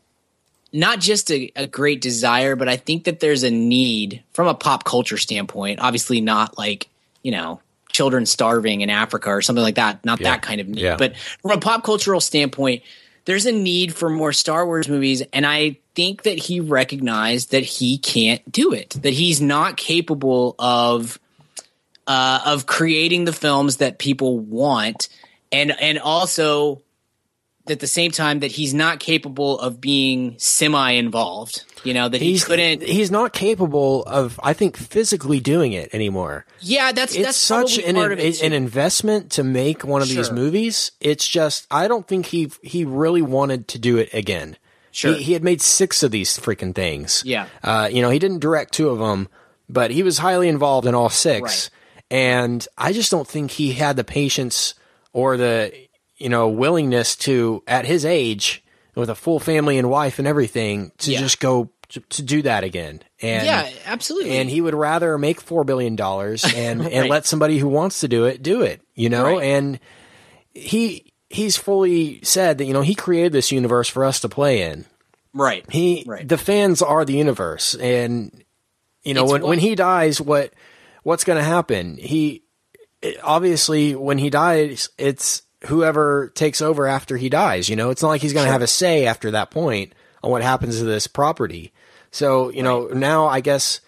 not 0.73 1.01
just 1.01 1.31
a, 1.31 1.51
a, 1.57 1.67
great 1.67 2.01
desire, 2.01 2.55
but 2.55 2.69
I 2.69 2.77
think 2.77 3.05
that 3.05 3.19
there's 3.19 3.43
a 3.43 3.51
need 3.51 4.23
from 4.33 4.47
a 4.47 4.55
pop 4.55 4.85
culture 4.85 5.17
standpoint. 5.17 5.81
Obviously, 5.81 6.21
not 6.21 6.57
like 6.59 6.89
you 7.23 7.33
know 7.33 7.61
children 7.91 8.25
starving 8.27 8.83
in 8.83 8.91
Africa 8.91 9.31
or 9.31 9.43
something 9.43 9.65
like 9.65 9.75
that. 9.77 10.05
Not 10.05 10.21
Yeah. 10.21 10.31
that 10.31 10.43
kind 10.43 10.61
of 10.61 10.69
need, 10.69 10.81
Yeah. 10.83 10.97
but 10.97 11.17
from 11.43 11.51
a 11.53 11.59
pop 11.59 11.83
cultural 11.83 12.21
standpoint, 12.21 12.83
there's 13.25 13.47
a 13.47 13.53
need 13.53 13.95
for 13.95 14.09
more 14.09 14.33
Star 14.33 14.65
Wars 14.65 14.89
movies, 14.89 15.23
and 15.33 15.45
I 15.47 15.79
think 15.95 16.23
that 16.23 16.39
he 16.39 16.61
recognized 16.61 17.51
that 17.51 17.65
he 17.65 17.99
can't 17.99 18.41
do 18.51 18.73
it. 18.73 18.91
That 19.03 19.13
he's 19.13 19.41
not 19.41 19.77
capable 19.77 20.55
of 20.59 21.19
uh, 22.07 22.41
of 22.47 22.67
creating 22.67 23.25
the 23.25 23.33
films 23.33 23.79
that 23.79 23.99
people 23.99 24.39
want, 24.39 25.09
and 25.51 25.73
and 25.81 25.99
also 25.99 26.83
at 27.71 27.81
the 27.81 27.87
same 27.87 28.11
time 28.11 28.41
that 28.41 28.51
he's 28.53 28.75
not 28.75 29.01
capable 29.01 29.59
of 29.59 29.81
being 29.81 30.35
semi 30.39 30.91
involved. 30.93 31.65
You 31.85 31.95
know 31.95 32.09
that 32.09 32.21
he 32.21 32.33
He's 32.33 32.45
couldn't. 32.45 32.83
He's 32.83 33.11
not 33.11 33.33
capable 33.33 34.03
of, 34.05 34.39
I 34.43 34.53
think, 34.53 34.77
physically 34.77 35.41
doing 35.41 35.73
it 35.73 35.95
anymore. 35.95 36.45
Yeah, 36.61 36.93
that's 36.93 37.15
It's 37.15 37.25
that's 37.25 37.39
such 37.39 37.79
an 37.79 37.97
it. 37.97 38.43
an 38.43 38.53
investment 38.53 39.31
to 39.33 39.45
make 39.45 39.83
one 39.85 40.03
of 40.03 40.09
these 40.09 40.31
movies. 40.31 40.93
It's 41.01 41.27
just 41.27 41.67
I 41.71 41.89
don't 41.89 42.07
think 42.07 42.27
he 42.27 42.51
he 42.63 42.85
really 42.85 43.23
wanted 43.23 43.69
to 43.69 43.79
do 43.79 43.97
it 43.97 44.13
again. 44.13 44.57
Sure. 44.93 45.15
He, 45.15 45.23
he 45.23 45.33
had 45.33 45.45
made 45.45 45.63
six 45.63 46.03
of 46.03 46.11
these 46.11 46.37
freaking 46.37 46.75
things. 46.75 47.23
Yeah. 47.25 47.47
Uh, 47.63 47.89
you 47.91 48.03
know, 48.03 48.11
he 48.11 48.19
didn't 48.19 48.41
direct 48.41 48.75
two 48.75 48.91
of 48.91 48.99
them, 48.99 49.29
but 49.69 49.91
he 49.91 50.03
was 50.03 50.19
highly 50.19 50.49
involved 50.49 50.87
in 50.87 50.95
all 50.95 51.09
six. 51.09 51.71
And 52.11 52.67
I 52.77 52.93
just 52.93 53.11
don't 53.11 53.27
think 53.29 53.53
he 53.53 53.73
had 53.73 53.97
the 53.97 54.03
patience 54.05 54.75
or 55.13 55.37
the 55.37 55.73
you 56.21 56.29
know 56.29 56.49
willingness 56.49 57.17
to 57.17 57.63
at 57.67 57.85
his 57.87 58.05
age 58.05 58.63
with 58.95 59.11
a 59.11 59.15
full 59.15 59.41
family 59.41 59.79
and 59.79 59.89
wife 59.91 60.19
and 60.19 60.29
everything 60.29 60.93
to 60.99 61.11
Yeah. 61.13 61.21
just 61.21 61.41
go 61.41 61.71
to, 61.91 62.01
to 62.01 62.23
do 62.23 62.43
that 62.43 62.63
again. 62.63 63.03
And 63.21 63.45
yeah, 63.47 63.69
absolutely. 63.87 64.37
and 64.39 64.49
he 64.49 64.61
would 64.61 64.75
rather 64.75 65.19
make 65.19 65.41
four 65.41 65.65
billion 65.65 65.97
dollars 65.97 66.45
and 66.55 66.83
and 66.87 67.09
let 67.09 67.27
somebody 67.27 67.59
who 67.59 67.69
wants 67.69 68.01
to 68.01 68.09
do 68.09 68.27
it 68.27 68.43
do 68.43 68.63
it 68.63 68.81
you 68.95 69.09
know 69.09 69.25
Right. 69.39 69.43
and 69.43 69.81
he 70.55 71.13
he's 71.29 71.57
fully 71.57 72.21
said 72.23 72.59
that 72.59 72.65
you 72.65 72.73
know 72.73 72.83
he 72.83 72.95
created 72.95 73.33
this 73.33 73.53
universe 73.53 73.89
for 73.89 74.05
us 74.05 74.21
to 74.21 74.29
play 74.29 74.63
in 74.63 74.85
right. 75.35 75.65
he 75.71 76.05
Right. 76.07 76.29
the 76.29 76.39
fans 76.39 76.83
are 76.83 77.05
the 77.05 77.15
universe 77.15 77.75
and 77.75 78.45
you 79.03 79.15
know 79.15 79.25
It's 79.25 79.33
when 79.33 79.43
what- 79.43 79.49
when 79.51 79.59
he 79.61 79.75
dies 79.75 80.21
what 80.21 80.53
what's 81.03 81.25
going 81.25 81.39
to 81.39 81.45
happen 81.45 81.97
he 81.97 82.43
it- 83.03 83.19
obviously 83.23 83.95
when 83.95 84.19
he 84.19 84.29
dies 84.31 84.89
it's 84.99 85.43
whoever 85.67 86.31
takes 86.35 86.61
over 86.63 86.87
after 86.87 87.17
he 87.17 87.29
dies 87.29 87.69
you 87.69 87.77
know 87.77 87.91
it's 87.91 88.03
not 88.03 88.09
like 88.09 88.21
he's 88.23 88.33
going 88.33 88.47
to 88.47 88.53
have 88.53 88.63
a 88.63 88.67
say 88.67 89.07
after 89.07 89.31
that 89.33 89.51
point 89.51 89.93
on 90.23 90.31
what 90.31 90.43
happens 90.43 90.79
to 90.79 90.85
this 90.85 91.07
property 91.07 91.73
so 92.11 92.51
you 92.51 92.63
know 92.63 92.87
now 92.89 93.27
i 93.27 93.41
guess 93.41 93.81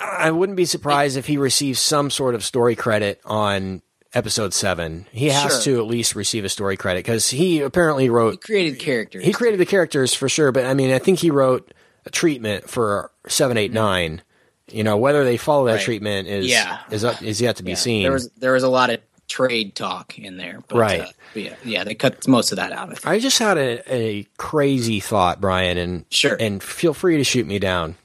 i 0.00 0.30
wouldn't 0.30 0.56
be 0.56 0.64
surprised 0.64 1.16
if 1.16 1.26
he 1.26 1.36
receives 1.38 1.78
some 1.80 2.10
sort 2.10 2.34
of 2.34 2.44
story 2.44 2.74
credit 2.76 3.20
on 3.24 3.82
episode 4.14 4.54
7 4.54 5.06
he 5.12 5.28
has 5.28 5.62
Sure. 5.64 5.74
to 5.74 5.80
at 5.82 5.86
least 5.86 6.14
receive 6.14 6.44
a 6.44 6.48
story 6.48 6.76
credit 6.76 7.00
because 7.04 7.28
he 7.28 7.60
apparently 7.60 8.08
wrote 8.08 8.40
created 8.42 8.78
characters. 8.78 9.24
he 9.24 9.32
created 9.32 9.60
the 9.60 9.66
characters 9.66 10.14
for 10.14 10.28
sure, 10.28 10.52
but 10.52 10.64
I 10.64 10.72
mean, 10.74 10.90
I 10.90 10.98
think 10.98 11.18
he 11.18 11.30
wrote 11.30 11.74
a 12.06 12.10
treatment 12.10 12.70
for 12.70 13.10
seven, 13.28 13.58
eight, 13.58 13.70
mm-hmm. 13.72 13.74
nine. 13.74 14.22
You 14.68 14.84
know, 14.84 14.96
whether 14.96 15.22
they 15.22 15.36
follow 15.36 15.66
that 15.66 15.74
Right. 15.74 15.80
treatment 15.82 16.28
is 16.28 16.46
Yeah. 16.46 16.78
is 16.90 17.04
up, 17.04 17.22
is 17.22 17.40
yet 17.42 17.56
to 17.56 17.62
be 17.62 17.72
Yeah, 17.72 17.76
seen. 17.76 18.02
There 18.04 18.12
was 18.12 18.30
there 18.38 18.52
was 18.52 18.62
a 18.62 18.68
lot 18.68 18.90
of 18.90 19.00
trade 19.36 19.74
talk 19.74 20.18
in 20.18 20.36
there, 20.36 20.62
but, 20.68 20.78
Right. 20.78 21.00
Uh, 21.02 21.06
yeah, 21.34 21.54
yeah, 21.64 21.84
they 21.84 21.94
cut 21.94 22.26
most 22.26 22.52
of 22.52 22.56
that 22.56 22.72
out. 22.72 23.06
I. 23.06 23.14
I 23.14 23.18
just 23.18 23.38
had 23.38 23.58
a, 23.58 23.82
a 23.94 24.26
crazy 24.38 25.00
thought, 25.00 25.40
Brian, 25.40 25.76
and 25.76 26.04
Sure. 26.10 26.36
and 26.40 26.62
feel 26.62 26.94
free 26.94 27.18
to 27.18 27.24
shoot 27.24 27.46
me 27.46 27.58
down. 27.58 27.96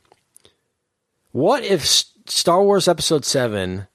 What 1.31 1.63
if 1.63 1.85
Star 1.85 2.61
Wars 2.63 2.87
Episode 2.87 3.23
Seven 3.25 3.87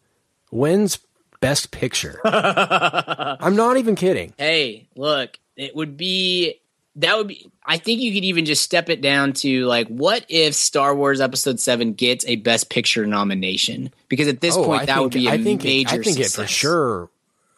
wins 0.51 0.99
Best 1.41 1.70
Picture? 1.70 2.20
I'm 2.24 3.57
not 3.57 3.76
even 3.76 3.95
kidding. 3.95 4.32
Hey, 4.39 4.89
look, 4.97 5.39
it 5.57 5.76
would 5.76 5.97
be 5.97 6.61
that 6.97 7.16
would 7.18 7.26
be. 7.28 7.51
I 7.66 7.76
think 7.78 8.01
you 8.01 8.12
could 8.14 8.24
even 8.24 8.47
just 8.47 8.62
step 8.62 8.89
it 8.89 9.03
down 9.03 9.32
to 9.34 9.66
like, 9.66 9.89
what 9.89 10.24
if 10.30 10.55
Star 10.55 10.95
Wars 10.95 11.20
Episode 11.20 11.61
Seven 11.61 11.93
gets 11.93 12.24
a 12.26 12.37
Best 12.37 12.70
Picture 12.70 13.07
nomination? 13.07 13.93
Because 14.09 14.28
at 14.28 14.41
this 14.41 14.57
point, 14.57 14.68
Oh, 14.68 14.72
I 14.72 14.78
that 14.87 14.95
think, 14.95 15.01
would 15.03 15.12
be 15.12 15.26
a 15.26 15.32
I 15.32 15.43
think 15.43 15.64
major. 15.64 15.97
it, 15.97 16.01
I 16.01 16.03
think 16.03 16.16
success. 16.16 16.39
it 16.39 16.43
for 16.43 16.49
sure. 16.49 17.11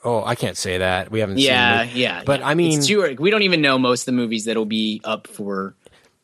Oh, 0.04 0.22
I 0.24 0.34
can't 0.36 0.56
say 0.56 0.78
that. 0.78 1.10
We 1.10 1.20
haven't 1.20 1.38
Yeah, 1.38 1.82
seen 1.82 1.90
it. 1.90 1.96
yeah. 1.96 2.22
But 2.24 2.40
yeah. 2.40 2.48
I 2.48 2.54
mean, 2.54 2.78
it's 2.78 2.86
too 2.86 3.16
we 3.18 3.30
don't 3.30 3.42
even 3.42 3.60
know 3.60 3.78
most 3.78 4.02
of 4.02 4.06
the 4.06 4.12
movies 4.12 4.44
that'll 4.44 4.64
be 4.64 5.00
up 5.04 5.26
for 5.26 5.74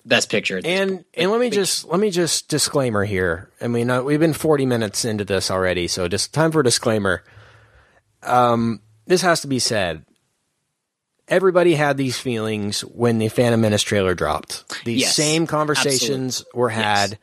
Best 0.05 0.31
Picture. 0.31 0.61
And 0.65 1.05
and 1.15 1.31
let 1.31 1.41
me 1.41 1.51
just 1.51 1.85
let 1.87 1.99
me 1.99 2.11
just 2.11 2.49
disclaimer 2.49 3.05
here. 3.05 3.51
I 3.61 3.67
mean, 3.69 3.91
uh, 3.91 4.03
we've 4.03 4.21
been 4.21 4.33
40 4.33 4.65
minutes 4.67 5.05
into 5.05 5.25
this 5.25 5.51
already, 5.51 5.89
so 5.89 6.07
just 6.09 6.33
time 6.33 6.53
for 6.53 6.61
a 6.61 6.65
disclaimer. 6.65 7.25
Um, 8.23 8.81
this 9.07 9.23
has 9.23 9.41
to 9.41 9.49
be 9.49 9.59
said. 9.59 10.05
Everybody 11.27 11.75
had 11.75 11.97
these 11.97 12.19
feelings 12.19 12.83
when 12.83 13.19
the 13.19 13.29
Phantom 13.29 13.61
Menace 13.61 13.83
trailer 13.83 14.15
dropped. 14.15 14.85
These 14.85 15.01
Yes, 15.03 15.17
same 15.17 15.47
conversations 15.47 16.45
were 16.55 16.69
had, 16.69 17.19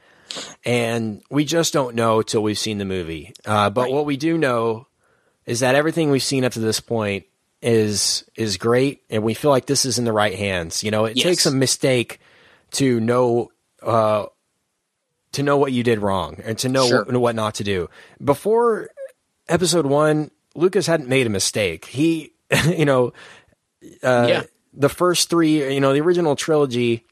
and 0.65 1.21
we 1.29 1.45
just 1.45 1.71
don't 1.71 1.95
know 1.95 2.23
till 2.23 2.41
we've 2.41 2.57
seen 2.57 2.79
the 2.79 2.85
movie. 2.85 3.31
Uh, 3.45 3.69
but 3.69 3.83
Right. 3.83 3.91
what 3.93 4.05
we 4.07 4.17
do 4.17 4.39
know 4.39 4.87
is 5.51 5.59
that 5.59 5.75
everything 5.75 6.09
we've 6.11 6.23
seen 6.23 6.45
up 6.45 6.53
to 6.53 6.59
this 6.59 6.79
point 6.79 7.25
is 7.61 8.23
is 8.35 8.57
great, 8.57 9.01
and 9.09 9.21
we 9.23 9.33
feel 9.33 9.51
like 9.51 9.65
this 9.65 9.83
is 9.85 9.99
in 9.99 10.05
the 10.05 10.13
right 10.13 10.33
hands. 10.35 10.83
You 10.83 10.91
know, 10.91 11.05
it 11.05 11.17
Yes. 11.17 11.25
takes 11.25 11.45
a 11.45 11.51
mistake 11.51 12.19
to 12.71 12.99
know 12.99 13.51
uh, 13.83 14.25
to 15.33 15.43
know 15.43 15.57
what 15.57 15.71
you 15.73 15.83
did 15.83 15.99
wrong 15.99 16.37
and 16.43 16.57
to 16.59 16.69
know 16.69 16.87
Sure. 16.87 17.03
what, 17.05 17.17
what 17.17 17.35
not 17.35 17.55
to 17.55 17.63
do. 17.63 17.89
Before 18.23 18.89
episode 19.49 19.85
one, 19.85 20.31
Lucas 20.55 20.87
hadn't 20.87 21.09
made 21.09 21.27
a 21.27 21.29
mistake. 21.29 21.85
He, 21.85 22.33
you 22.65 22.85
know, 22.85 23.13
uh, 24.03 24.25
yeah, 24.29 24.43
the 24.73 24.89
first 24.89 25.29
three, 25.29 25.73
you 25.73 25.79
know, 25.81 25.93
the 25.93 26.01
original 26.01 26.35
trilogy 26.35 27.05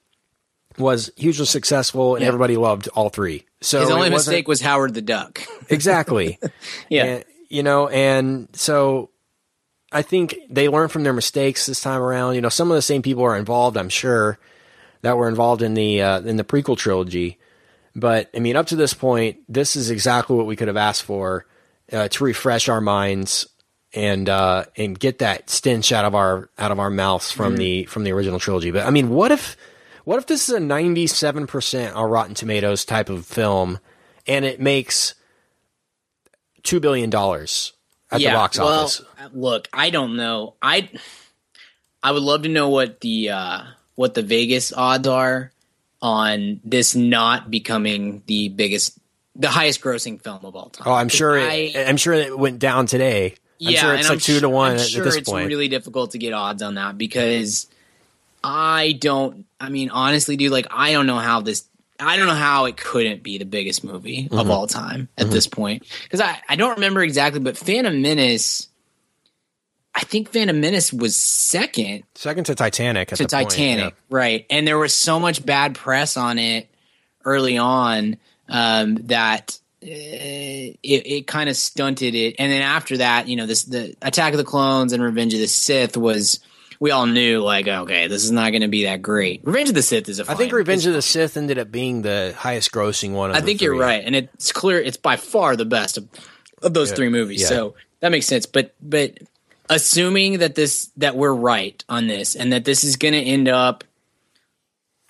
was 0.78 1.12
hugely 1.18 1.46
successful 1.46 2.16
and 2.16 2.22
Yeah. 2.22 2.28
everybody 2.30 2.56
loved 2.58 2.88
all 2.90 3.10
three. 3.10 3.46
So 3.62 3.82
his 3.82 3.90
only 3.90 4.10
mistake 4.10 4.48
was 4.48 4.62
Howard 4.62 4.94
the 4.94 5.02
Duck. 5.02 5.42
exactly. 5.70 6.40
yeah, 6.90 7.04
And, 7.06 7.26
you 7.50 7.64
know, 7.64 7.88
and 7.88 8.48
so 8.54 9.10
I 9.92 10.02
think 10.02 10.38
they 10.50 10.70
learned 10.70 10.92
from 10.92 11.04
their 11.04 11.14
mistakes 11.14 11.66
this 11.66 11.82
time 11.82 12.02
around. 12.02 12.36
You 12.36 12.42
know, 12.42 12.50
some 12.50 12.70
of 12.72 12.76
the 12.76 12.82
same 12.82 13.02
people 13.02 13.24
are 13.24 13.36
involved, 13.36 13.76
I'm 13.76 13.90
sure, 13.90 14.38
that 15.02 15.18
were 15.18 15.28
involved 15.28 15.62
in 15.62 15.74
the 15.74 16.02
uh, 16.02 16.22
in 16.22 16.38
the 16.38 16.44
prequel 16.44 16.78
trilogy. 16.78 17.40
But 17.96 18.30
I 18.36 18.40
mean, 18.40 18.56
up 18.56 18.68
to 18.68 18.76
this 18.76 18.94
point, 18.94 19.40
this 19.50 19.76
is 19.76 19.90
exactly 19.90 20.36
what 20.36 20.46
we 20.46 20.56
could 20.56 20.68
have 20.68 20.78
asked 20.78 21.04
for 21.04 21.46
uh, 21.92 22.08
to 22.08 22.24
refresh 22.24 22.70
our 22.70 22.82
minds 22.82 23.48
and 23.94 24.30
uh, 24.30 24.66
and 24.78 25.00
get 25.00 25.20
that 25.20 25.50
stench 25.50 25.92
out 25.92 26.06
of 26.06 26.14
our 26.14 26.50
out 26.60 26.72
of 26.72 26.80
our 26.80 26.92
mouths 26.92 27.32
from 27.32 27.58
the 27.58 27.86
from 27.86 28.04
the 28.04 28.12
original 28.12 28.40
trilogy. 28.40 28.72
But 28.72 28.86
I 28.86 28.92
mean, 28.92 29.10
what 29.10 29.32
if 29.32 29.58
what 30.04 30.20
if 30.20 30.28
this 30.28 30.50
is 30.50 30.56
a 30.56 30.60
ninety 30.60 31.08
seven 31.08 31.48
percent 31.48 31.96
on 31.96 32.10
Rotten 32.10 32.36
Tomatoes 32.36 32.86
type 32.86 33.10
of 33.10 33.26
film, 33.26 33.80
and 34.28 34.46
it 34.46 34.62
makes 34.62 35.16
two 36.70 36.80
billion 36.80 37.10
dollars 37.10 37.74
at 38.12 38.20
the 38.20 38.28
box 38.28 38.60
well, 38.60 38.68
office? 38.68 39.02
Look, 39.34 39.68
I 39.74 39.90
don't 39.90 40.16
know. 40.16 40.54
I 40.62 40.90
I 42.04 42.12
would 42.12 42.22
love 42.22 42.44
to 42.44 42.50
know 42.50 42.70
what 42.70 43.02
the 43.02 43.32
uh, 43.32 43.64
what 43.96 44.14
the 44.14 44.22
Vegas 44.22 44.72
odds 44.72 45.08
are 45.08 45.52
on 46.02 46.62
this 46.64 46.96
not 46.96 47.52
becoming 47.52 48.24
the 48.28 48.50
biggest, 48.50 48.98
the 49.36 49.50
highest 49.50 49.82
grossing 49.82 50.22
film 50.22 50.46
of 50.46 50.56
all 50.56 50.70
time. 50.70 50.88
Oh, 50.88 50.94
I'm 50.94 51.10
sure. 51.10 51.38
I- 51.40 51.72
it, 51.74 51.90
I'm 51.90 51.98
sure 51.98 52.14
it 52.14 52.38
went 52.38 52.60
down 52.60 52.86
today. 52.86 53.36
I'm 53.62 53.74
yeah, 53.74 53.82
sure 53.82 53.94
it's 53.96 54.08
and 54.08 54.10
like 54.10 54.16
I'm 54.16 54.20
two 54.20 54.34
su- 54.36 54.40
to 54.42 54.50
one 54.50 54.72
I'm 54.72 54.78
at, 54.78 54.88
sure 54.88 55.06
at 55.06 55.16
it's 55.16 55.30
point. 55.30 55.50
really 55.50 55.68
difficult 55.68 56.12
to 56.12 56.18
get 56.18 56.32
odds 56.32 56.62
on 56.62 56.76
that 56.76 56.98
because 56.98 57.68
I 58.42 58.98
don't. 58.98 59.46
I 59.60 59.68
mean, 59.68 59.90
honestly, 59.90 60.38
dude, 60.38 60.54
like 60.54 60.68
I 60.72 60.94
don't 60.94 61.08
know 61.08 61.18
how 61.18 61.42
this. 61.42 61.66
I 62.00 62.18
don't 62.18 62.28
know 62.28 62.34
how 62.34 62.66
it 62.66 62.78
couldn't 62.78 63.24
be 63.24 63.38
the 63.38 63.46
biggest 63.46 63.84
movie 63.84 64.24
Mm-hmm. 64.24 64.38
of 64.40 64.50
all 64.50 64.68
time 64.68 65.10
at 65.18 65.30
this 65.30 65.48
point 65.48 65.84
because 66.04 66.22
I 66.22 66.40
I 66.48 66.56
don't 66.56 66.76
remember 66.76 67.02
exactly, 67.04 67.40
but 67.40 67.58
Phantom 67.58 68.02
Menace. 68.02 68.68
I 69.94 70.02
think 70.02 70.30
Phantom 70.32 70.60
Menace 70.62 70.94
was 70.94 71.16
second 71.16 72.04
Second 72.16 72.46
to 72.46 72.56
Titanic. 72.56 73.12
At 73.12 73.18
to 73.18 73.24
the 73.26 73.30
point, 73.36 73.50
Titanic, 73.50 73.96
right? 74.10 74.46
And 74.50 74.66
there 74.66 74.78
was 74.78 74.94
so 74.94 75.20
much 75.20 75.46
bad 75.46 75.76
press 75.76 76.16
on 76.16 76.38
it 76.40 76.70
early 77.26 77.58
on 77.58 78.18
um, 78.48 78.96
that 79.08 79.60
uh, 79.84 79.88
it, 79.88 80.78
it 80.84 81.28
kind 81.28 81.50
of 81.50 81.58
stunted 81.58 82.16
it. 82.16 82.36
And 82.40 82.52
then 82.52 82.62
after 82.62 82.98
that, 82.98 83.28
you 83.28 83.36
know, 83.36 83.46
this 83.46 83.64
the 83.64 83.96
Attack 84.02 84.34
of 84.34 84.38
the 84.38 84.44
Clones 84.46 84.94
and 84.94 85.04
Revenge 85.04 85.34
of 85.34 85.40
the 85.40 85.48
Sith 85.48 85.98
was. 85.98 86.40
We 86.82 86.92
all 86.92 87.06
knew, 87.06 87.42
like, 87.42 87.68
okay, 87.68 88.08
this 88.08 88.24
is 88.24 88.32
not 88.32 88.52
going 88.52 88.62
to 88.62 88.70
be 88.70 88.86
that 88.86 89.02
great. 89.02 89.42
Revenge 89.44 89.70
of 89.70 89.76
the 89.76 89.82
Sith 89.82 90.08
is 90.08 90.22
a. 90.22 90.32
I 90.32 90.36
think 90.36 90.54
Revenge 90.54 90.86
of 90.86 90.94
the 90.94 91.02
Sith 91.02 91.36
ended 91.36 91.58
up 91.58 91.72
being 91.72 92.04
the 92.04 92.34
highest 92.38 92.72
grossing 92.72 93.12
one. 93.12 93.32
Of 93.32 93.36
I 93.36 93.42
think 93.42 93.62
you're 93.62 93.78
right, 93.78 94.02
and 94.04 94.16
it's 94.16 94.54
clear 94.54 94.80
it's 94.80 94.96
by 94.96 95.18
far 95.18 95.58
the 95.58 95.66
best 95.66 95.98
of, 95.98 96.08
of 96.62 96.74
those 96.74 96.94
three 96.94 97.10
movies. 97.10 97.42
yeah. 97.42 97.48
So 97.48 97.76
that 98.00 98.12
makes 98.12 98.28
sense. 98.28 98.46
But 98.46 98.74
but 98.82 99.18
assuming 99.70 100.40
that 100.40 100.56
this 100.56 100.90
that 100.98 101.18
we're 101.18 101.34
right 101.34 101.84
on 101.90 102.08
this, 102.08 102.36
and 102.36 102.54
that 102.54 102.64
this 102.64 102.86
is 102.86 102.96
going 102.96 103.14
to 103.14 103.22
end 103.22 103.50
up, 103.50 103.84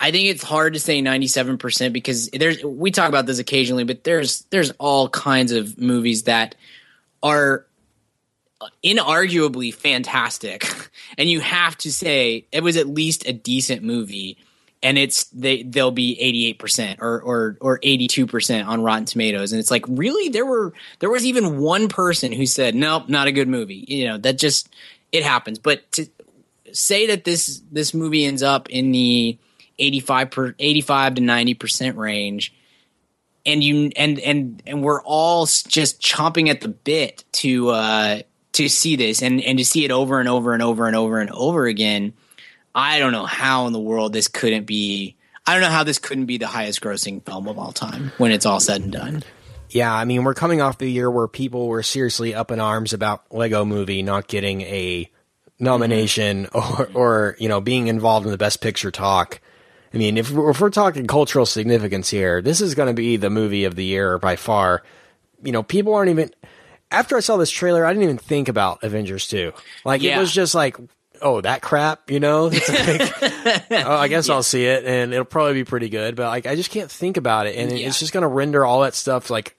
I 0.00 0.10
think 0.10 0.28
it's 0.28 0.42
hard 0.42 0.74
to 0.74 0.80
say 0.80 1.00
97 1.00 1.56
percent 1.58 1.92
because 1.94 2.30
there's 2.30 2.64
we 2.64 2.90
talk 2.90 3.08
about 3.08 3.26
this 3.26 3.38
occasionally, 3.38 3.84
but 3.84 4.02
there's 4.02 4.40
there's 4.50 4.72
all 4.72 5.08
kinds 5.08 5.52
of 5.52 5.78
movies 5.78 6.24
that 6.24 6.56
are 7.22 7.64
inarguably 8.84 9.74
fantastic, 9.74 10.66
and 11.18 11.28
you 11.28 11.40
have 11.40 11.76
to 11.78 11.92
say 11.92 12.46
it 12.52 12.62
was 12.62 12.76
at 12.76 12.86
least 12.86 13.26
a 13.26 13.32
decent 13.32 13.82
movie. 13.82 14.38
And 14.82 14.96
it's 14.96 15.24
they 15.24 15.62
they'll 15.62 15.90
be 15.90 16.18
eighty 16.18 16.46
eight 16.46 16.58
percent 16.58 17.00
or 17.02 17.20
or 17.20 17.58
or 17.60 17.80
eighty 17.82 18.08
two 18.08 18.26
percent 18.26 18.66
on 18.66 18.82
Rotten 18.82 19.04
Tomatoes, 19.04 19.52
and 19.52 19.60
it's 19.60 19.70
like 19.70 19.84
really 19.86 20.30
there 20.30 20.46
were 20.46 20.72
there 21.00 21.10
was 21.10 21.26
even 21.26 21.58
one 21.58 21.88
person 21.88 22.32
who 22.32 22.46
said 22.46 22.74
nope 22.74 23.06
not 23.06 23.26
a 23.26 23.32
good 23.32 23.46
movie. 23.46 23.84
You 23.86 24.08
know 24.08 24.16
that 24.16 24.38
just 24.38 24.70
it 25.12 25.22
happens. 25.22 25.58
But 25.58 25.92
to 25.92 26.06
say 26.72 27.08
that 27.08 27.24
this 27.24 27.62
this 27.70 27.92
movie 27.92 28.24
ends 28.24 28.42
up 28.42 28.70
in 28.70 28.90
the 28.90 29.38
85 29.78 30.30
per 30.30 30.54
85 30.58 31.16
to 31.16 31.20
90 31.20 31.54
percent 31.54 31.96
range 31.98 32.54
and 33.46 33.62
you 33.62 33.90
and 33.96 34.18
and 34.20 34.62
and 34.66 34.82
we're 34.82 35.02
all 35.02 35.46
just 35.46 36.00
chomping 36.00 36.48
at 36.48 36.60
the 36.60 36.68
bit 36.68 37.24
to 37.32 37.70
uh 37.70 38.20
to 38.62 38.70
see 38.70 38.96
this 38.96 39.22
and 39.22 39.40
and 39.42 39.58
to 39.58 39.64
see 39.64 39.84
it 39.84 39.90
over 39.90 40.20
and 40.20 40.28
over 40.28 40.52
and 40.52 40.62
over 40.62 40.86
and 40.86 40.96
over 40.96 41.20
and 41.20 41.30
over 41.30 41.66
again 41.66 42.12
i 42.74 42.98
don't 42.98 43.12
know 43.12 43.26
how 43.26 43.66
in 43.66 43.72
the 43.72 43.80
world 43.80 44.12
this 44.12 44.28
couldn't 44.28 44.64
be 44.64 45.16
i 45.46 45.52
don't 45.52 45.62
know 45.62 45.70
how 45.70 45.84
this 45.84 45.98
couldn't 45.98 46.26
be 46.26 46.38
the 46.38 46.46
highest 46.46 46.80
grossing 46.80 47.24
film 47.24 47.48
of 47.48 47.58
all 47.58 47.72
time 47.72 48.12
when 48.18 48.30
it's 48.30 48.46
all 48.46 48.60
said 48.60 48.80
and 48.82 48.92
done 48.92 49.22
Yeah, 49.72 49.94
I 49.94 50.04
mean, 50.04 50.24
we're 50.24 50.34
coming 50.34 50.60
off 50.60 50.78
the 50.78 50.90
year 50.90 51.08
where 51.08 51.28
people 51.28 51.68
were 51.68 51.84
seriously 51.84 52.34
up 52.34 52.50
in 52.50 52.58
arms 52.58 52.92
about 52.92 53.32
Lego 53.32 53.64
Movie 53.64 54.02
not 54.02 54.26
getting 54.26 54.62
a 54.62 55.08
nomination 55.60 56.46
mm-hmm. 56.46 56.96
or, 56.96 57.10
or 57.10 57.36
you 57.38 57.48
know, 57.48 57.60
being 57.60 57.86
involved 57.86 58.26
in 58.26 58.32
the 58.32 58.38
Best 58.38 58.60
Picture 58.60 58.90
talk. 58.90 59.40
I 59.92 59.98
mean, 59.98 60.18
if 60.18 60.30
if 60.30 60.60
we're 60.60 60.70
talking 60.70 61.06
cultural 61.06 61.46
significance 61.46 62.10
here, 62.10 62.42
this 62.42 62.60
is 62.60 62.74
going 62.74 62.88
to 62.88 62.94
be 62.94 63.16
the 63.16 63.30
movie 63.30 63.64
of 63.64 63.74
the 63.74 63.84
year 63.84 64.18
by 64.18 64.36
far. 64.36 64.82
You 65.42 65.52
know, 65.52 65.62
people 65.62 65.94
aren't 65.94 66.10
even. 66.10 66.32
After 66.90 67.16
I 67.16 67.20
saw 67.20 67.36
this 67.36 67.50
trailer, 67.50 67.84
I 67.86 67.92
didn't 67.92 68.04
even 68.04 68.18
think 68.18 68.48
about 68.48 68.82
Avengers 68.82 69.28
2. 69.28 69.52
Like, 69.84 70.02
it 70.02 70.18
was 70.18 70.32
just 70.32 70.54
like, 70.54 70.76
oh, 71.22 71.40
that 71.42 71.62
crap, 71.62 72.10
you 72.10 72.18
know? 72.20 72.46
Like, 72.46 72.62
oh, 73.70 73.92
I 73.92 74.08
guess 74.08 74.28
I'll 74.28 74.42
see 74.42 74.64
it 74.64 74.84
and 74.84 75.12
it'll 75.12 75.24
probably 75.24 75.54
be 75.54 75.64
pretty 75.64 75.88
good, 75.88 76.16
but 76.16 76.28
like, 76.28 76.46
I 76.46 76.56
just 76.56 76.70
can't 76.70 76.90
think 76.90 77.16
about 77.16 77.46
it. 77.46 77.56
And 77.56 77.78
Yeah. 77.78 77.88
it's 77.88 77.98
just 77.98 78.12
going 78.12 78.22
to 78.22 78.28
render 78.28 78.64
all 78.64 78.80
that 78.80 78.94
stuff 78.94 79.30
like, 79.30 79.56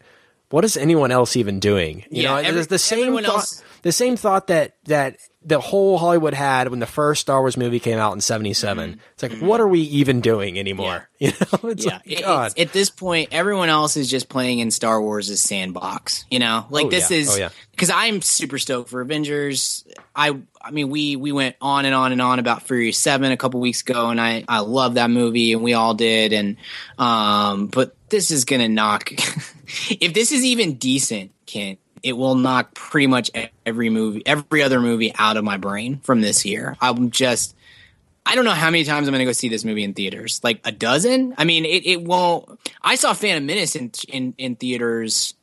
what 0.52 0.64
is 0.64 0.78
anyone 0.78 1.12
else 1.12 1.36
even 1.36 1.60
doing? 1.60 2.06
You 2.12 2.24
Yeah, 2.24 2.30
know, 2.30 2.36
every- 2.38 2.62
the 2.64 2.78
same 2.78 3.16
thought, 3.16 3.26
else- 3.26 3.64
the 3.82 3.92
same 3.92 4.16
thought 4.16 4.48
that 4.48 4.76
that 4.86 5.18
the 5.44 5.60
whole 5.60 5.98
Hollywood 5.98 6.36
had 6.36 6.68
when 6.68 6.80
the 6.80 6.86
first 6.86 7.22
Star 7.22 7.40
Wars 7.40 7.58
movie 7.58 7.80
came 7.80 7.98
out 7.98 8.14
in 8.14 8.22
'77. 8.22 9.00
It's 9.14 9.24
like, 9.24 9.40
what 9.40 9.60
are 9.60 9.68
we 9.68 9.80
even 9.82 10.22
doing 10.22 10.60
anymore? 10.60 11.10
You 11.22 11.28
know, 11.30 11.70
it's 11.70 11.86
Mm-hmm. 11.86 11.88
yeah, 11.88 11.94
like, 11.96 12.02
it- 12.06 12.22
God, 12.24 12.52
it's- 12.52 12.68
at 12.68 12.74
this 12.74 12.90
point, 12.92 13.30
everyone 13.32 13.70
else 13.70 13.96
is 13.98 14.10
just 14.10 14.28
playing 14.30 14.60
in 14.60 14.70
Star 14.72 15.02
Wars' 15.02 15.40
sandbox. 15.40 16.26
You 16.32 16.40
know, 16.40 16.66
like 16.70 16.88
Oh, 16.88 16.90
this 16.90 17.10
yeah. 17.12 17.18
is 17.18 17.30
Oh, 17.30 17.38
yeah. 17.38 17.50
because 17.72 17.90
I'm 17.90 18.22
super 18.22 18.58
stoked 18.60 18.90
for 18.90 19.02
Avengers. 19.02 19.84
I, 20.16 20.38
I 20.62 20.72
mean, 20.72 20.90
we 20.90 21.16
we 21.16 21.32
went 21.32 21.56
on 21.62 21.86
and 21.86 21.96
on 21.96 22.12
and 22.12 22.22
on 22.22 22.38
about 22.40 22.64
Furious 22.64 22.98
Seven 23.00 23.32
a 23.32 23.38
couple 23.38 23.60
weeks 23.60 23.82
ago, 23.82 24.10
and 24.10 24.20
I 24.22 24.44
I 24.48 24.60
love 24.60 24.96
that 24.96 25.10
movie, 25.10 25.54
and 25.54 25.64
we 25.64 25.74
all 25.74 25.94
did. 25.96 26.34
And 26.34 26.58
um, 26.98 27.68
but 27.68 27.96
this 28.12 28.30
is 28.30 28.46
gonna 28.46 28.70
knock. 28.70 29.12
if 29.90 30.14
this 30.14 30.32
is 30.32 30.44
even 30.46 30.76
decent, 30.76 31.32
Kent, 31.48 31.80
it 32.04 32.14
will 32.14 32.36
knock 32.36 32.76
pretty 32.76 33.08
much 33.08 33.32
every 33.66 33.90
movie, 33.90 34.22
every 34.26 34.62
other 34.62 34.80
movie 34.80 35.14
out 35.18 35.38
of 35.38 35.44
my 35.44 35.58
brain 35.58 36.00
from 36.04 36.22
this 36.22 36.46
year. 36.46 36.78
I'm 36.80 37.10
just. 37.10 37.56
I 38.24 38.36
don't 38.36 38.46
know 38.46 38.52
how 38.52 38.70
many 38.70 38.84
times 38.84 39.08
I'm 39.08 39.14
going 39.14 39.20
to 39.22 39.26
go 39.26 39.32
see 39.32 39.50
this 39.50 39.66
movie 39.66 39.84
in 39.84 39.96
theaters. 39.96 40.40
Like 40.44 40.62
a 40.64 40.72
dozen. 40.72 41.34
I 41.40 41.44
mean, 41.44 41.66
it, 41.66 41.88
it 41.88 42.04
won't. 42.04 42.60
I 42.84 42.94
saw 42.94 43.14
Phantom 43.14 43.44
Menace 43.44 43.76
in, 43.76 43.92
in 44.10 44.36
in 44.38 44.56
theaters 44.56 45.34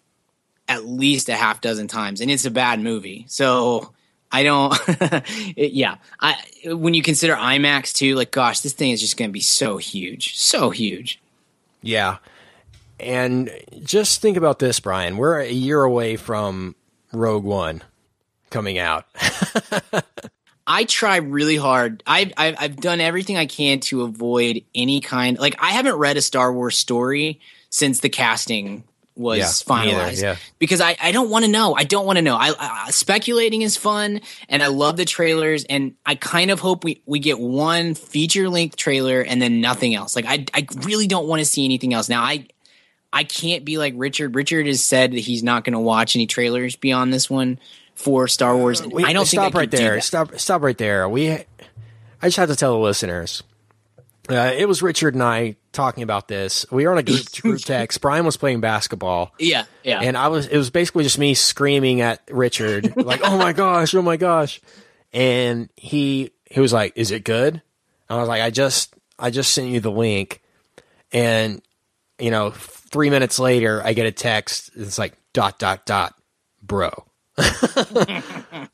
at 0.68 0.84
least 0.84 1.28
a 1.28 1.34
half 1.34 1.60
dozen 1.60 1.88
times, 1.88 2.20
and 2.20 2.30
it's 2.30 2.44
a 2.44 2.52
bad 2.52 2.78
movie. 2.80 3.24
So 3.28 3.92
I 4.30 4.44
don't. 4.44 4.72
it- 5.56 5.72
yeah, 5.72 5.96
I 6.20 6.36
when 6.66 6.94
you 6.94 7.02
consider 7.02 7.34
IMAX 7.34 7.92
too, 7.92 8.14
like 8.14 8.30
gosh, 8.30 8.60
this 8.60 8.74
thing 8.74 8.92
is 8.92 9.00
just 9.00 9.16
going 9.16 9.28
to 9.30 9.32
be 9.32 9.40
so 9.40 9.76
huge, 9.78 10.36
so 10.38 10.70
huge. 10.70 11.20
yeah. 11.82 12.18
And 13.00 13.50
just 13.84 14.20
think 14.20 14.36
about 14.36 14.58
this, 14.58 14.80
Brian. 14.80 15.16
We're 15.16 15.40
a 15.40 15.50
year 15.50 15.82
away 15.82 16.16
from 16.16 16.74
Rogue 17.12 17.44
One 17.44 17.82
coming 18.50 18.78
out. 18.78 19.04
I 20.66 20.84
try 20.84 21.16
really 21.16 21.56
hard. 21.56 22.02
I've, 22.06 22.32
I've 22.36 22.56
I've 22.58 22.76
done 22.76 23.00
everything 23.00 23.36
I 23.38 23.46
can 23.46 23.80
to 23.80 24.02
avoid 24.02 24.64
any 24.74 25.00
kind. 25.00 25.38
Like 25.38 25.56
I 25.58 25.70
haven't 25.70 25.94
read 25.94 26.16
a 26.18 26.22
Star 26.22 26.52
Wars 26.52 26.76
story 26.76 27.40
since 27.70 28.00
the 28.00 28.10
casting 28.10 28.84
was 29.16 29.38
Yeah, 29.38 29.46
finalized 29.46 30.22
yeah. 30.22 30.36
because 30.58 30.80
I, 30.80 30.96
I 31.02 31.10
don't 31.10 31.28
want 31.30 31.44
to 31.44 31.50
know. 31.50 31.74
I 31.74 31.84
don't 31.84 32.06
want 32.06 32.18
to 32.18 32.22
know. 32.22 32.36
I, 32.36 32.52
I 32.58 32.90
speculating 32.90 33.62
is 33.62 33.76
fun, 33.78 34.20
and 34.50 34.62
I 34.62 34.66
love 34.68 34.96
the 34.98 35.06
trailers, 35.06 35.64
and 35.64 35.94
I 36.04 36.14
kind 36.16 36.50
of 36.50 36.60
hope 36.60 36.84
we 36.84 37.00
we 37.06 37.18
get 37.18 37.38
one 37.38 37.94
feature 37.94 38.48
length 38.50 38.76
trailer 38.76 39.22
and 39.22 39.40
then 39.40 39.62
nothing 39.62 39.94
else. 39.94 40.14
Like 40.14 40.26
I 40.26 40.44
I 40.52 40.66
really 40.82 41.06
don't 41.06 41.26
want 41.26 41.40
to 41.40 41.46
see 41.46 41.64
anything 41.64 41.94
else. 41.94 42.10
Now 42.10 42.22
I 42.22 42.46
I 43.12 43.24
can't 43.24 43.64
be 43.64 43.78
like 43.78 43.94
Richard. 43.96 44.34
Richard 44.34 44.66
has 44.66 44.82
said 44.82 45.12
that 45.12 45.20
he's 45.20 45.42
not 45.42 45.64
going 45.64 45.72
to 45.72 45.78
watch 45.78 46.14
any 46.14 46.26
trailers 46.26 46.76
beyond 46.76 47.12
this 47.12 47.30
one 47.30 47.58
for 47.94 48.28
Star 48.28 48.56
Wars. 48.56 48.80
and 48.80 48.92
Wait, 48.92 49.06
I 49.06 49.12
don't 49.12 49.26
stop 49.26 49.44
think 49.44 49.56
I 49.56 49.58
right 49.58 49.70
there. 49.70 50.00
Stop. 50.00 50.38
Stop 50.38 50.62
right 50.62 50.76
there. 50.76 51.08
We. 51.08 51.30
I 51.30 51.46
just 52.22 52.36
have 52.36 52.48
to 52.48 52.56
tell 52.56 52.72
the 52.72 52.78
listeners. 52.78 53.42
Uh, 54.28 54.52
it 54.54 54.68
was 54.68 54.82
Richard 54.82 55.14
and 55.14 55.22
I 55.22 55.56
talking 55.72 56.02
about 56.02 56.28
this. 56.28 56.66
We 56.70 56.84
were 56.84 56.92
on 56.92 56.98
a 56.98 57.02
group, 57.02 57.32
group 57.40 57.60
text. 57.60 58.00
Brian 58.02 58.26
was 58.26 58.36
playing 58.36 58.60
basketball. 58.60 59.32
Yeah, 59.38 59.64
yeah. 59.82 60.00
And 60.02 60.18
I 60.18 60.28
was, 60.28 60.46
it 60.46 60.58
was 60.58 60.68
basically 60.68 61.04
just 61.04 61.18
me 61.18 61.32
screaming 61.32 62.02
at 62.02 62.20
Richard, 62.30 62.94
like, 63.04 63.20
"Oh 63.24 63.38
my 63.38 63.54
gosh, 63.54 63.94
oh 63.94 64.02
my 64.02 64.18
gosh!" 64.18 64.60
And 65.14 65.70
he 65.76 66.32
he 66.44 66.60
was 66.60 66.74
like, 66.74 66.92
"Is 66.96 67.10
it 67.10 67.24
good?" 67.24 67.54
And 67.54 67.62
I 68.10 68.16
was 68.18 68.28
like, 68.28 68.42
"I 68.42 68.50
just 68.50 68.94
I 69.18 69.30
just 69.30 69.54
sent 69.54 69.68
you 69.68 69.80
the 69.80 69.90
link," 69.90 70.42
and 71.10 71.62
you 72.18 72.30
know, 72.30 72.50
three 72.50 73.10
minutes 73.10 73.38
later, 73.38 73.82
I 73.84 73.92
get 73.92 74.06
a 74.06 74.12
text. 74.12 74.70
It's 74.74 74.98
like 74.98 75.14
dot 75.32 75.58
dot 75.58 75.86
dot, 75.86 76.14
bro. 76.62 77.04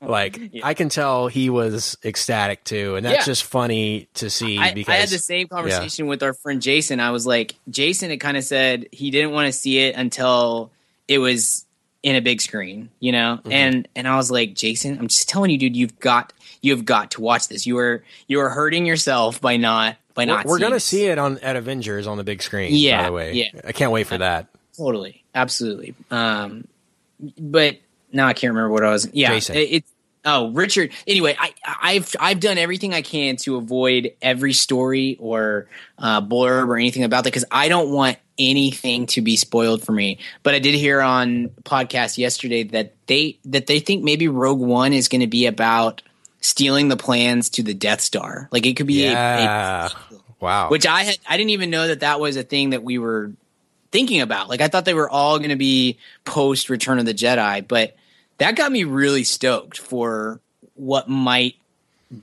like 0.01 0.41
I 0.63 0.75
can 0.75 0.89
tell 0.89 1.29
he 1.29 1.51
was 1.51 1.97
ecstatic 2.05 2.65
too, 2.65 2.97
and 2.97 3.05
that's 3.05 3.19
Yeah. 3.19 3.25
just 3.25 3.45
funny 3.45 4.09
to 4.15 4.31
see 4.31 4.59
I, 4.59 4.73
because 4.73 4.93
I 4.93 4.97
had 4.97 5.09
the 5.09 5.19
same 5.19 5.49
conversation 5.49 6.07
with 6.07 6.23
our 6.23 6.33
friend 6.35 6.63
Jason. 6.63 7.01
I 7.01 7.11
was 7.11 7.27
like, 7.27 7.55
Jason 7.69 8.11
it 8.11 8.19
kind 8.19 8.37
of 8.37 8.45
said 8.45 8.87
he 8.93 9.11
didn't 9.11 9.33
want 9.33 9.47
to 9.47 9.53
see 9.53 9.81
it 9.81 9.97
until 9.97 10.71
it 11.09 11.19
was 11.19 11.67
in 12.03 12.17
a 12.17 12.21
big 12.21 12.41
screen, 12.41 12.91
you 13.01 13.13
know. 13.13 13.39
Mm-hmm. 13.41 13.53
And 13.53 13.89
and 13.97 14.09
I 14.09 14.17
was 14.17 14.31
like, 14.31 14.55
Jason, 14.55 14.99
I'm 14.99 15.09
just 15.09 15.29
telling 15.29 15.51
you, 15.51 15.59
dude, 15.59 15.77
you've 15.77 15.99
got 15.99 16.33
you've 16.63 16.85
got 16.85 17.13
to 17.13 17.21
watch 17.21 17.49
this. 17.49 17.67
You 17.67 17.79
are 17.79 18.03
you 18.29 18.41
are 18.41 18.51
hurting 18.51 18.87
yourself 18.87 19.41
by 19.41 19.57
not 19.57 19.97
by 20.15 20.23
We're, 20.23 20.27
not. 20.27 20.47
we're 20.47 20.59
gonna 20.59 20.81
see 20.81 21.07
it 21.07 21.19
on 21.19 21.39
at 21.39 21.57
Avengers 21.57 22.07
on 22.07 22.17
the 22.17 22.25
big 22.25 22.43
screen. 22.43 22.71
by 22.71 22.77
Yeah, 22.77 23.07
the 23.07 23.13
way, 23.13 23.33
yeah. 23.35 23.61
I 23.67 23.73
can't 23.73 23.91
wait 23.93 24.07
for 24.07 24.19
that. 24.19 24.49
totally, 24.77 25.25
absolutely. 25.35 25.95
Um, 26.11 26.67
but 27.39 27.79
now 28.13 28.27
I 28.27 28.33
can't 28.33 28.53
remember 28.55 28.71
what 28.73 28.85
I 28.85 28.91
was. 28.91 29.09
Yeah, 29.13 29.31
Jason. 29.31 29.57
it, 29.57 29.61
it's 29.71 29.91
oh 30.25 30.51
Richard. 30.53 30.93
Anyway, 31.07 31.37
I 31.39 31.53
I've 31.65 32.11
I've 32.21 32.41
done 32.41 32.59
everything 32.59 32.95
I 32.95 33.03
can 33.03 33.37
to 33.39 33.57
avoid 33.57 34.13
every 34.23 34.53
story 34.53 35.17
or 35.21 35.67
uh, 35.99 36.21
blurb 36.21 36.69
or 36.69 36.77
anything 36.77 37.05
about 37.05 37.25
that 37.25 37.31
because 37.31 37.45
I 37.51 37.69
don't 37.69 37.91
want 37.91 38.17
anything 38.39 39.07
to 39.07 39.21
be 39.21 39.37
spoiled 39.37 39.83
for 39.85 39.93
me. 39.93 40.19
But 40.43 40.55
I 40.55 40.59
did 40.59 40.75
hear 40.75 41.01
on 41.01 41.51
podcast 41.65 42.19
yesterday 42.19 42.65
that 42.65 42.95
they 43.07 43.39
that 43.47 43.67
they 43.67 43.81
think 43.81 44.03
maybe 44.05 44.29
Rogue 44.29 44.61
One 44.61 44.93
is 44.93 45.09
going 45.09 45.21
to 45.21 45.27
be 45.29 45.47
about 45.47 46.03
stealing 46.45 46.89
the 46.89 46.97
plans 46.97 47.49
to 47.49 47.63
the 47.63 47.73
Death 47.73 48.03
Star. 48.03 48.49
Like 48.53 48.67
it 48.67 48.75
could 48.77 48.87
be 48.87 49.07
a- 49.07 49.15
a 49.15 49.91
wow. 50.41 50.69
which 50.69 50.87
I 50.87 51.05
had 51.05 51.17
I 51.27 51.39
didn't 51.39 51.51
even 51.51 51.71
know 51.71 51.89
that 51.89 52.01
that 52.01 52.21
was 52.21 52.37
a 52.37 52.43
thing 52.43 52.71
that 52.71 52.83
we 52.85 52.99
were 52.99 53.33
thinking 53.91 54.21
about. 54.21 54.49
Like 54.51 54.61
I 54.61 54.69
thought 54.69 54.85
they 54.85 54.93
were 54.95 55.09
all 55.09 55.39
going 55.39 55.51
to 55.51 55.57
be 55.57 55.97
post 56.25 56.69
Return 56.69 56.99
of 56.99 57.07
the 57.07 57.15
Jedi, 57.15 57.67
but 57.67 57.97
that 58.39 58.57
got 58.57 58.71
me 58.71 58.85
really 58.85 59.25
stoked 59.25 59.79
for 59.79 60.39
what 60.75 61.09
might 61.09 61.55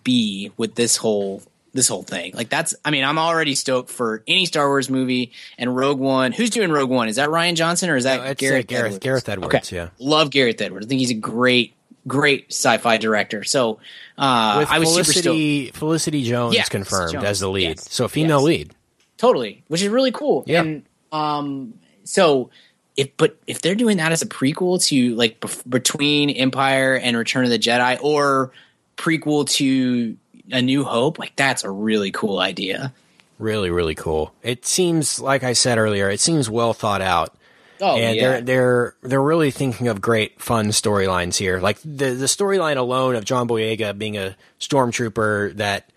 be 0.04 0.52
with 0.58 0.76
this 0.76 0.98
whole 0.98 1.42
this 1.74 1.88
whole 1.88 2.04
thing. 2.04 2.34
Like 2.36 2.50
that's 2.50 2.76
I 2.86 2.92
mean, 2.92 3.04
I'm 3.04 3.18
already 3.18 3.56
stoked 3.56 3.90
for 3.90 4.24
any 4.28 4.46
Star 4.46 4.68
Wars 4.68 4.90
movie 4.90 5.32
and 5.58 5.76
Rogue 5.76 6.00
One. 6.00 6.32
Who's 6.34 6.50
doing 6.50 6.70
Rogue 6.72 6.90
One? 6.90 7.08
Is 7.08 7.16
that 7.16 7.30
Rian 7.30 7.56
Johnson 7.56 7.90
or 7.90 7.96
is 7.96 8.04
that 8.04 8.18
No, 8.18 8.24
uh, 8.30 8.34
Gareth 8.36 8.68
Gareth- 8.68 8.86
Edwards? 8.86 9.00
Gareth 9.00 9.30
Edwards, 9.30 9.72
yeah. 9.72 9.90
Love 9.98 10.30
Gareth 10.30 10.62
Edwards. 10.62 10.86
I 10.86 10.90
think 10.90 11.00
he's 11.00 11.12
a 11.12 11.16
great 11.16 11.74
great 12.08 12.48
sci-fi 12.52 12.98
director. 12.98 13.44
So 13.44 13.80
uh 14.18 14.56
With 14.60 14.70
I 14.72 14.80
was 14.80 14.90
super 14.94 15.04
stoked. 15.06 15.24
Felicity 15.24 15.72
Felicity 15.72 16.24
Jones 16.24 16.56
Yeah, 16.56 16.64
confirmed 16.64 17.14
Jones, 17.14 17.26
as 17.26 17.40
the 17.40 17.50
lead, 17.50 17.78
yes, 17.78 17.92
so 17.92 18.08
female 18.08 18.40
yes. 18.40 18.46
lead. 18.46 18.76
totally 19.18 19.64
which 19.68 19.82
is 19.82 19.90
really 19.90 20.12
cool 20.12 20.44
Yeah. 20.48 20.62
and 20.62 20.84
um 21.12 21.74
so 22.04 22.50
if 22.98 23.16
but 23.18 23.38
if 23.48 23.62
they're 23.62 23.76
doing 23.76 23.98
that 23.98 24.12
as 24.12 24.22
a 24.22 24.26
prequel 24.28 24.84
to 24.88 25.16
like 25.16 25.40
bef- 25.40 25.68
between 25.70 26.30
empire 26.32 26.96
and 26.96 27.16
return 27.16 27.44
of 27.44 27.50
the 27.52 27.60
jedi 27.60 27.98
or 28.02 28.52
prequel 28.98 29.48
to 29.52 30.18
a 30.52 30.62
new 30.62 30.84
hope 30.84 31.20
like 31.20 31.36
that's 31.36 31.64
a 31.64 31.70
really 31.70 32.12
cool 32.12 32.40
idea 32.40 32.94
Really, 33.40 33.72
really 33.72 33.96
cool. 33.96 34.36
It 34.44 34.68
seems 34.68 35.20
like 35.20 35.44
I 35.44 35.54
said 35.54 35.80
earlier. 35.80 36.12
It 36.12 36.20
seems 36.20 36.48
well 36.48 36.74
thought 36.76 37.02
out. 37.02 37.34
Oh, 37.82 37.98
and 37.98 38.16
yeah. 38.16 38.22
they're 38.22 38.42
they're 38.42 38.96
they're 39.02 39.22
really 39.22 39.50
thinking 39.50 39.88
of 39.88 40.00
great 40.00 40.40
fun 40.40 40.68
storylines 40.68 41.36
here. 41.36 41.60
Like 41.60 41.80
the 41.82 42.12
the 42.12 42.28
storyline 42.28 42.78
alone 42.78 43.16
of 43.16 43.26
John 43.26 43.48
Boyega 43.48 43.98
being 43.98 44.18
a 44.18 44.38
stormtrooper 44.60 45.58
that 45.58 45.92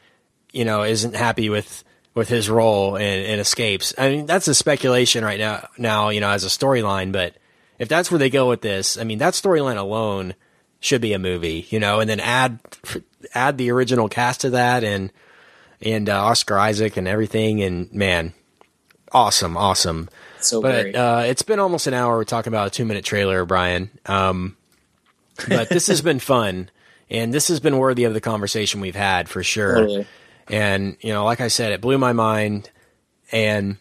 you 0.50 0.64
know 0.64 0.82
isn't 0.82 1.14
happy 1.14 1.50
with 1.50 1.84
with 2.14 2.28
his 2.28 2.48
role 2.48 2.96
and, 2.96 3.26
and 3.26 3.40
escapes. 3.40 3.92
I 3.98 4.08
mean, 4.08 4.26
that's 4.26 4.48
a 4.48 4.54
speculation 4.54 5.24
right 5.24 5.38
now. 5.38 5.68
Now 5.76 6.08
you 6.08 6.20
know 6.20 6.30
as 6.30 6.44
a 6.44 6.48
storyline, 6.48 7.12
but 7.12 7.36
if 7.78 7.88
that's 7.88 8.10
where 8.10 8.18
they 8.18 8.30
go 8.30 8.48
with 8.48 8.62
this, 8.62 8.96
I 8.96 9.04
mean, 9.04 9.18
that 9.18 9.34
storyline 9.34 9.76
alone 9.76 10.34
should 10.80 11.02
be 11.02 11.12
a 11.12 11.18
movie. 11.18 11.66
You 11.68 11.80
know, 11.80 12.00
and 12.00 12.08
then 12.08 12.20
add 12.20 12.60
add 13.34 13.58
the 13.58 13.70
original 13.70 14.08
cast 14.08 14.40
to 14.40 14.50
that 14.50 14.84
and 14.84 15.12
and 15.82 16.08
uh, 16.08 16.24
Oscar 16.24 16.58
Isaac 16.58 16.96
and 16.96 17.06
everything, 17.06 17.62
and 17.62 17.92
man, 17.92 18.32
awesome, 19.12 19.54
awesome. 19.58 20.08
So 20.44 20.60
But 20.60 20.94
uh, 20.94 21.22
it's 21.26 21.42
been 21.42 21.58
almost 21.58 21.86
an 21.86 21.94
hour. 21.94 22.16
We're 22.16 22.24
talking 22.24 22.52
about 22.52 22.68
a 22.68 22.70
two 22.70 22.84
minute 22.84 23.04
trailer, 23.04 23.44
Brian. 23.44 23.90
Um, 24.06 24.56
but 25.48 25.68
this 25.68 25.88
has 25.88 26.02
been 26.02 26.18
fun, 26.18 26.70
and 27.10 27.32
this 27.32 27.48
has 27.48 27.60
been 27.60 27.78
worthy 27.78 28.04
of 28.04 28.14
the 28.14 28.20
conversation 28.20 28.80
we've 28.80 28.94
had 28.94 29.28
for 29.28 29.42
sure. 29.42 29.74
Totally. 29.74 30.06
And 30.48 30.96
you 31.00 31.12
know, 31.12 31.24
like 31.24 31.40
I 31.40 31.48
said, 31.48 31.72
it 31.72 31.80
blew 31.80 31.98
my 31.98 32.12
mind, 32.12 32.70
and 33.32 33.76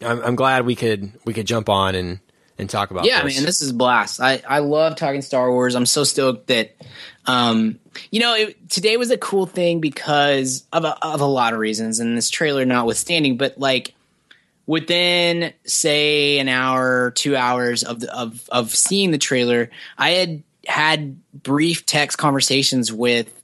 I'm, 0.00 0.22
I'm 0.22 0.36
glad 0.36 0.64
we 0.64 0.74
could 0.76 1.12
we 1.24 1.34
could 1.34 1.46
jump 1.46 1.68
on 1.68 1.94
and 1.94 2.20
and 2.58 2.68
talk 2.68 2.90
about. 2.90 3.04
yeah, 3.04 3.22
this. 3.22 3.36
man, 3.36 3.44
this 3.44 3.60
is 3.60 3.70
a 3.70 3.74
blast. 3.74 4.20
I 4.20 4.42
I 4.46 4.58
love 4.60 4.96
talking 4.96 5.22
Star 5.22 5.50
Wars. 5.50 5.74
I'm 5.74 5.86
so 5.86 6.04
stoked 6.04 6.48
that, 6.48 6.74
um, 7.26 7.78
you 8.10 8.20
know, 8.20 8.34
it, 8.34 8.70
today 8.70 8.96
was 8.96 9.10
a 9.10 9.18
cool 9.18 9.46
thing 9.46 9.80
because 9.80 10.64
of 10.72 10.84
a, 10.84 11.04
of 11.04 11.20
a 11.20 11.26
lot 11.26 11.52
of 11.52 11.60
reasons, 11.60 12.00
and 12.00 12.16
this 12.16 12.30
trailer 12.30 12.64
notwithstanding. 12.64 13.36
But 13.36 13.58
like 13.58 13.94
within 14.68 15.52
say 15.64 16.38
an 16.38 16.46
hour, 16.48 17.10
two 17.16 17.34
hours 17.34 17.82
of 17.82 17.98
the, 18.00 18.16
of 18.16 18.48
of 18.50 18.72
seeing 18.76 19.10
the 19.10 19.18
trailer, 19.18 19.70
I 19.96 20.10
had 20.10 20.42
had 20.68 21.16
brief 21.42 21.84
text 21.86 22.18
conversations 22.18 22.92
with 22.92 23.34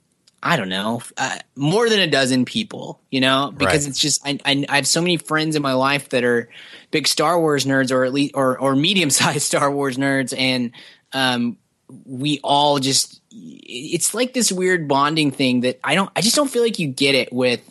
I 0.47 0.57
don't 0.57 0.69
know, 0.69 1.01
uh, 1.17 1.39
more 1.55 1.89
than 1.89 1.99
a 1.99 2.05
dozen 2.05 2.45
people, 2.45 3.01
you 3.09 3.19
know, 3.19 3.51
because 3.57 3.85
Right. 3.85 3.89
it's 3.89 3.99
just 3.99 4.21
I, 4.23 4.37
I 4.45 4.63
I 4.69 4.75
have 4.75 4.85
so 4.87 5.01
many 5.01 5.17
friends 5.17 5.55
in 5.55 5.63
my 5.63 5.73
life 5.73 6.09
that 6.09 6.23
are 6.23 6.49
big 6.91 7.07
Star 7.07 7.39
Wars 7.39 7.65
nerds, 7.65 7.91
or 7.91 8.05
at 8.05 8.13
least 8.13 8.35
or 8.35 8.57
or 8.59 8.75
medium 8.75 9.09
sized 9.09 9.41
Star 9.51 9.71
Wars 9.71 9.97
nerds, 9.97 10.37
and 10.37 10.71
um, 11.13 11.57
we 12.05 12.39
all 12.43 12.77
just 12.77 13.21
it's 13.31 14.13
like 14.13 14.33
this 14.33 14.51
weird 14.51 14.87
bonding 14.87 15.31
thing 15.31 15.61
that 15.61 15.79
I 15.83 15.95
don't 15.95 16.11
I 16.15 16.21
just 16.21 16.35
don't 16.35 16.49
feel 16.49 16.61
like 16.61 16.77
you 16.77 16.87
get 16.89 17.15
it 17.15 17.33
with. 17.33 17.61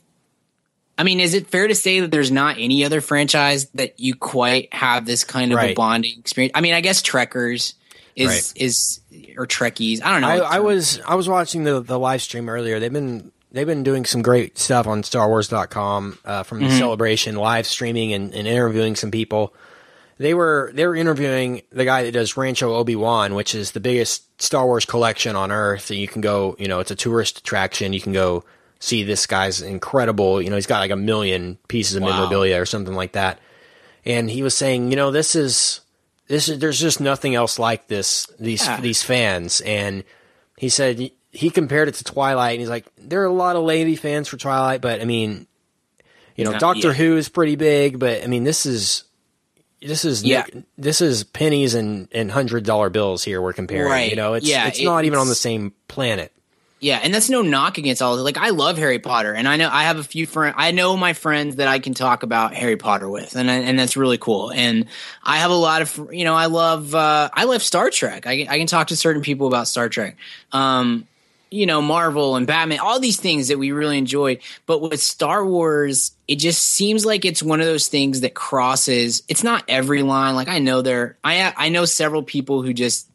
I 0.96 1.02
mean, 1.02 1.18
is 1.20 1.34
it 1.34 1.48
fair 1.48 1.66
to 1.66 1.74
say 1.74 2.00
that 2.00 2.10
there's 2.10 2.30
not 2.30 2.56
any 2.58 2.84
other 2.84 3.00
franchise 3.00 3.66
that 3.74 3.98
you 3.98 4.14
quite 4.14 4.72
have 4.72 5.06
this 5.06 5.24
kind 5.24 5.52
of 5.52 5.58
a 5.58 5.74
bonding 5.74 6.18
experience? 6.18 6.52
I 6.54 6.60
mean, 6.60 6.74
I 6.74 6.80
guess 6.80 7.02
Trekkers 7.02 7.74
is 8.14 8.28
Right. 8.28 8.52
is 8.56 9.00
or 9.36 9.46
Trekkies. 9.46 10.02
I 10.02 10.12
don't 10.12 10.20
know. 10.20 10.28
I, 10.44 10.56
I 10.56 10.60
was 10.60 11.00
I 11.00 11.16
was 11.16 11.28
watching 11.28 11.64
the 11.64 11.80
the 11.80 11.98
live 11.98 12.22
stream 12.22 12.48
earlier. 12.48 12.78
They've 12.78 12.92
been 12.92 13.32
they've 13.50 13.66
been 13.66 13.82
doing 13.82 14.04
some 14.04 14.22
great 14.22 14.56
stuff 14.58 14.86
on 14.86 15.02
StarWars.com 15.02 16.18
uh, 16.24 16.42
from 16.44 16.60
the 16.60 16.70
celebration, 16.70 17.36
live 17.36 17.66
streaming 17.66 18.12
and, 18.12 18.32
and 18.34 18.46
interviewing 18.46 18.94
some 18.96 19.10
people. 19.10 19.52
They 20.18 20.32
were 20.32 20.70
they 20.74 20.86
were 20.86 20.94
interviewing 20.94 21.62
the 21.72 21.84
guy 21.84 22.04
that 22.04 22.12
does 22.12 22.36
Rancho 22.36 22.72
Obi 22.72 22.94
Wan, 22.94 23.34
which 23.34 23.52
is 23.54 23.72
the 23.72 23.80
biggest 23.80 24.40
Star 24.40 24.64
Wars 24.64 24.84
collection 24.84 25.34
on 25.34 25.50
Earth. 25.50 25.90
And 25.90 25.98
you 25.98 26.06
can 26.06 26.20
go, 26.20 26.54
you 26.58 26.68
know, 26.68 26.78
it's 26.78 26.92
a 26.92 26.96
tourist 26.96 27.38
attraction. 27.38 27.92
You 27.92 28.00
can 28.00 28.12
go 28.12 28.44
see 28.80 29.02
this 29.02 29.26
guy's 29.26 29.62
incredible. 29.62 30.42
You 30.42 30.50
know, 30.50 30.56
he's 30.56 30.66
got 30.66 30.80
like 30.80 30.90
a 30.90 30.96
million 30.96 31.58
pieces 31.68 31.96
of 31.96 32.02
Wow. 32.02 32.10
memorabilia 32.10 32.60
or 32.60 32.66
something 32.66 32.94
like 32.94 33.12
that. 33.12 33.38
And 34.04 34.28
he 34.30 34.42
was 34.42 34.54
saying, 34.56 34.90
you 34.90 34.96
know, 34.96 35.10
this 35.10 35.34
is 35.34 35.80
this 36.28 36.48
is 36.48 36.58
there's 36.58 36.78
just 36.80 37.00
nothing 37.00 37.34
else 37.34 37.58
like 37.58 37.86
this 37.88 38.26
these 38.38 38.64
Yeah. 38.64 38.80
these 38.80 39.02
fans 39.02 39.60
and 39.62 40.04
he 40.58 40.68
said 40.68 41.10
he 41.32 41.50
compared 41.50 41.88
it 41.88 41.94
to 41.96 42.04
Twilight 42.04 42.52
and 42.52 42.60
he's 42.60 42.68
like 42.70 42.86
there 42.96 43.20
are 43.22 43.26
a 43.26 43.32
lot 43.32 43.56
of 43.56 43.62
lady 43.64 43.96
fans 43.96 44.28
for 44.28 44.36
Twilight 44.36 44.80
but 44.80 45.00
I 45.00 45.04
mean 45.04 45.46
you 46.36 46.44
know 46.44 46.52
Yeah, 46.52 46.58
Doctor. 46.58 46.92
Who 46.94 47.16
is 47.16 47.28
pretty 47.28 47.56
big 47.56 47.98
but 47.98 48.22
I 48.22 48.26
mean 48.26 48.44
this 48.44 48.64
is 48.66 49.04
this 49.82 50.04
is 50.06 50.22
Yeah. 50.24 50.44
this 50.78 51.00
is 51.02 51.24
pennies 51.24 51.74
and 51.74 52.08
and 52.12 52.30
hundred 52.30 52.64
dollar 52.64 52.88
bills 52.88 53.22
here 53.24 53.42
we're 53.42 53.52
comparing 53.52 53.90
Right. 53.90 54.10
you 54.10 54.16
know 54.16 54.32
it's 54.34 54.46
Yeah, 54.48 54.68
it's 54.68 54.82
not 54.82 55.04
even 55.04 55.18
on 55.18 55.28
the 55.28 55.34
same 55.34 55.72
planet 55.88 56.32
Yeah, 56.84 57.00
and 57.02 57.14
that's 57.14 57.30
no 57.30 57.40
knock 57.40 57.78
against 57.78 58.02
all 58.02 58.12
of 58.12 58.20
it. 58.20 58.24
Like 58.24 58.36
I 58.36 58.50
love 58.50 58.76
Harry 58.76 58.98
Potter, 58.98 59.32
and 59.32 59.48
I 59.48 59.56
know 59.56 59.70
I 59.72 59.84
have 59.84 59.96
a 59.96 60.04
few 60.04 60.26
friends. 60.26 60.54
I 60.58 60.70
know 60.70 60.98
my 60.98 61.14
friends 61.14 61.56
that 61.56 61.66
I 61.66 61.78
can 61.78 61.94
talk 61.94 62.22
about 62.24 62.52
Harry 62.52 62.76
Potter 62.76 63.08
with, 63.08 63.36
and 63.36 63.48
and 63.48 63.78
that's 63.78 63.96
really 63.96 64.18
cool. 64.18 64.52
And 64.52 64.84
I 65.22 65.38
have 65.38 65.50
a 65.50 65.54
lot 65.54 65.80
of 65.80 66.10
you 66.12 66.24
know 66.26 66.34
I 66.34 66.44
love 66.44 66.94
uh, 66.94 67.30
I 67.32 67.44
love 67.44 67.62
Star 67.62 67.88
Trek. 67.88 68.26
I, 68.26 68.46
I 68.50 68.58
can 68.58 68.66
talk 68.66 68.88
to 68.88 68.96
certain 68.96 69.22
people 69.22 69.46
about 69.46 69.66
Star 69.66 69.88
Trek. 69.88 70.18
Um, 70.52 71.08
you 71.50 71.64
know 71.64 71.80
Marvel 71.80 72.36
and 72.36 72.46
Batman, 72.46 72.80
all 72.80 73.00
these 73.00 73.18
things 73.18 73.48
that 73.48 73.58
we 73.58 73.72
really 73.72 73.96
enjoy. 73.96 74.40
But 74.66 74.82
with 74.82 75.00
Star 75.00 75.42
Wars, 75.42 76.12
it 76.28 76.36
just 76.36 76.62
seems 76.66 77.06
like 77.06 77.24
it's 77.24 77.42
one 77.42 77.60
of 77.60 77.66
those 77.66 77.88
things 77.88 78.20
that 78.20 78.34
crosses. 78.34 79.22
It's 79.26 79.42
not 79.42 79.64
every 79.68 80.02
line. 80.02 80.34
Like 80.34 80.48
I 80.48 80.58
know 80.58 80.82
there, 80.82 81.16
I 81.24 81.54
I 81.56 81.70
know 81.70 81.86
several 81.86 82.22
people 82.22 82.60
who 82.60 82.74
just 82.74 83.08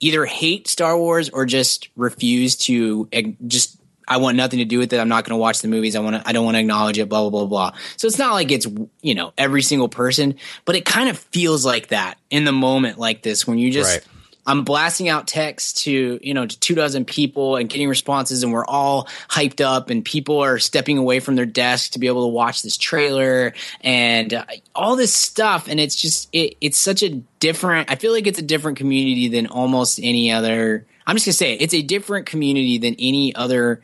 either 0.00 0.24
hate 0.24 0.68
Star 0.68 0.96
Wars 0.96 1.28
or 1.30 1.46
just 1.46 1.88
refuse 1.96 2.56
to 2.56 3.08
just 3.46 3.78
I 4.06 4.16
want 4.16 4.36
nothing 4.36 4.60
to 4.60 4.64
do 4.64 4.78
with 4.78 4.92
it. 4.92 4.98
I'm 4.98 5.08
not 5.08 5.24
going 5.24 5.34
to 5.34 5.40
watch 5.40 5.60
the 5.60 5.68
movies. 5.68 5.94
I 5.94 6.00
want 6.00 6.16
to 6.16 6.28
I 6.28 6.32
don't 6.32 6.44
want 6.44 6.56
to 6.56 6.60
acknowledge 6.60 6.98
it 6.98 7.08
blah 7.08 7.28
blah 7.28 7.30
blah 7.30 7.46
blah. 7.46 7.78
So 7.96 8.06
it's 8.06 8.18
not 8.18 8.32
like 8.32 8.50
it's 8.50 8.66
you 9.02 9.14
know 9.14 9.32
every 9.36 9.62
single 9.62 9.88
person, 9.88 10.36
but 10.64 10.76
it 10.76 10.84
kind 10.84 11.08
of 11.08 11.18
feels 11.18 11.64
like 11.64 11.88
that 11.88 12.18
in 12.30 12.44
the 12.44 12.52
moment 12.52 12.98
like 12.98 13.22
this 13.22 13.46
when 13.46 13.58
you 13.58 13.70
just 13.70 13.96
Right. 13.96 14.04
I'm 14.46 14.64
blasting 14.64 15.08
out 15.08 15.26
texts 15.26 15.84
to 15.84 16.18
you 16.22 16.34
know 16.34 16.46
to 16.46 16.60
two 16.60 16.74
dozen 16.74 17.04
people 17.04 17.56
and 17.56 17.68
getting 17.68 17.88
responses, 17.88 18.42
and 18.42 18.52
we're 18.52 18.64
all 18.64 19.08
hyped 19.28 19.60
up, 19.60 19.90
and 19.90 20.04
people 20.04 20.40
are 20.40 20.58
stepping 20.58 20.96
away 20.96 21.20
from 21.20 21.36
their 21.36 21.46
desk 21.46 21.92
to 21.92 21.98
be 21.98 22.06
able 22.06 22.24
to 22.24 22.32
watch 22.32 22.62
this 22.62 22.76
trailer 22.76 23.52
and 23.82 24.32
uh, 24.32 24.44
all 24.74 24.96
this 24.96 25.14
stuff, 25.14 25.68
and 25.68 25.78
it's 25.78 25.96
just 25.96 26.28
it, 26.32 26.56
it's 26.60 26.78
such 26.78 27.02
a 27.02 27.10
different. 27.40 27.90
I 27.90 27.96
feel 27.96 28.12
like 28.12 28.26
it's 28.26 28.38
a 28.38 28.42
different 28.42 28.78
community 28.78 29.28
than 29.28 29.46
almost 29.46 30.00
any 30.02 30.32
other. 30.32 30.86
I'm 31.06 31.16
just 31.16 31.26
gonna 31.26 31.34
say 31.34 31.52
it, 31.54 31.62
it's 31.62 31.74
a 31.74 31.82
different 31.82 32.26
community 32.26 32.78
than 32.78 32.96
any 32.98 33.34
other, 33.34 33.82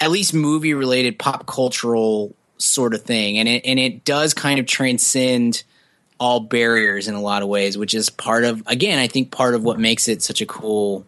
at 0.00 0.10
least 0.10 0.34
movie 0.34 0.74
related 0.74 1.18
pop 1.18 1.46
cultural 1.46 2.34
sort 2.58 2.94
of 2.94 3.02
thing, 3.02 3.38
and 3.38 3.48
it 3.48 3.64
and 3.64 3.78
it 3.78 4.04
does 4.04 4.34
kind 4.34 4.60
of 4.60 4.66
transcend 4.66 5.64
all 6.24 6.40
barriers 6.40 7.06
in 7.06 7.14
a 7.14 7.20
lot 7.20 7.42
of 7.42 7.48
ways, 7.48 7.76
which 7.76 7.94
is 7.94 8.08
part 8.08 8.44
of 8.44 8.62
again, 8.66 8.98
I 8.98 9.06
think 9.06 9.30
part 9.30 9.54
of 9.54 9.62
what 9.62 9.78
makes 9.78 10.08
it 10.08 10.22
such 10.22 10.40
a 10.40 10.46
cool 10.46 11.04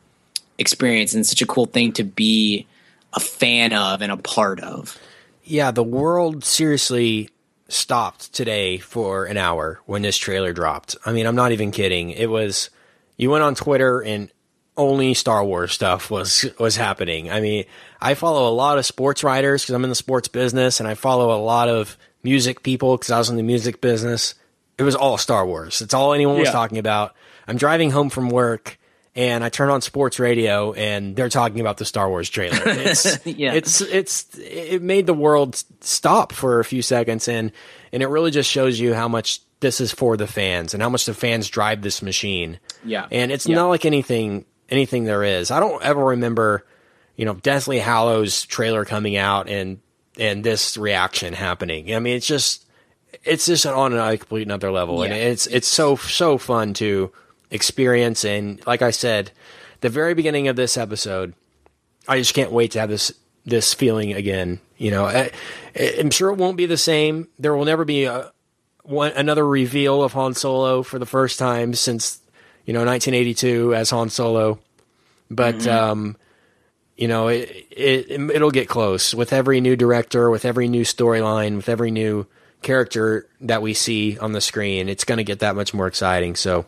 experience 0.59 1.15
and 1.15 1.27
such 1.27 1.41
a 1.41 1.47
cool 1.47 1.67
thing 1.67 1.93
to 1.93 2.05
be 2.05 2.67
a 3.15 3.21
fan 3.21 3.73
of 3.73 4.03
and 4.03 4.13
a 4.13 4.17
part 4.17 4.61
of. 4.61 4.99
yeah 5.43 5.71
the 5.71 5.83
world 5.83 6.45
seriously 6.45 7.31
stopped 7.69 8.33
today 8.33 8.79
for 8.79 9.25
an 9.25 9.37
hour 9.37 9.81
when 9.87 10.03
this 10.03 10.19
trailer 10.19 10.53
dropped 10.53 10.97
I 11.07 11.13
mean 11.13 11.27
I'm 11.27 11.37
not 11.37 11.53
even 11.53 11.71
kidding 11.71 12.11
it 12.11 12.29
was 12.29 12.71
you 13.17 13.31
went 13.31 13.45
on 13.45 13.55
Twitter 13.55 14.01
and 14.01 14.31
only 14.77 15.15
Star 15.15 15.45
Wars 15.45 15.73
stuff 15.73 16.11
was 16.11 16.45
was 16.59 16.77
happening. 16.77 17.31
I 17.31 17.41
mean, 17.41 17.65
I 18.01 18.15
follow 18.15 18.49
a 18.49 18.55
lot 18.55 18.79
of 18.79 18.87
sports 18.87 19.25
writers 19.25 19.63
because 19.63 19.75
I'm 19.75 19.85
in 19.85 19.91
the 19.91 19.97
sports 19.97 20.29
business, 20.29 20.81
and 20.81 20.89
I 20.89 20.95
follow 20.95 21.35
a 21.35 21.41
lot 21.43 21.69
of 21.69 21.97
music 22.23 22.63
people 22.63 22.97
because 22.97 23.11
I 23.11 23.19
was 23.19 23.31
in 23.31 23.37
the 23.37 23.43
music 23.43 23.81
business. 23.81 24.35
It 24.79 24.83
was 24.83 24.95
all 24.95 25.17
Star 25.19 25.47
Wars. 25.47 25.81
It's 25.81 25.95
all 25.95 26.13
anyone 26.13 26.39
was 26.39 26.47
Yeah. 26.49 26.53
talking 26.53 26.79
about. 26.79 27.15
I'm 27.49 27.57
driving 27.57 27.91
home 27.91 28.11
from 28.11 28.29
work, 28.29 28.79
and 29.15 29.43
I 29.43 29.49
turn 29.49 29.71
on 29.71 29.81
sports 29.81 30.19
radio, 30.19 30.73
and 30.75 31.17
they're 31.17 31.29
talking 31.31 31.61
about 31.61 31.79
the 31.79 31.85
Star 31.85 32.09
Wars 32.09 32.29
trailer. 32.29 32.59
It's 32.67 33.19
Yeah. 33.27 33.53
it's 33.55 33.81
it's 33.81 34.27
it 34.39 34.83
made 34.83 35.07
the 35.07 35.15
world 35.15 35.63
stop 35.81 36.33
for 36.33 36.61
a 36.61 36.65
few 36.65 36.83
seconds, 36.83 37.27
and 37.29 37.53
and 37.93 38.03
it 38.03 38.09
really 38.09 38.31
just 38.31 38.51
shows 38.51 38.79
you 38.79 38.93
how 38.95 39.09
much 39.09 39.41
this 39.61 39.81
is 39.81 39.91
for 39.93 40.19
the 40.19 40.27
fans 40.27 40.75
and 40.75 40.83
how 40.83 40.89
much 40.91 41.07
the 41.07 41.15
fans 41.15 41.49
drive 41.49 41.81
this 41.81 42.03
machine. 42.03 42.59
Yeah. 42.85 43.07
And 43.11 43.33
it's 43.33 43.47
Yeah. 43.47 43.55
not 43.55 43.69
like 43.69 43.87
anything 43.87 44.45
anything 44.69 45.05
there 45.05 45.23
is. 45.25 45.51
I 45.51 45.61
don't 45.61 45.83
ever 45.83 46.05
remember, 46.05 46.67
you 47.17 47.25
know, 47.25 47.35
Deathly 47.35 47.79
Hallows 47.79 48.45
trailer 48.45 48.85
coming 48.85 49.17
out 49.17 49.49
and 49.49 49.79
and 50.19 50.45
this 50.45 50.77
reaction 50.77 51.33
happening. 51.33 51.95
I 51.95 52.01
mean, 52.01 52.17
it's 52.17 52.27
just 52.27 52.66
it's 53.27 53.47
just 53.47 53.67
on 53.67 53.93
a 53.93 54.17
complete 54.17 54.43
another 54.43 54.71
level, 54.71 55.03
and 55.03 55.13
it's 55.13 55.47
it's 55.47 55.69
so 55.69 55.97
so 55.97 56.39
fun 56.39 56.75
to 56.75 57.13
experience. 57.51 58.25
And 58.25 58.65
like 58.67 58.83
I 58.83 58.91
said, 58.91 59.33
the 59.81 59.89
very 59.89 60.15
beginning 60.15 60.49
of 60.49 60.57
this 60.57 60.77
episode, 60.77 61.35
I 62.09 62.19
just 62.19 62.35
can't 62.35 62.53
wait 62.53 62.73
to 62.73 62.81
have 62.81 62.89
this 62.89 63.13
this 63.45 63.75
feeling 63.75 64.13
again. 64.13 64.61
You 64.77 64.91
know, 64.91 65.07
I, 65.07 65.31
I'm 65.99 66.11
sure 66.11 66.31
it 66.31 66.37
won't 66.37 66.57
be 66.57 66.67
the 66.67 66.77
same. 66.77 67.29
There 67.39 67.55
will 67.55 67.65
never 67.65 67.85
be 67.85 68.05
a 68.05 68.33
one 68.83 69.13
another 69.13 69.47
reveal 69.47 70.03
of 70.03 70.13
Han 70.13 70.35
Solo 70.35 70.83
for 70.83 70.99
the 70.99 71.07
first 71.07 71.39
time 71.39 71.75
since 71.75 72.21
you 72.65 72.73
know 72.73 72.85
1982 72.85 73.75
as 73.75 73.91
Han 73.91 74.11
Solo, 74.11 74.59
but 75.31 75.67
um, 75.67 76.17
you 76.97 77.09
know 77.09 77.29
it, 77.29 77.67
it 77.71 78.11
it'll 78.11 78.51
get 78.51 78.69
close 78.69 79.15
with 79.15 79.33
every 79.33 79.61
new 79.61 79.77
director, 79.77 80.31
with 80.31 80.45
every 80.45 80.69
new 80.69 80.83
storyline, 80.83 81.57
with 81.57 81.69
every 81.69 81.91
new 81.91 82.27
character 82.63 83.27
that 83.43 83.63
we 83.63 83.75
see 83.75 84.19
on 84.19 84.33
the 84.33 84.41
screen, 84.41 84.89
it's 84.89 85.05
going 85.05 85.19
to 85.19 85.25
get 85.25 85.41
that 85.41 85.55
much 85.57 85.73
more 85.75 85.87
exciting. 85.87 86.35
So, 86.37 86.67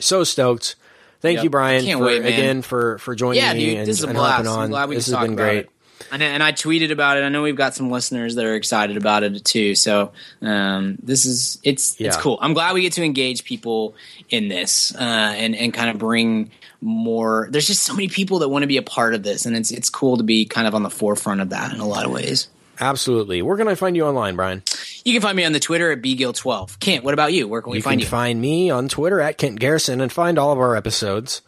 so 0.00 0.24
stoked. 0.24 0.76
Thank 1.20 1.36
Yep. 1.36 1.44
you, 1.44 1.50
Brian, 1.50 1.84
Can't 1.84 2.00
for, 2.00 2.04
wait, 2.06 2.22
man. 2.22 2.32
again 2.32 2.62
for 2.62 2.98
for 2.98 3.14
joining 3.14 3.42
Yeah, 3.42 3.54
me 3.54 3.64
dude, 3.64 3.78
and, 3.78 3.86
this 3.86 3.98
is 3.98 4.04
a 4.04 4.08
and 4.08 4.16
blast. 4.16 4.46
on. 4.46 4.58
I'm 4.64 4.70
glad 4.70 4.88
we 4.90 4.96
this 4.96 5.06
has 5.06 5.14
talk 5.14 5.22
been 5.22 5.32
about 5.32 5.42
great. 5.44 5.58
it. 5.60 5.70
And, 6.12 6.22
and 6.22 6.42
I 6.42 6.52
tweeted 6.52 6.90
about 6.90 7.16
it. 7.16 7.22
I 7.22 7.30
know 7.30 7.40
we've 7.42 7.56
got 7.56 7.74
some 7.74 7.90
listeners 7.90 8.34
that 8.34 8.44
are 8.44 8.54
excited 8.56 8.98
about 8.98 9.22
it 9.22 9.42
too. 9.42 9.74
So 9.74 10.12
um, 10.42 10.98
this 11.02 11.24
is 11.24 11.58
it's 11.62 11.98
it's 11.98 12.18
cool. 12.18 12.36
I'm 12.42 12.52
glad 12.52 12.74
we 12.74 12.82
get 12.82 12.92
to 12.94 13.02
engage 13.04 13.44
people 13.44 13.94
in 14.28 14.48
this 14.48 14.94
uh, 14.94 14.98
and 14.98 15.56
and 15.56 15.72
kind 15.72 15.88
of 15.88 15.96
bring 15.96 16.50
more. 16.82 17.48
There's 17.50 17.66
just 17.66 17.84
so 17.84 17.94
many 17.94 18.08
people 18.08 18.40
that 18.40 18.50
want 18.50 18.64
to 18.64 18.66
be 18.66 18.76
a 18.76 18.82
part 18.82 19.14
of 19.14 19.22
this, 19.22 19.46
and 19.46 19.56
it's 19.56 19.70
it's 19.70 19.88
cool 19.88 20.18
to 20.18 20.24
be 20.24 20.44
kind 20.44 20.66
of 20.66 20.74
on 20.74 20.82
the 20.82 20.90
forefront 20.90 21.40
of 21.40 21.48
that 21.50 21.72
in 21.72 21.80
a 21.80 21.86
lot 21.86 22.04
of 22.04 22.10
ways. 22.12 22.48
Absolutely. 22.80 23.40
Where 23.42 23.56
can 23.56 23.68
I 23.68 23.74
find 23.74 23.94
you 23.96 24.04
online, 24.04 24.36
Brian? 24.36 24.62
You 25.04 25.12
can 25.12 25.22
find 25.22 25.36
me 25.36 25.44
on 25.44 25.52
the 25.52 25.60
Twitter 25.60 25.92
at 25.92 26.00
bgill12. 26.02 26.78
Kent, 26.80 27.04
what 27.04 27.14
about 27.14 27.32
you? 27.32 27.46
Where 27.46 27.62
can 27.62 27.70
we 27.72 27.78
You 27.78 27.82
find 27.82 28.00
can 28.00 28.06
you? 28.06 28.10
find 28.10 28.40
me 28.40 28.70
on 28.70 28.88
Twitter 28.88 29.20
at 29.20 29.38
Kent 29.38 29.60
Garrison 29.60 30.00
and 30.00 30.10
find 30.10 30.38
all 30.38 30.50
of 30.52 30.58
our 30.58 30.74
episodes 30.76 31.42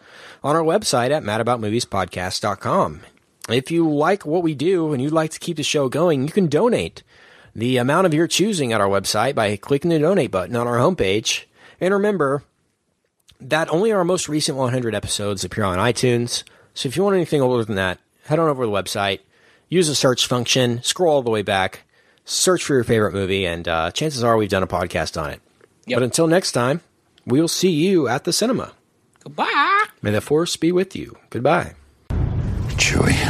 on 0.44 0.54
our 0.56 0.62
website 0.62 1.10
at 1.10 1.22
madaboutmoviespodcast.com. 1.22 3.00
If 3.48 3.70
you 3.70 3.88
like 3.88 4.26
what 4.26 4.42
we 4.42 4.54
do 4.54 4.92
and 4.92 5.00
you'd 5.02 5.12
like 5.12 5.30
to 5.32 5.38
keep 5.38 5.56
the 5.56 5.62
show 5.62 5.88
going, 5.88 6.22
you 6.24 6.30
can 6.32 6.48
donate 6.48 7.02
the 7.54 7.76
amount 7.78 8.06
of 8.06 8.14
your 8.14 8.26
choosing 8.26 8.72
at 8.72 8.80
our 8.80 8.88
website 8.88 9.34
by 9.34 9.56
clicking 9.56 9.90
the 9.90 9.98
donate 9.98 10.30
button 10.30 10.56
on 10.56 10.66
our 10.66 10.78
homepage. 10.78 11.44
And 11.80 11.94
remember 11.94 12.42
that 13.40 13.70
only 13.70 13.92
our 13.92 14.04
most 14.04 14.28
recent 14.28 14.58
100 14.58 14.94
episodes 14.94 15.44
appear 15.44 15.64
on 15.64 15.78
iTunes. 15.78 16.42
So 16.74 16.88
if 16.88 16.96
you 16.96 17.04
want 17.04 17.16
anything 17.16 17.40
older 17.40 17.64
than 17.64 17.76
that, 17.76 17.98
head 18.24 18.38
on 18.38 18.48
over 18.48 18.64
to 18.64 18.66
the 18.66 18.72
website, 18.72 19.20
use 19.68 19.88
the 19.88 19.94
search 19.94 20.26
function, 20.26 20.82
scroll 20.82 21.14
all 21.14 21.22
the 21.22 21.30
way 21.30 21.42
back, 21.42 21.82
search 22.24 22.64
for 22.64 22.74
your 22.74 22.84
favorite 22.84 23.12
movie, 23.14 23.46
and 23.46 23.66
uh, 23.66 23.90
chances 23.90 24.22
are 24.22 24.36
we've 24.36 24.48
done 24.48 24.62
a 24.62 24.66
podcast 24.66 25.20
on 25.20 25.30
it. 25.30 25.40
Yep. 25.86 25.96
But 25.96 26.02
until 26.02 26.26
next 26.26 26.52
time, 26.52 26.80
we 27.24 27.40
will 27.40 27.48
see 27.48 27.70
you 27.70 28.08
at 28.08 28.24
the 28.24 28.32
cinema. 28.32 28.72
Goodbye. 29.22 29.86
May 30.02 30.10
the 30.12 30.20
force 30.20 30.56
be 30.56 30.72
with 30.72 30.94
you. 30.94 31.16
Goodbye. 31.30 31.74
Chewie. 32.76 33.25